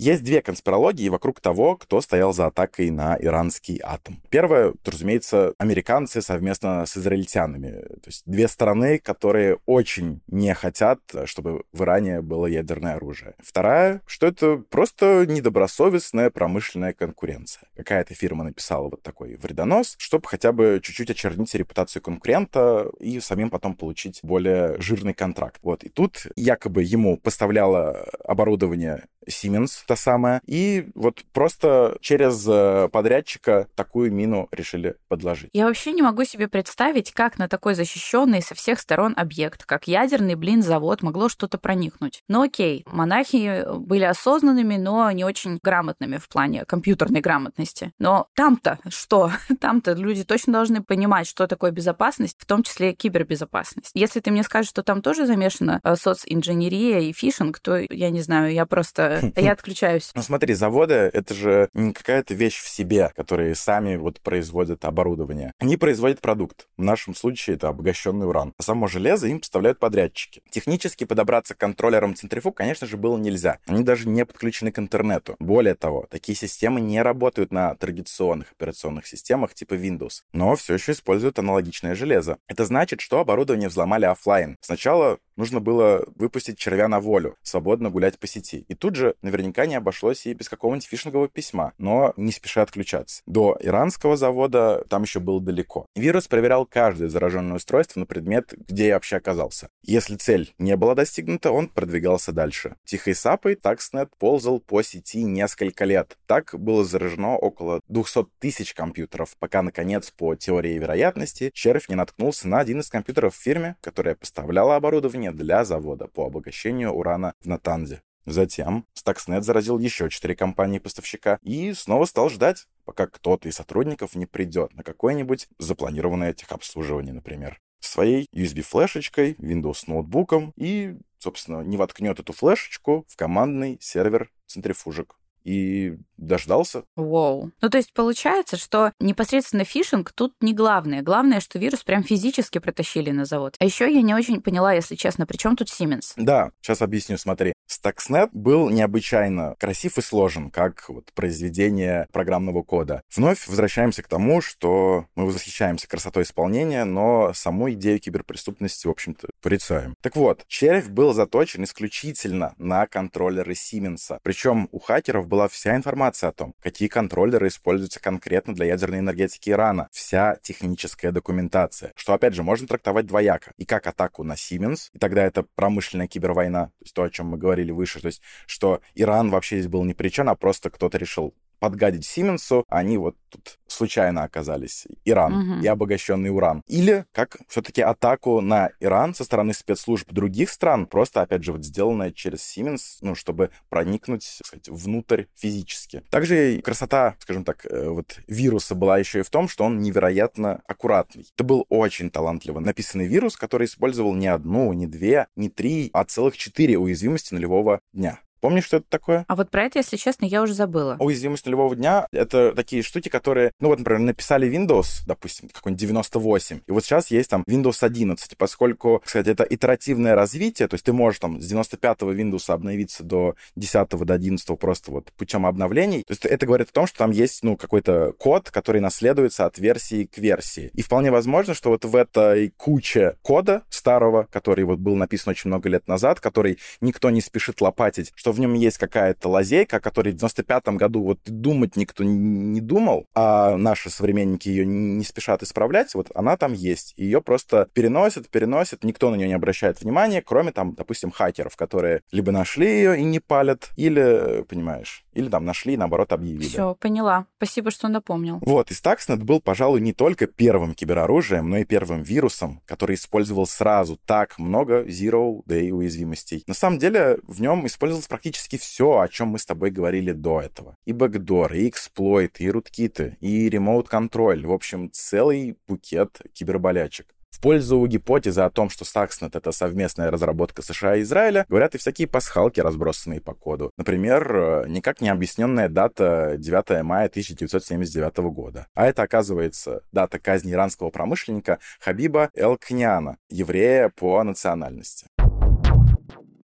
Есть 0.00 0.24
две 0.24 0.40
конспирологии 0.40 1.10
вокруг 1.10 1.40
того, 1.40 1.76
кто 1.76 2.00
стоял 2.00 2.32
за 2.32 2.46
атакой 2.46 2.88
на 2.88 3.18
иранский 3.20 3.78
атом. 3.84 4.22
Первое, 4.30 4.72
разумеется, 4.82 5.52
американцы 5.58 6.22
совместно 6.22 6.86
с 6.86 6.96
израильтянами. 6.96 7.82
То 7.82 8.06
есть 8.06 8.22
две 8.24 8.48
страны, 8.48 8.98
которые 8.98 9.58
очень 9.66 10.22
не 10.26 10.54
хотят, 10.54 11.00
чтобы 11.26 11.64
в 11.74 11.82
Иране 11.82 12.22
было 12.22 12.46
ядерное 12.46 12.94
оружие. 12.94 13.34
Вторая, 13.40 14.00
что 14.06 14.26
это 14.26 14.56
просто 14.70 15.26
недобросовестная 15.28 16.30
промышленная 16.30 16.94
конкуренция. 16.94 17.68
Какая-то 17.76 18.14
фирма 18.14 18.44
написала 18.44 18.88
вот 18.88 19.02
такой 19.02 19.36
вредонос, 19.36 19.96
чтобы 19.98 20.26
хотя 20.28 20.52
бы 20.52 20.80
чуть-чуть 20.82 21.10
очернить 21.10 21.54
репутацию 21.54 22.00
конкурента 22.00 22.90
и 23.00 23.20
самим 23.20 23.50
потом 23.50 23.74
получить 23.74 24.20
более 24.22 24.80
жирный 24.80 25.12
контракт. 25.12 25.58
Вот. 25.62 25.84
И 25.84 25.90
тут 25.90 26.26
якобы 26.36 26.84
ему 26.84 27.18
поставляло 27.18 28.08
оборудование 28.24 29.04
Siemens, 29.28 29.82
та 29.86 29.96
самая, 29.96 30.40
и 30.46 30.88
вот 30.94 31.22
просто 31.32 31.96
через 32.00 32.46
э, 32.48 32.88
подрядчика 32.88 33.68
такую 33.74 34.12
мину 34.12 34.48
решили 34.50 34.96
подложить. 35.08 35.50
Я 35.52 35.66
вообще 35.66 35.92
не 35.92 36.02
могу 36.02 36.24
себе 36.24 36.48
представить, 36.48 37.12
как 37.12 37.38
на 37.38 37.48
такой 37.48 37.74
защищенный 37.74 38.42
со 38.42 38.54
всех 38.54 38.80
сторон 38.80 39.14
объект, 39.16 39.64
как 39.64 39.88
ядерный, 39.88 40.34
блин, 40.34 40.62
завод, 40.62 41.02
могло 41.02 41.28
что-то 41.28 41.58
проникнуть. 41.58 42.22
Ну 42.28 42.42
окей, 42.42 42.84
монахи 42.86 43.64
были 43.78 44.04
осознанными, 44.04 44.76
но 44.76 45.10
не 45.10 45.24
очень 45.24 45.58
грамотными 45.62 46.16
в 46.18 46.28
плане 46.28 46.64
компьютерной 46.64 47.20
грамотности. 47.20 47.92
Но 47.98 48.28
там-то 48.34 48.78
что? 48.88 49.32
Там-то 49.60 49.92
люди 49.92 50.24
точно 50.24 50.52
должны 50.54 50.82
понимать, 50.82 51.26
что 51.26 51.46
такое 51.46 51.70
безопасность, 51.70 52.36
в 52.38 52.46
том 52.46 52.62
числе 52.62 52.92
кибербезопасность. 52.92 53.92
Если 53.94 54.20
ты 54.20 54.30
мне 54.30 54.42
скажешь, 54.42 54.70
что 54.70 54.82
там 54.82 55.02
тоже 55.02 55.26
замешана 55.26 55.80
э, 55.82 55.96
социнженерия 55.96 57.00
и 57.00 57.12
фишинг, 57.12 57.58
то 57.60 57.76
я 57.78 58.10
не 58.10 58.22
знаю, 58.22 58.52
я 58.52 58.66
просто 58.66 59.09
я 59.36 59.52
отключаюсь. 59.52 60.10
Ну 60.14 60.22
смотри, 60.22 60.54
заводы— 60.54 60.94
это 61.12 61.34
же 61.34 61.68
не 61.74 61.92
какая-то 61.92 62.34
вещь 62.34 62.60
в 62.60 62.68
себе, 62.68 63.12
которые 63.16 63.54
сами 63.54 63.96
вот 63.96 64.20
производят 64.20 64.84
оборудование. 64.84 65.52
Они 65.58 65.76
производят 65.76 66.20
продукт. 66.20 66.66
В 66.76 66.82
нашем 66.82 67.14
случае 67.14 67.56
это 67.56 67.68
обогащенный 67.68 68.26
уран. 68.26 68.54
А 68.58 68.62
само 68.62 68.86
железо 68.86 69.26
им 69.26 69.40
поставляют 69.40 69.78
подрядчики. 69.78 70.42
Технически 70.50 71.04
подобраться 71.04 71.54
к 71.54 71.58
контроллерам 71.58 72.14
центрифуг, 72.14 72.56
конечно 72.56 72.86
же, 72.86 72.96
было 72.96 73.18
нельзя. 73.18 73.58
Они 73.66 73.82
даже 73.82 74.08
не 74.08 74.24
подключены 74.24 74.72
к 74.72 74.78
интернету. 74.78 75.36
Более 75.38 75.74
того, 75.74 76.06
такие 76.10 76.36
системы 76.36 76.80
не 76.80 77.02
работают 77.02 77.52
на 77.52 77.74
традиционных 77.74 78.52
операционных 78.52 79.06
системах 79.06 79.54
типа 79.54 79.74
Windows, 79.74 80.22
но 80.32 80.54
все 80.56 80.74
еще 80.74 80.92
используют 80.92 81.38
аналогичное 81.38 81.94
железо. 81.94 82.38
Это 82.46 82.64
значит, 82.64 83.00
что 83.00 83.20
оборудование 83.20 83.68
взломали 83.68 84.04
офлайн. 84.04 84.56
Сначала 84.60 85.18
нужно 85.40 85.60
было 85.60 86.04
выпустить 86.14 86.58
червя 86.58 86.86
на 86.86 87.00
волю, 87.00 87.36
свободно 87.42 87.90
гулять 87.90 88.18
по 88.18 88.26
сети. 88.26 88.64
И 88.68 88.74
тут 88.74 88.94
же 88.94 89.14
наверняка 89.22 89.66
не 89.66 89.74
обошлось 89.74 90.26
и 90.26 90.34
без 90.34 90.48
какого-нибудь 90.48 90.86
фишингового 90.86 91.28
письма, 91.28 91.72
но 91.78 92.12
не 92.16 92.30
спеша 92.30 92.62
отключаться. 92.62 93.22
До 93.26 93.56
иранского 93.60 94.16
завода 94.16 94.84
там 94.88 95.02
еще 95.02 95.18
было 95.18 95.40
далеко. 95.40 95.86
Вирус 95.96 96.28
проверял 96.28 96.66
каждое 96.66 97.08
зараженное 97.08 97.56
устройство 97.56 98.00
на 98.00 98.06
предмет, 98.06 98.52
где 98.68 98.88
я 98.88 98.94
вообще 98.94 99.16
оказался. 99.16 99.68
Если 99.82 100.16
цель 100.16 100.52
не 100.58 100.76
была 100.76 100.94
достигнута, 100.94 101.50
он 101.50 101.68
продвигался 101.68 102.32
дальше. 102.32 102.76
Тихой 102.84 103.14
сапой 103.14 103.54
Такснет 103.54 104.10
ползал 104.18 104.60
по 104.60 104.82
сети 104.82 105.22
несколько 105.22 105.86
лет. 105.86 106.18
Так 106.26 106.54
было 106.58 106.84
заражено 106.84 107.36
около 107.36 107.80
200 107.88 108.26
тысяч 108.38 108.74
компьютеров, 108.74 109.36
пока, 109.38 109.62
наконец, 109.62 110.10
по 110.10 110.34
теории 110.34 110.78
вероятности, 110.78 111.50
червь 111.54 111.88
не 111.88 111.94
наткнулся 111.94 112.46
на 112.46 112.58
один 112.58 112.80
из 112.80 112.90
компьютеров 112.90 113.34
в 113.34 113.40
фирме, 113.40 113.76
которая 113.80 114.14
поставляла 114.14 114.76
оборудование 114.76 115.29
для 115.32 115.64
завода 115.64 116.06
по 116.06 116.26
обогащению 116.26 116.92
урана 116.92 117.34
в 117.40 117.46
Натанзе. 117.46 118.02
Затем 118.26 118.86
Stuxnet 118.94 119.42
заразил 119.42 119.78
еще 119.78 120.10
четыре 120.10 120.36
компании-поставщика 120.36 121.38
и 121.42 121.72
снова 121.72 122.04
стал 122.04 122.28
ждать, 122.28 122.66
пока 122.84 123.06
кто-то 123.06 123.48
из 123.48 123.56
сотрудников 123.56 124.14
не 124.14 124.26
придет 124.26 124.74
на 124.74 124.82
какое-нибудь 124.82 125.48
запланированное 125.58 126.32
техобслуживание, 126.32 127.14
например, 127.14 127.60
своей 127.80 128.28
USB-флешечкой, 128.34 129.34
Windows 129.36 129.84
ноутбуком 129.86 130.52
и, 130.56 130.96
собственно, 131.18 131.62
не 131.62 131.76
воткнет 131.76 132.20
эту 132.20 132.32
флешечку 132.32 133.04
в 133.08 133.16
командный 133.16 133.78
сервер 133.80 134.30
центрифужек 134.46 135.16
и 135.44 135.96
дождался. 136.20 136.84
Воу. 136.96 137.50
Ну, 137.60 137.68
то 137.68 137.78
есть 137.78 137.92
получается, 137.92 138.56
что 138.56 138.92
непосредственно 139.00 139.64
фишинг 139.64 140.12
тут 140.12 140.34
не 140.40 140.52
главное. 140.52 141.02
Главное, 141.02 141.40
что 141.40 141.58
вирус 141.58 141.82
прям 141.82 142.04
физически 142.04 142.58
протащили 142.58 143.10
на 143.10 143.24
завод. 143.24 143.56
А 143.58 143.64
еще 143.64 143.92
я 143.92 144.02
не 144.02 144.14
очень 144.14 144.40
поняла, 144.40 144.72
если 144.72 144.94
честно, 144.94 145.26
при 145.26 145.36
чем 145.36 145.56
тут 145.56 145.68
Siemens? 145.68 146.12
Да, 146.16 146.52
сейчас 146.60 146.82
объясню, 146.82 147.16
смотри. 147.16 147.52
Stuxnet 147.70 148.30
был 148.32 148.68
необычайно 148.68 149.54
красив 149.58 149.98
и 149.98 150.02
сложен, 150.02 150.50
как 150.50 150.88
вот 150.88 151.12
произведение 151.14 152.08
программного 152.12 152.62
кода. 152.62 153.02
Вновь 153.14 153.46
возвращаемся 153.46 154.02
к 154.02 154.08
тому, 154.08 154.40
что 154.40 155.06
мы 155.14 155.26
восхищаемся 155.26 155.88
красотой 155.88 156.24
исполнения, 156.24 156.84
но 156.84 157.32
саму 157.32 157.70
идею 157.72 158.00
киберпреступности, 158.00 158.86
в 158.86 158.90
общем-то, 158.90 159.28
порицаем. 159.40 159.94
Так 160.02 160.16
вот, 160.16 160.44
червь 160.48 160.88
был 160.88 161.12
заточен 161.14 161.64
исключительно 161.64 162.54
на 162.58 162.86
контроллеры 162.86 163.52
Siemens. 163.52 164.18
Причем 164.22 164.68
у 164.72 164.78
хакеров 164.78 165.26
была 165.26 165.48
вся 165.48 165.76
информация 165.76 166.09
о 166.28 166.32
том, 166.32 166.54
какие 166.60 166.88
контроллеры 166.88 167.48
используются 167.48 168.00
конкретно 168.00 168.54
для 168.54 168.66
ядерной 168.66 168.98
энергетики 168.98 169.50
Ирана, 169.50 169.88
вся 169.92 170.36
техническая 170.42 171.12
документация, 171.12 171.92
что, 171.96 172.12
опять 172.12 172.34
же, 172.34 172.42
можно 172.42 172.66
трактовать 172.66 173.06
двояко. 173.06 173.52
И 173.56 173.64
как 173.64 173.86
атаку 173.86 174.24
на 174.24 174.34
Siemens, 174.34 174.90
и 174.92 174.98
тогда 174.98 175.24
это 175.24 175.44
промышленная 175.54 176.06
кибервойна, 176.06 176.66
то 176.66 176.82
есть 176.82 176.94
то, 176.94 177.02
о 177.02 177.10
чем 177.10 177.26
мы 177.26 177.38
говорили 177.38 177.72
выше, 177.72 178.00
то 178.00 178.06
есть 178.06 178.22
что 178.46 178.80
Иран 178.94 179.30
вообще 179.30 179.58
здесь 179.58 179.70
был 179.70 179.84
ни 179.84 179.92
при 179.92 180.08
чем, 180.08 180.28
а 180.28 180.34
просто 180.34 180.70
кто-то 180.70 180.98
решил 180.98 181.34
подгадить 181.60 182.04
Сименсу, 182.04 182.64
они 182.68 182.98
вот 182.98 183.16
тут 183.28 183.58
случайно 183.68 184.24
оказались 184.24 184.86
Иран 185.04 185.34
угу. 185.34 185.62
и 185.62 185.66
обогащенный 185.66 186.30
уран. 186.30 186.62
Или 186.66 187.04
как 187.12 187.36
все-таки 187.48 187.82
атаку 187.82 188.40
на 188.40 188.70
Иран 188.80 189.14
со 189.14 189.24
стороны 189.24 189.52
спецслужб 189.54 190.10
других 190.12 190.50
стран, 190.50 190.86
просто, 190.86 191.22
опять 191.22 191.44
же, 191.44 191.52
вот 191.52 191.64
сделанная 191.64 192.10
через 192.10 192.40
Siemens, 192.40 192.98
ну, 193.02 193.14
чтобы 193.14 193.50
проникнуть, 193.68 194.28
так 194.38 194.46
сказать, 194.46 194.68
внутрь 194.68 195.24
физически. 195.36 196.02
Также 196.10 196.60
красота, 196.62 197.14
скажем 197.20 197.44
так, 197.44 197.66
э, 197.66 197.88
вот 197.88 198.18
вируса 198.26 198.74
была 198.74 198.98
еще 198.98 199.20
и 199.20 199.22
в 199.22 199.30
том, 199.30 199.48
что 199.48 199.64
он 199.64 199.80
невероятно 199.80 200.62
аккуратный. 200.66 201.26
Это 201.34 201.44
был 201.44 201.66
очень 201.68 202.10
талантливо 202.10 202.58
написанный 202.60 203.06
вирус, 203.06 203.36
который 203.36 203.66
использовал 203.66 204.14
не 204.14 204.28
одну, 204.28 204.72
не 204.72 204.86
две, 204.86 205.26
не 205.36 205.48
три, 205.48 205.90
а 205.92 206.04
целых 206.04 206.36
четыре 206.36 206.78
уязвимости 206.78 207.34
нулевого 207.34 207.80
дня. 207.92 208.20
Помнишь, 208.40 208.64
что 208.64 208.78
это 208.78 208.86
такое? 208.88 209.24
А 209.28 209.36
вот 209.36 209.50
про 209.50 209.64
это, 209.64 209.78
если 209.78 209.96
честно, 209.96 210.24
я 210.24 210.42
уже 210.42 210.54
забыла. 210.54 210.96
Уязвимость 210.98 211.46
нулевого 211.46 211.76
дня— 211.76 212.06
это 212.12 212.52
такие 212.52 212.82
штуки, 212.82 213.08
которые, 213.08 213.52
ну 213.60 213.68
вот, 213.68 213.78
например, 213.78 214.00
написали 214.00 214.50
Windows, 214.50 215.02
допустим, 215.06 215.48
какой-нибудь 215.48 215.80
98, 215.80 216.60
и 216.66 216.72
вот 216.72 216.84
сейчас 216.84 217.10
есть 217.10 217.30
там 217.30 217.44
Windows 217.46 217.78
11, 217.80 218.36
поскольку, 218.36 219.02
кстати, 219.04 219.28
это 219.28 219.44
итеративное 219.44 220.14
развитие, 220.14 220.68
то 220.68 220.74
есть 220.74 220.84
ты 220.84 220.92
можешь 220.92 221.20
там 221.20 221.40
с 221.40 221.52
95-го 221.52 222.12
Windows 222.12 222.50
обновиться 222.52 223.04
до 223.04 223.34
10-го, 223.58 224.04
до 224.04 224.14
11 224.14 224.58
просто 224.58 224.90
вот 224.90 225.12
путем 225.16 225.46
обновлений. 225.46 226.02
То 226.06 226.12
есть 226.12 226.24
это 226.24 226.46
говорит 226.46 226.70
о 226.70 226.72
том, 226.72 226.86
что 226.86 226.98
там 226.98 227.10
есть, 227.10 227.42
ну, 227.42 227.56
какой-то 227.56 228.12
код, 228.18 228.50
который 228.50 228.80
наследуется 228.80 229.46
от 229.46 229.58
версии 229.58 230.04
к 230.04 230.18
версии. 230.18 230.70
И 230.74 230.82
вполне 230.82 231.10
возможно, 231.10 231.54
что 231.54 231.70
вот 231.70 231.84
в 231.84 231.94
этой 231.96 232.50
куче 232.56 233.16
кода 233.22 233.62
старого, 233.68 234.26
который 234.30 234.64
вот 234.64 234.78
был 234.78 234.96
написан 234.96 235.30
очень 235.30 235.48
много 235.48 235.68
лет 235.68 235.88
назад, 235.88 236.20
который 236.20 236.58
никто 236.80 237.10
не 237.10 237.20
спешит 237.20 237.60
лопатить, 237.60 238.12
что 238.14 238.29
что 238.30 238.36
в 238.36 238.40
нем 238.40 238.54
есть 238.54 238.78
какая-то 238.78 239.28
лазейка, 239.28 239.78
о 239.78 239.80
которой 239.80 240.12
в 240.12 240.16
95-м 240.16 240.76
году 240.76 241.02
вот 241.02 241.18
думать 241.24 241.76
никто 241.76 242.04
не 242.04 242.60
думал, 242.60 243.06
а 243.14 243.56
наши 243.56 243.90
современники 243.90 244.48
ее 244.48 244.64
не 244.64 245.02
спешат 245.04 245.42
исправлять, 245.42 245.94
вот 245.94 246.10
она 246.14 246.36
там 246.36 246.52
есть. 246.52 246.94
Ее 246.96 247.20
просто 247.20 247.68
переносят, 247.72 248.28
переносят, 248.28 248.84
никто 248.84 249.10
на 249.10 249.16
нее 249.16 249.26
не 249.26 249.34
обращает 249.34 249.80
внимания, 249.80 250.22
кроме 250.22 250.52
там, 250.52 250.74
допустим, 250.74 251.10
хакеров, 251.10 251.56
которые 251.56 252.02
либо 252.12 252.30
нашли 252.30 252.68
ее 252.68 253.00
и 253.00 253.04
не 253.04 253.18
палят, 253.18 253.70
или, 253.76 254.44
понимаешь, 254.48 255.04
или 255.12 255.28
там 255.28 255.44
нашли 255.44 255.74
и, 255.74 255.76
наоборот, 255.76 256.12
объявили. 256.12 256.46
Все, 256.46 256.76
поняла. 256.76 257.26
Спасибо, 257.38 257.70
что 257.72 257.88
напомнил. 257.88 258.38
Вот, 258.42 258.70
и 258.70 258.74
Stuxnet 258.74 259.24
был, 259.24 259.40
пожалуй, 259.40 259.80
не 259.80 259.92
только 259.92 260.26
первым 260.26 260.74
кибероружием, 260.74 261.50
но 261.50 261.58
и 261.58 261.64
первым 261.64 262.02
вирусом, 262.02 262.60
который 262.66 262.94
использовал 262.94 263.46
сразу 263.46 263.98
так 264.06 264.38
много 264.38 264.84
Zero 264.84 265.42
Day 265.48 265.70
уязвимостей. 265.70 266.44
На 266.46 266.54
самом 266.54 266.78
деле, 266.78 267.18
в 267.26 267.40
нем 267.40 267.66
использовалось 267.66 268.06
практически 268.06 268.19
все, 268.58 269.00
о 269.00 269.08
чем 269.08 269.28
мы 269.28 269.38
с 269.38 269.46
тобой 269.46 269.70
говорили 269.70 270.12
до 270.12 270.40
этого. 270.40 270.76
И 270.84 270.92
бэкдор, 270.92 271.52
и 271.54 271.68
эксплойт, 271.68 272.40
и 272.40 272.50
руткиты, 272.50 273.16
и 273.20 273.48
ремоут-контроль. 273.48 274.46
В 274.46 274.52
общем, 274.52 274.90
целый 274.92 275.56
букет 275.66 276.20
киберболячек. 276.32 277.14
В 277.30 277.40
пользу 277.40 277.86
гипотезы 277.86 278.40
о 278.40 278.50
том, 278.50 278.68
что 278.70 278.84
Stuxnet— 278.84 279.30
это 279.34 279.52
совместная 279.52 280.10
разработка 280.10 280.62
США 280.62 280.96
и 280.96 281.02
Израиля, 281.02 281.46
говорят 281.48 281.74
и 281.74 281.78
всякие 281.78 282.08
пасхалки, 282.08 282.60
разбросанные 282.60 283.20
по 283.20 283.34
коду. 283.34 283.70
Например, 283.76 284.36
э, 284.36 284.64
никак 284.68 285.00
не 285.00 285.08
объясненная 285.08 285.68
дата 285.68 286.34
9 286.36 286.82
мая 286.82 287.08
1979 287.08 288.30
года. 288.30 288.66
А 288.74 288.86
это, 288.86 289.02
оказывается, 289.02 289.82
дата 289.92 290.18
казни 290.18 290.52
иранского 290.52 290.90
промышленника 290.90 291.60
Хабиба 291.78 292.30
Элкняна, 292.34 293.16
еврея 293.30 293.92
по 293.94 294.22
национальности. 294.24 295.06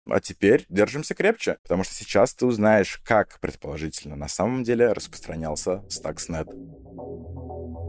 А 0.08 0.20
теперь 0.20 0.64
держимся 0.68 1.14
крепче, 1.14 1.58
потому 1.62 1.84
что 1.84 1.94
сейчас 1.94 2.34
ты 2.34 2.46
узнаешь, 2.46 2.98
как, 3.04 3.38
предположительно, 3.40 4.16
на 4.16 4.28
самом 4.28 4.62
деле 4.64 4.92
распространялся 4.92 5.84
Stuxnet. 5.88 6.48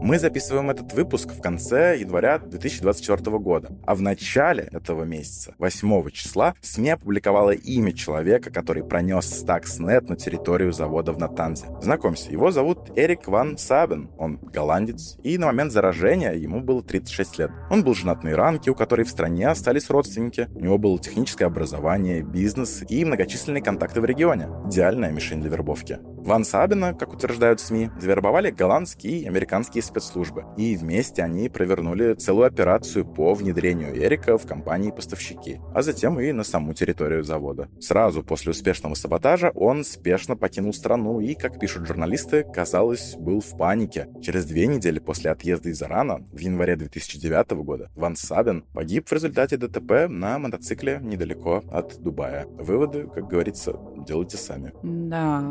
Мы 0.04 0.18
записываем 0.18 0.68
этот 0.68 0.92
выпуск 0.92 1.30
в 1.30 1.40
конце 1.40 1.96
января 1.98 2.38
2024 2.38 3.38
года, 3.38 3.70
а 3.86 3.94
в 3.94 4.02
начале 4.02 4.68
этого 4.70 5.04
месяца, 5.04 5.54
8 5.56 6.10
числа, 6.10 6.52
СМИ 6.60 6.90
опубликовала 6.90 7.52
имя 7.52 7.90
человека, 7.90 8.50
который 8.50 8.84
пронес 8.84 9.24
Stuxnet 9.24 10.06
на 10.06 10.16
территорию 10.16 10.74
завода 10.74 11.14
в 11.14 11.18
Натанзе. 11.18 11.68
Знакомься, 11.80 12.30
его 12.30 12.50
зовут 12.50 12.90
Эрик 12.96 13.28
Ван 13.28 13.56
Сабен, 13.56 14.10
он 14.18 14.36
голландец, 14.36 15.16
и 15.22 15.38
на 15.38 15.46
момент 15.46 15.72
заражения 15.72 16.34
ему 16.34 16.60
было 16.60 16.82
36 16.82 17.38
лет. 17.38 17.50
Он 17.70 17.82
был 17.82 17.94
женат 17.94 18.22
на 18.24 18.32
иранке, 18.32 18.72
у 18.72 18.74
которой 18.74 19.06
в 19.06 19.10
стране 19.10 19.48
остались 19.48 19.88
родственники, 19.88 20.50
у 20.54 20.60
него 20.60 20.76
было 20.76 20.98
техническое 20.98 21.46
образование, 21.46 22.20
бизнес 22.20 22.84
и 22.86 23.06
многочисленные 23.06 23.62
контакты 23.62 24.02
в 24.02 24.04
регионе. 24.04 24.50
Идеальная 24.66 25.12
мишень 25.12 25.40
для 25.40 25.48
вербовки. 25.48 25.98
Ван 26.24 26.42
Сабина, 26.42 26.94
как 26.94 27.12
утверждают 27.12 27.60
СМИ, 27.60 27.90
завербовали 28.00 28.50
голландские 28.50 29.18
и 29.20 29.26
американские 29.26 29.82
спецслужбы. 29.82 30.46
И 30.56 30.74
вместе 30.74 31.22
они 31.22 31.50
провернули 31.50 32.14
целую 32.14 32.46
операцию 32.46 33.04
по 33.04 33.34
внедрению 33.34 33.94
Эрика 33.94 34.38
в 34.38 34.46
компании-поставщики, 34.46 35.60
а 35.74 35.82
затем 35.82 36.18
и 36.18 36.32
на 36.32 36.42
саму 36.42 36.72
территорию 36.72 37.24
завода. 37.24 37.68
Сразу 37.78 38.22
после 38.22 38.52
успешного 38.52 38.94
саботажа 38.94 39.50
он 39.54 39.84
спешно 39.84 40.34
покинул 40.34 40.72
страну 40.72 41.20
и, 41.20 41.34
как 41.34 41.60
пишут 41.60 41.86
журналисты, 41.86 42.42
казалось, 42.44 43.16
был 43.18 43.42
в 43.42 43.58
панике. 43.58 44.08
Через 44.22 44.46
две 44.46 44.66
недели 44.66 45.00
после 45.00 45.30
отъезда 45.30 45.68
из 45.68 45.82
Ирана, 45.82 46.24
в 46.32 46.38
январе 46.38 46.76
2009 46.76 47.50
года, 47.62 47.90
Ван 47.94 48.16
Сабин 48.16 48.64
погиб 48.72 49.06
в 49.08 49.12
результате 49.12 49.58
ДТП 49.58 50.08
на 50.08 50.38
мотоцикле 50.38 51.00
недалеко 51.02 51.62
от 51.70 52.00
Дубая. 52.00 52.46
Выводы, 52.46 53.08
как 53.14 53.28
говорится, 53.28 53.74
делайте 54.04 54.36
сами. 54.36 54.72
Да, 54.82 55.42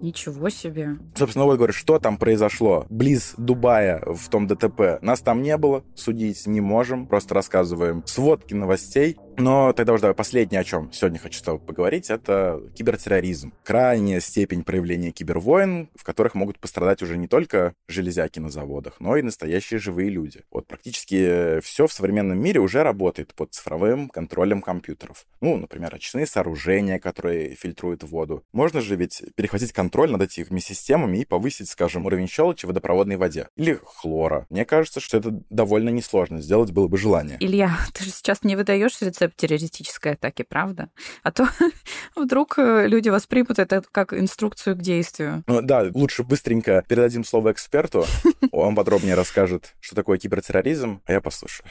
ничего 0.00 0.48
себе. 0.48 0.98
Собственно, 1.14 1.44
вот 1.44 1.56
говорю, 1.56 1.72
что 1.72 1.98
там 1.98 2.16
произошло 2.16 2.86
близ 2.90 3.34
Дубая 3.36 4.02
в 4.06 4.28
том 4.28 4.46
ДТП. 4.46 4.98
Нас 5.02 5.20
там 5.20 5.42
не 5.42 5.56
было, 5.56 5.84
судить 5.94 6.46
не 6.46 6.60
можем, 6.60 7.06
просто 7.06 7.34
рассказываем 7.34 8.02
сводки 8.06 8.54
новостей. 8.54 9.18
Но 9.36 9.72
тогда 9.72 9.92
уже 9.92 10.02
давай 10.02 10.14
последнее, 10.14 10.60
о 10.60 10.64
чем 10.64 10.92
сегодня 10.92 11.18
хочу 11.18 11.38
с 11.38 11.42
тобой 11.42 11.60
поговорить, 11.60 12.10
это 12.10 12.60
кибертерроризм. 12.74 13.52
Крайняя 13.64 14.20
степень 14.20 14.64
проявления 14.64 15.10
кибервойн, 15.10 15.88
в 15.94 16.04
которых 16.04 16.34
могут 16.34 16.58
пострадать 16.58 17.02
уже 17.02 17.16
не 17.16 17.28
только 17.28 17.74
железяки 17.88 18.38
на 18.38 18.50
заводах, 18.50 19.00
но 19.00 19.16
и 19.16 19.22
настоящие 19.22 19.80
живые 19.80 20.10
люди. 20.10 20.42
Вот 20.50 20.66
практически 20.66 21.60
все 21.60 21.86
в 21.86 21.92
современном 21.92 22.38
мире 22.38 22.60
уже 22.60 22.82
работает 22.82 23.34
под 23.34 23.54
цифровым 23.54 24.08
контролем 24.08 24.60
компьютеров. 24.60 25.24
Ну, 25.40 25.56
например, 25.56 25.94
очные 25.94 26.26
сооружения, 26.26 26.98
которые 26.98 27.54
фильтруют 27.54 28.02
воду. 28.04 28.44
Можно 28.52 28.80
же 28.80 28.96
ведь 28.96 29.22
перехватить 29.34 29.72
контроль 29.72 30.10
над 30.10 30.22
этими 30.22 30.58
системами 30.58 31.18
и 31.18 31.24
повысить, 31.24 31.68
скажем, 31.68 32.06
уровень 32.06 32.28
щелочи 32.28 32.66
в 32.66 32.68
водопроводной 32.68 33.16
воде. 33.16 33.48
Или 33.56 33.78
хлора. 33.82 34.46
Мне 34.50 34.64
кажется, 34.64 35.00
что 35.00 35.16
это 35.16 35.30
довольно 35.50 35.88
несложно 35.88 36.40
сделать 36.40 36.70
было 36.70 36.88
бы 36.88 36.98
желание. 36.98 37.38
Илья, 37.40 37.76
ты 37.94 38.04
же 38.04 38.10
сейчас 38.10 38.42
не 38.42 38.56
выдаешь 38.56 38.96
концепт 39.22 39.36
террористической 39.36 40.12
атаки, 40.12 40.42
правда? 40.42 40.88
А 41.22 41.30
то 41.30 41.48
вдруг 42.16 42.58
э, 42.58 42.88
люди 42.88 43.08
воспримут 43.08 43.58
это 43.58 43.82
как 43.92 44.12
инструкцию 44.12 44.76
к 44.76 44.80
действию. 44.80 45.44
Ну, 45.46 45.62
да, 45.62 45.86
лучше 45.94 46.24
быстренько 46.24 46.84
передадим 46.88 47.24
слово 47.24 47.52
эксперту, 47.52 48.04
он 48.52 48.74
подробнее 48.74 49.14
расскажет, 49.14 49.74
что 49.80 49.94
такое 49.94 50.18
кибертерроризм, 50.18 51.00
а 51.06 51.12
я 51.12 51.20
послушаю. 51.20 51.66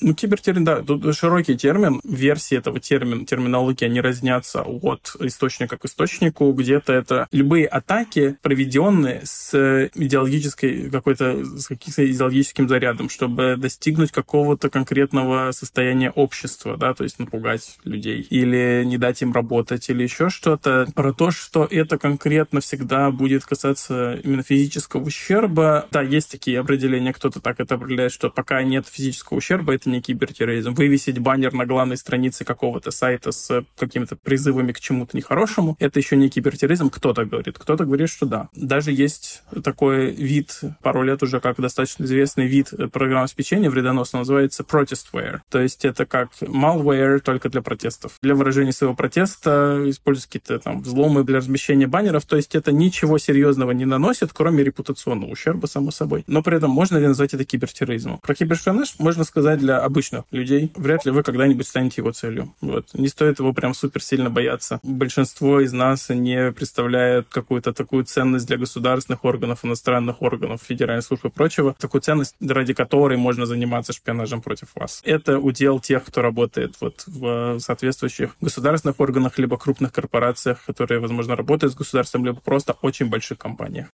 Ну, 0.00 0.14
кибертермин, 0.14 0.64
да, 0.64 0.82
тут 0.82 1.14
широкий 1.16 1.56
термин. 1.56 2.00
Версии 2.04 2.56
этого 2.56 2.80
термина, 2.80 3.26
терминологии, 3.26 3.84
они 3.84 4.00
разнятся 4.00 4.62
от 4.62 5.16
источника 5.20 5.76
к 5.76 5.84
источнику. 5.84 6.52
Где-то 6.52 6.92
это 6.92 7.26
любые 7.32 7.66
атаки, 7.66 8.36
проведенные 8.42 9.22
с 9.24 9.90
идеологической 9.94 10.90
какой-то, 10.90 11.44
с 11.44 11.66
каким-то 11.66 12.08
идеологическим 12.10 12.68
зарядом, 12.68 13.08
чтобы 13.08 13.56
достигнуть 13.56 14.12
какого-то 14.12 14.70
конкретного 14.70 15.50
состояния 15.52 16.10
общества, 16.10 16.76
да, 16.76 16.94
то 16.94 17.04
есть 17.04 17.18
напугать 17.18 17.78
людей 17.84 18.22
или 18.30 18.84
не 18.84 18.98
дать 18.98 19.22
им 19.22 19.32
работать 19.32 19.88
или 19.90 20.02
еще 20.02 20.30
что-то. 20.30 20.86
Про 20.94 21.12
то, 21.12 21.30
что 21.30 21.66
это 21.68 21.98
конкретно 21.98 22.60
всегда 22.60 23.10
будет 23.10 23.44
касаться 23.44 24.14
именно 24.22 24.42
физического 24.42 25.02
ущерба. 25.04 25.86
Да, 25.90 26.02
есть 26.02 26.30
такие 26.30 26.60
определения, 26.60 27.12
кто-то 27.12 27.40
так 27.40 27.60
это 27.60 27.74
определяет, 27.74 28.12
что 28.12 28.30
пока 28.30 28.62
нет 28.62 28.86
физического 28.86 29.38
ущерба, 29.38 29.74
это 29.74 29.87
не 29.88 30.00
кибертерроризм. 30.00 30.74
Вывесить 30.74 31.18
баннер 31.18 31.52
на 31.52 31.66
главной 31.66 31.96
странице 31.96 32.44
какого-то 32.44 32.90
сайта 32.90 33.32
с 33.32 33.64
какими-то 33.76 34.16
призывами 34.16 34.72
к 34.72 34.80
чему-то 34.80 35.16
нехорошему, 35.16 35.76
это 35.78 35.98
еще 35.98 36.16
не 36.16 36.28
кибертерроризм. 36.28 36.90
Кто-то 36.90 37.24
говорит. 37.24 37.58
Кто-то 37.58 37.84
говорит, 37.84 38.08
что 38.08 38.26
да. 38.26 38.48
Даже 38.54 38.92
есть 38.92 39.42
такой 39.64 40.10
вид, 40.10 40.60
пару 40.82 41.02
лет 41.02 41.22
уже 41.22 41.40
как 41.40 41.60
достаточно 41.60 42.04
известный 42.04 42.46
вид 42.46 42.72
программ 42.92 43.22
обеспечения 43.22 43.70
вредоносного, 43.70 44.22
называется 44.22 44.62
protestware. 44.62 45.40
То 45.50 45.60
есть 45.60 45.84
это 45.84 46.06
как 46.06 46.30
malware 46.40 47.20
только 47.20 47.48
для 47.48 47.62
протестов. 47.62 48.12
Для 48.22 48.34
выражения 48.34 48.72
своего 48.72 48.94
протеста 48.94 49.82
используют 49.86 50.26
какие-то 50.26 50.58
там 50.58 50.82
взломы 50.82 51.24
для 51.24 51.38
размещения 51.38 51.86
баннеров. 51.86 52.26
То 52.26 52.36
есть 52.36 52.54
это 52.54 52.72
ничего 52.72 53.18
серьезного 53.18 53.72
не 53.72 53.84
наносит, 53.84 54.32
кроме 54.32 54.64
репутационного 54.64 55.30
ущерба, 55.30 55.66
само 55.66 55.90
собой. 55.90 56.24
Но 56.26 56.42
при 56.42 56.56
этом 56.56 56.70
можно 56.70 56.98
ли 56.98 57.06
назвать 57.06 57.34
это 57.34 57.44
кибертерроризмом? 57.44 58.18
Про 58.18 58.34
кибершпионаж 58.34 58.94
можно 58.98 59.24
сказать 59.24 59.58
для 59.58 59.77
обычных 59.84 60.24
людей, 60.30 60.72
вряд 60.76 61.04
ли 61.04 61.10
вы 61.10 61.22
когда-нибудь 61.22 61.66
станете 61.66 62.00
его 62.00 62.12
целью. 62.12 62.54
Вот. 62.60 62.88
Не 62.94 63.08
стоит 63.08 63.38
его 63.38 63.52
прям 63.52 63.74
супер 63.74 64.02
сильно 64.02 64.30
бояться. 64.30 64.80
Большинство 64.82 65.60
из 65.60 65.72
нас 65.72 66.08
не 66.08 66.52
представляет 66.52 67.28
какую-то 67.28 67.72
такую 67.72 68.04
ценность 68.04 68.46
для 68.46 68.56
государственных 68.56 69.24
органов, 69.24 69.64
иностранных 69.64 70.22
органов, 70.22 70.60
федеральных 70.62 71.04
служб 71.04 71.24
и 71.26 71.30
прочего, 71.30 71.74
такую 71.78 72.02
ценность, 72.02 72.36
ради 72.40 72.74
которой 72.74 73.16
можно 73.16 73.46
заниматься 73.46 73.92
шпионажем 73.92 74.42
против 74.42 74.68
вас. 74.74 75.00
Это 75.04 75.38
удел 75.38 75.80
тех, 75.80 76.04
кто 76.04 76.22
работает 76.22 76.74
вот 76.80 77.04
в 77.06 77.58
соответствующих 77.60 78.36
государственных 78.40 79.00
органах, 79.00 79.38
либо 79.38 79.56
крупных 79.56 79.92
корпорациях, 79.92 80.64
которые, 80.64 81.00
возможно, 81.00 81.36
работают 81.36 81.72
с 81.72 81.76
государством, 81.76 82.24
либо 82.24 82.40
просто 82.40 82.76
очень 82.82 83.06
больших 83.06 83.38
компаниях. 83.38 83.88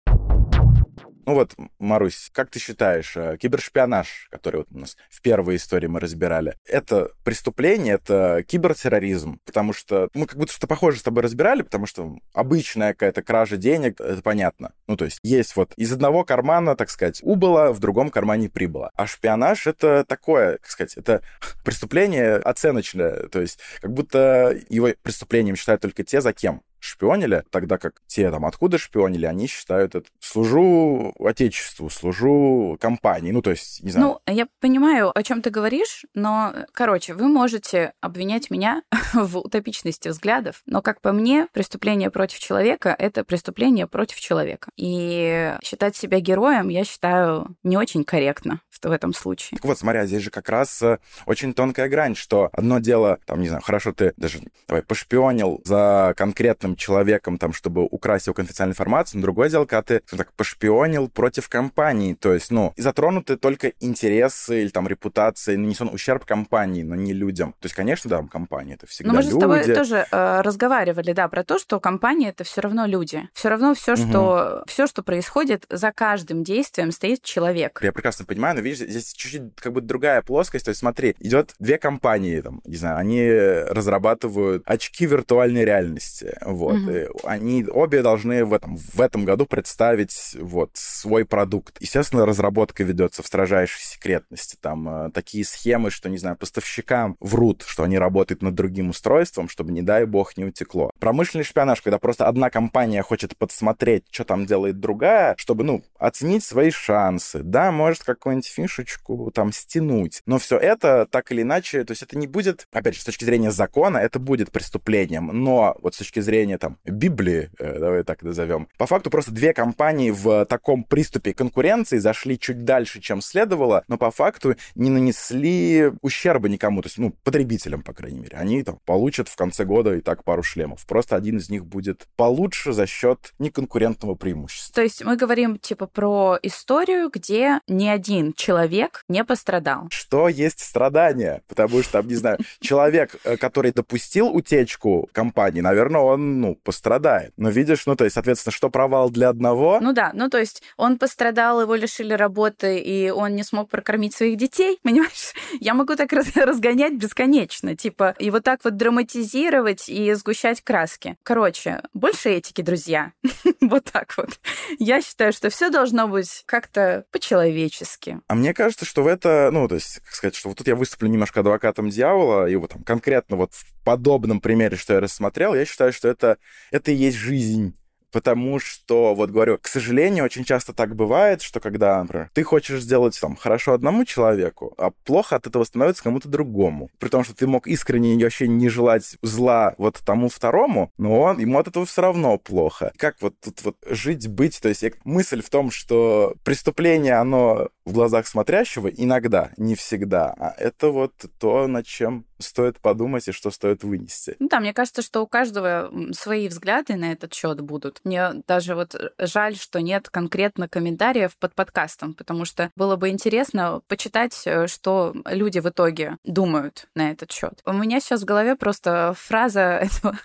Ну 1.26 1.34
вот, 1.34 1.54
Марусь, 1.78 2.30
как 2.32 2.50
ты 2.50 2.58
считаешь, 2.58 3.16
э, 3.16 3.38
кибершпионаж, 3.38 4.28
который 4.30 4.58
вот 4.58 4.68
у 4.70 4.78
нас 4.78 4.96
в 5.08 5.22
первой 5.22 5.56
истории 5.56 5.86
мы 5.86 6.00
разбирали, 6.00 6.56
это 6.66 7.10
преступление, 7.24 7.94
это 7.94 8.42
кибертерроризм? 8.46 9.40
Потому 9.46 9.72
что 9.72 10.08
мы 10.14 10.26
как 10.26 10.38
будто 10.38 10.52
что 10.52 10.66
похоже 10.66 10.98
с 10.98 11.02
тобой 11.02 11.22
разбирали, 11.22 11.62
потому 11.62 11.86
что 11.86 12.18
обычная 12.34 12.92
какая-то 12.92 13.22
кража 13.22 13.56
денег, 13.56 14.00
это 14.00 14.20
понятно. 14.22 14.72
Ну, 14.86 14.96
то 14.96 15.06
есть 15.06 15.18
есть 15.22 15.56
вот 15.56 15.72
из 15.76 15.92
одного 15.92 16.24
кармана, 16.24 16.76
так 16.76 16.90
сказать, 16.90 17.20
убыло, 17.22 17.72
в 17.72 17.78
другом 17.78 18.10
кармане 18.10 18.50
прибыло. 18.50 18.90
А 18.94 19.06
шпионаж— 19.06 19.66
это 19.66 20.04
такое, 20.06 20.58
как 20.58 20.70
сказать, 20.70 20.96
это 20.96 21.22
преступление 21.64 22.36
оценочное. 22.36 23.28
То 23.28 23.40
есть 23.40 23.58
как 23.80 23.92
будто 23.92 24.54
его 24.68 24.90
преступлением 25.02 25.56
считают 25.56 25.80
только 25.80 26.04
те, 26.04 26.20
за 26.20 26.32
кем 26.32 26.62
шпионили, 26.84 27.44
тогда 27.50 27.78
как 27.78 27.94
те 28.06 28.30
там 28.30 28.44
откуда 28.44 28.78
шпионили, 28.78 29.26
они 29.26 29.46
считают 29.46 29.94
это 29.94 30.08
служу 30.20 31.14
отечеству, 31.18 31.90
служу 31.90 32.76
компании, 32.80 33.32
ну 33.32 33.42
то 33.42 33.50
есть, 33.50 33.82
не 33.82 33.90
знаю. 33.90 34.20
Ну, 34.26 34.32
я 34.32 34.46
понимаю, 34.60 35.16
о 35.16 35.22
чем 35.22 35.42
ты 35.42 35.50
говоришь, 35.50 36.04
но, 36.14 36.54
короче, 36.72 37.14
вы 37.14 37.28
можете 37.28 37.92
обвинять 38.00 38.50
меня 38.50 38.82
в 39.14 39.38
утопичности 39.38 40.08
взглядов, 40.08 40.62
но, 40.66 40.82
как 40.82 41.00
по 41.00 41.12
мне, 41.12 41.48
преступление 41.52 42.10
против 42.10 42.38
человека— 42.38 42.94
это 42.98 43.24
преступление 43.24 43.86
против 43.86 44.20
человека. 44.20 44.70
И 44.76 45.56
считать 45.62 45.96
себя 45.96 46.20
героем, 46.20 46.68
я 46.68 46.84
считаю, 46.84 47.56
не 47.62 47.76
очень 47.76 48.04
корректно 48.04 48.60
в 48.82 48.90
этом 48.90 49.12
случае. 49.12 49.56
Так 49.56 49.64
вот, 49.64 49.78
смотря, 49.78 50.06
здесь 50.06 50.22
же 50.22 50.30
как 50.30 50.48
раз 50.48 50.82
э, 50.82 50.98
очень 51.26 51.54
тонкая 51.54 51.88
грань, 51.88 52.14
что 52.14 52.50
одно 52.52 52.78
дело, 52.78 53.18
там, 53.26 53.40
не 53.40 53.48
знаю, 53.48 53.62
хорошо, 53.62 53.92
ты 53.92 54.12
даже, 54.16 54.40
давай, 54.68 54.82
пошпионил 54.82 55.60
за 55.64 56.14
конкретным 56.16 56.73
человеком, 56.76 57.38
там, 57.38 57.52
чтобы 57.52 57.84
украсть 57.84 58.26
его 58.26 58.34
конфиденциальную 58.34 58.72
информацию, 58.72 59.18
но 59.18 59.22
другое 59.22 59.48
дело, 59.48 59.64
когда 59.64 59.82
ты, 59.82 60.00
так, 60.16 60.32
пошпионил 60.32 61.08
против 61.08 61.48
компании, 61.48 62.14
то 62.14 62.32
есть, 62.32 62.50
ну, 62.50 62.72
и 62.76 62.82
затронуты 62.82 63.36
только 63.36 63.72
интересы 63.80 64.62
или 64.62 64.68
там 64.68 64.88
репутация, 64.88 65.56
нанесен 65.56 65.88
ущерб 65.88 66.24
компании, 66.24 66.82
но 66.82 66.94
не 66.94 67.12
людям. 67.12 67.52
То 67.60 67.66
есть, 67.66 67.74
конечно, 67.74 68.10
да, 68.10 68.22
компания 68.30 68.74
это 68.74 68.86
всегда 68.86 69.12
Но 69.12 69.16
мы 69.16 69.22
же 69.22 69.30
люди. 69.30 69.38
с 69.38 69.40
тобой 69.40 69.74
тоже 69.74 70.06
э, 70.10 70.40
разговаривали, 70.40 71.12
да, 71.12 71.28
про 71.28 71.44
то, 71.44 71.58
что 71.58 71.80
компания 71.80 72.30
это 72.30 72.44
все 72.44 72.60
равно 72.60 72.86
люди. 72.86 73.28
Все 73.32 73.48
равно 73.48 73.74
все, 73.74 73.96
что 73.96 74.58
угу. 74.58 74.64
все, 74.66 74.86
что 74.86 75.02
происходит, 75.02 75.64
за 75.68 75.92
каждым 75.92 76.44
действием 76.44 76.90
стоит 76.90 77.22
человек. 77.22 77.80
Я 77.82 77.92
прекрасно 77.92 78.24
понимаю, 78.24 78.56
но 78.56 78.62
видишь, 78.62 78.86
здесь 78.88 79.12
чуть-чуть 79.12 79.54
как 79.56 79.72
бы 79.72 79.80
другая 79.80 80.22
плоскость. 80.22 80.64
То 80.64 80.70
есть, 80.70 80.80
смотри, 80.80 81.14
идет 81.20 81.54
две 81.58 81.78
компании, 81.78 82.40
там, 82.40 82.60
не 82.64 82.76
знаю, 82.76 82.98
они 82.98 83.28
разрабатывают 83.30 84.62
очки 84.66 85.06
виртуальной 85.06 85.64
реальности. 85.64 86.36
Вот 86.40 86.63
вот. 86.64 86.76
Угу. 86.76 87.20
Они 87.24 87.64
обе 87.64 88.02
должны 88.02 88.44
в 88.44 88.52
этом, 88.52 88.76
в 88.76 89.00
этом 89.00 89.24
году 89.24 89.46
представить 89.46 90.36
вот 90.40 90.70
свой 90.74 91.24
продукт. 91.24 91.76
Естественно, 91.80 92.26
разработка 92.26 92.84
ведется 92.84 93.22
в 93.22 93.26
строжайшей 93.26 93.82
секретности. 93.82 94.56
Там 94.60 94.88
э, 94.88 95.10
такие 95.10 95.44
схемы, 95.44 95.90
что, 95.90 96.08
не 96.08 96.18
знаю, 96.18 96.36
поставщикам 96.36 97.16
врут, 97.20 97.64
что 97.66 97.82
они 97.82 97.98
работают 97.98 98.42
над 98.42 98.54
другим 98.54 98.90
устройством, 98.90 99.48
чтобы, 99.48 99.72
не 99.72 99.82
дай 99.82 100.06
бог, 100.06 100.36
не 100.36 100.44
утекло. 100.44 100.90
Промышленный 100.98 101.44
шпионаж, 101.44 101.82
когда 101.82 101.98
просто 101.98 102.26
одна 102.26 102.50
компания 102.50 103.02
хочет 103.02 103.36
подсмотреть, 103.36 104.04
что 104.10 104.24
там 104.24 104.46
делает 104.46 104.80
другая, 104.80 105.34
чтобы, 105.36 105.64
ну, 105.64 105.82
оценить 105.98 106.44
свои 106.44 106.70
шансы. 106.70 107.40
Да, 107.42 107.70
может 107.70 108.04
какую-нибудь 108.04 108.46
фишечку 108.46 109.30
там 109.34 109.52
стянуть. 109.52 110.22
Но 110.26 110.38
все 110.38 110.56
это 110.56 111.06
так 111.10 111.30
или 111.32 111.42
иначе, 111.42 111.84
то 111.84 111.92
есть 111.92 112.02
это 112.02 112.16
не 112.16 112.26
будет, 112.26 112.66
опять 112.72 112.94
же, 112.94 113.00
с 113.00 113.04
точки 113.04 113.24
зрения 113.24 113.50
закона, 113.50 113.98
это 113.98 114.18
будет 114.18 114.50
преступлением. 114.50 115.30
Но 115.32 115.76
вот 115.82 115.94
с 115.94 115.98
точки 115.98 116.20
зрения 116.20 116.53
издания 116.54 116.58
там 116.58 116.78
Библии, 116.84 117.50
э, 117.58 117.78
давай 117.78 118.04
так 118.04 118.22
назовем. 118.22 118.68
По 118.78 118.86
факту 118.86 119.10
просто 119.10 119.32
две 119.32 119.52
компании 119.52 120.10
в 120.10 120.44
таком 120.46 120.84
приступе 120.84 121.34
конкуренции 121.34 121.98
зашли 121.98 122.38
чуть 122.38 122.64
дальше, 122.64 123.00
чем 123.00 123.20
следовало, 123.20 123.84
но 123.88 123.98
по 123.98 124.10
факту 124.10 124.56
не 124.74 124.90
нанесли 124.90 125.92
ущерба 126.02 126.48
никому, 126.48 126.82
то 126.82 126.86
есть, 126.86 126.98
ну, 126.98 127.14
потребителям, 127.24 127.82
по 127.82 127.92
крайней 127.92 128.20
мере. 128.20 128.36
Они 128.36 128.62
там 128.62 128.78
получат 128.84 129.28
в 129.28 129.36
конце 129.36 129.64
года 129.64 129.94
и 129.94 130.00
так 130.00 130.24
пару 130.24 130.42
шлемов. 130.42 130.86
Просто 130.86 131.16
один 131.16 131.38
из 131.38 131.50
них 131.50 131.64
будет 131.64 132.06
получше 132.16 132.72
за 132.72 132.86
счет 132.86 133.32
неконкурентного 133.38 134.14
преимущества. 134.14 134.74
То 134.74 134.82
есть 134.82 135.04
мы 135.04 135.16
говорим, 135.16 135.58
типа, 135.58 135.86
про 135.86 136.38
историю, 136.42 137.10
где 137.12 137.60
ни 137.68 137.88
один 137.88 138.32
человек 138.32 139.04
не 139.08 139.24
пострадал. 139.24 139.88
Что 139.90 140.28
есть 140.28 140.60
страдания? 140.60 141.42
Потому 141.48 141.82
что, 141.82 141.92
там, 141.92 142.08
не 142.08 142.14
знаю, 142.14 142.38
человек, 142.60 143.16
э, 143.24 143.36
который 143.36 143.72
допустил 143.72 144.28
утечку 144.28 145.08
компании, 145.12 145.60
наверное, 145.60 146.00
он 146.00 146.33
ну, 146.40 146.56
пострадает. 146.56 147.32
Но 147.36 147.50
видишь, 147.50 147.86
ну, 147.86 147.96
то 147.96 148.04
есть, 148.04 148.14
соответственно, 148.14 148.52
что 148.52 148.70
провал 148.70 149.10
для 149.10 149.28
одного... 149.28 149.78
Ну 149.80 149.92
да, 149.92 150.10
ну, 150.14 150.28
то 150.28 150.38
есть 150.38 150.62
он 150.76 150.98
пострадал, 150.98 151.60
его 151.60 151.74
лишили 151.74 152.12
работы, 152.12 152.78
и 152.78 153.10
он 153.10 153.34
не 153.34 153.42
смог 153.42 153.70
прокормить 153.70 154.14
своих 154.14 154.36
детей, 154.36 154.78
понимаешь? 154.82 155.32
Я 155.60 155.74
могу 155.74 155.96
так 155.96 156.12
разгонять 156.34 156.94
бесконечно, 156.94 157.76
типа, 157.76 158.14
и 158.18 158.30
вот 158.30 158.44
так 158.44 158.60
вот 158.64 158.76
драматизировать 158.76 159.88
и 159.88 160.12
сгущать 160.14 160.60
краски. 160.62 161.16
Короче, 161.22 161.82
больше 161.92 162.30
этики, 162.30 162.62
друзья. 162.62 163.12
вот 163.60 163.84
так 163.84 164.16
вот. 164.16 164.40
Я 164.78 165.02
считаю, 165.02 165.32
что 165.32 165.50
все 165.50 165.70
должно 165.70 166.08
быть 166.08 166.42
как-то 166.46 167.04
по-человечески. 167.10 168.20
А 168.28 168.34
мне 168.34 168.54
кажется, 168.54 168.84
что 168.84 169.02
в 169.02 169.06
это, 169.06 169.50
ну, 169.52 169.68
то 169.68 169.76
есть, 169.76 170.00
как 170.00 170.14
сказать, 170.14 170.34
что 170.34 170.48
вот 170.48 170.58
тут 170.58 170.66
я 170.66 170.76
выступлю 170.76 171.08
немножко 171.08 171.40
адвокатом 171.40 171.88
дьявола, 171.90 172.46
и 172.46 172.56
вот 172.56 172.70
там 172.70 172.82
конкретно 172.82 173.36
вот 173.36 173.52
в 173.52 173.84
подобном 173.84 174.40
примере, 174.40 174.76
что 174.76 174.94
я 174.94 175.00
рассмотрел, 175.00 175.54
я 175.54 175.64
считаю, 175.64 175.92
что 175.92 176.08
это 176.08 176.23
это 176.70 176.90
и 176.90 176.94
есть 176.94 177.16
жизнь 177.16 177.74
потому 178.14 178.60
что, 178.60 179.12
вот 179.12 179.30
говорю, 179.30 179.58
к 179.60 179.66
сожалению, 179.66 180.24
очень 180.24 180.44
часто 180.44 180.72
так 180.72 180.94
бывает, 180.94 181.42
что 181.42 181.58
когда, 181.58 182.00
например, 182.00 182.30
ты 182.32 182.44
хочешь 182.44 182.80
сделать 182.80 183.18
там 183.20 183.34
хорошо 183.34 183.72
одному 183.72 184.04
человеку, 184.04 184.72
а 184.78 184.92
плохо 185.02 185.34
от 185.34 185.48
этого 185.48 185.64
становится 185.64 186.04
кому-то 186.04 186.28
другому. 186.28 186.90
При 187.00 187.08
том, 187.08 187.24
что 187.24 187.34
ты 187.34 187.48
мог 187.48 187.66
искренне 187.66 188.22
вообще 188.22 188.46
не 188.46 188.68
желать 188.68 189.16
зла 189.20 189.74
вот 189.78 189.98
тому 190.06 190.28
второму, 190.28 190.92
но 190.96 191.22
он, 191.22 191.40
ему 191.40 191.58
от 191.58 191.66
этого 191.66 191.86
все 191.86 192.02
равно 192.02 192.38
плохо. 192.38 192.92
Как 192.98 193.16
вот 193.20 193.34
тут 193.40 193.64
вот 193.64 193.76
жить, 193.84 194.28
быть, 194.28 194.60
то 194.62 194.68
есть 194.68 194.84
мысль 195.02 195.42
в 195.42 195.50
том, 195.50 195.72
что 195.72 196.36
преступление, 196.44 197.14
оно 197.14 197.68
в 197.84 197.92
глазах 197.92 198.26
смотрящего 198.26 198.88
иногда, 198.88 199.52
не 199.56 199.74
всегда, 199.74 200.34
а 200.38 200.54
это 200.58 200.88
вот 200.88 201.12
то, 201.38 201.66
над 201.66 201.86
чем 201.86 202.26
стоит 202.38 202.80
подумать 202.80 203.28
и 203.28 203.32
что 203.32 203.50
стоит 203.50 203.84
вынести. 203.84 204.36
Ну 204.38 204.48
да, 204.48 204.60
мне 204.60 204.72
кажется, 204.72 205.02
что 205.02 205.22
у 205.22 205.26
каждого 205.26 205.90
свои 206.12 206.48
взгляды 206.48 206.96
на 206.96 207.12
этот 207.12 207.32
счет 207.34 207.60
будут. 207.60 208.00
Мне 208.04 208.42
даже 208.46 208.74
вот 208.74 208.94
э, 208.94 209.10
жаль, 209.18 209.56
что 209.56 209.80
нет 209.80 210.08
конкретно 210.08 210.68
комментариев 210.68 211.36
под 211.38 211.54
подкастом, 211.54 212.14
потому 212.14 212.44
что 212.44 212.70
было 212.76 212.96
бы 212.96 213.10
интересно 213.10 213.82
почитать, 213.86 214.42
э, 214.46 214.66
что 214.66 215.14
люди 215.26 215.58
в 215.58 215.68
итоге 215.68 216.16
думают 216.24 216.88
на 216.94 217.10
этот 217.10 217.32
счет. 217.32 217.60
У 217.64 217.72
меня 217.72 218.00
сейчас 218.00 218.22
в 218.22 218.26
голове 218.26 218.56
просто 218.56 219.14
фраза 219.16 219.60
этого, 219.82 220.18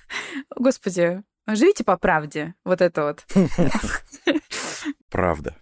господи, 0.55 1.24
живите 1.47 1.84
по 1.84 1.97
правде, 1.97 2.55
вот 2.64 2.82
это 2.82 3.03
вот. 3.03 3.26
Правда. 5.10 5.55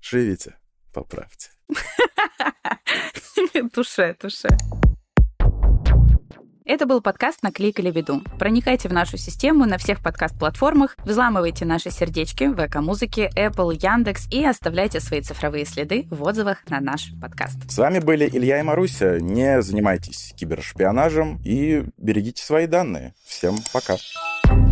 Живите 0.00 0.56
по 0.94 1.02
правде. 1.02 1.48
Туше, 3.74 4.16
туше. 4.20 4.48
Это 6.66 6.86
был 6.86 7.02
подкаст 7.02 7.42
«Наклейкали 7.42 7.90
беду». 7.90 8.22
Проникайте 8.38 8.88
в 8.88 8.92
нашу 8.92 9.18
систему 9.18 9.66
на 9.66 9.76
всех 9.76 10.02
подкаст-платформах, 10.02 10.96
взламывайте 11.04 11.66
наши 11.66 11.90
сердечки 11.90 12.44
в 12.44 12.58
Эко-музыке, 12.58 13.30
Apple, 13.36 13.74
Яндекс 13.74 14.32
и 14.32 14.42
оставляйте 14.46 15.00
свои 15.00 15.20
цифровые 15.20 15.66
следы 15.66 16.06
в 16.10 16.22
отзывах 16.22 16.66
на 16.70 16.80
наш 16.80 17.10
подкаст. 17.20 17.70
С 17.70 17.76
вами 17.76 17.98
были 17.98 18.30
Илья 18.32 18.60
и 18.60 18.62
Маруся. 18.62 19.20
Не 19.20 19.60
занимайтесь 19.60 20.32
кибершпионажем 20.38 21.38
и 21.44 21.84
берегите 21.98 22.42
свои 22.42 22.66
данные. 22.66 23.14
Всем 23.26 23.56
пока. 23.72 23.96
Пока. 24.44 24.63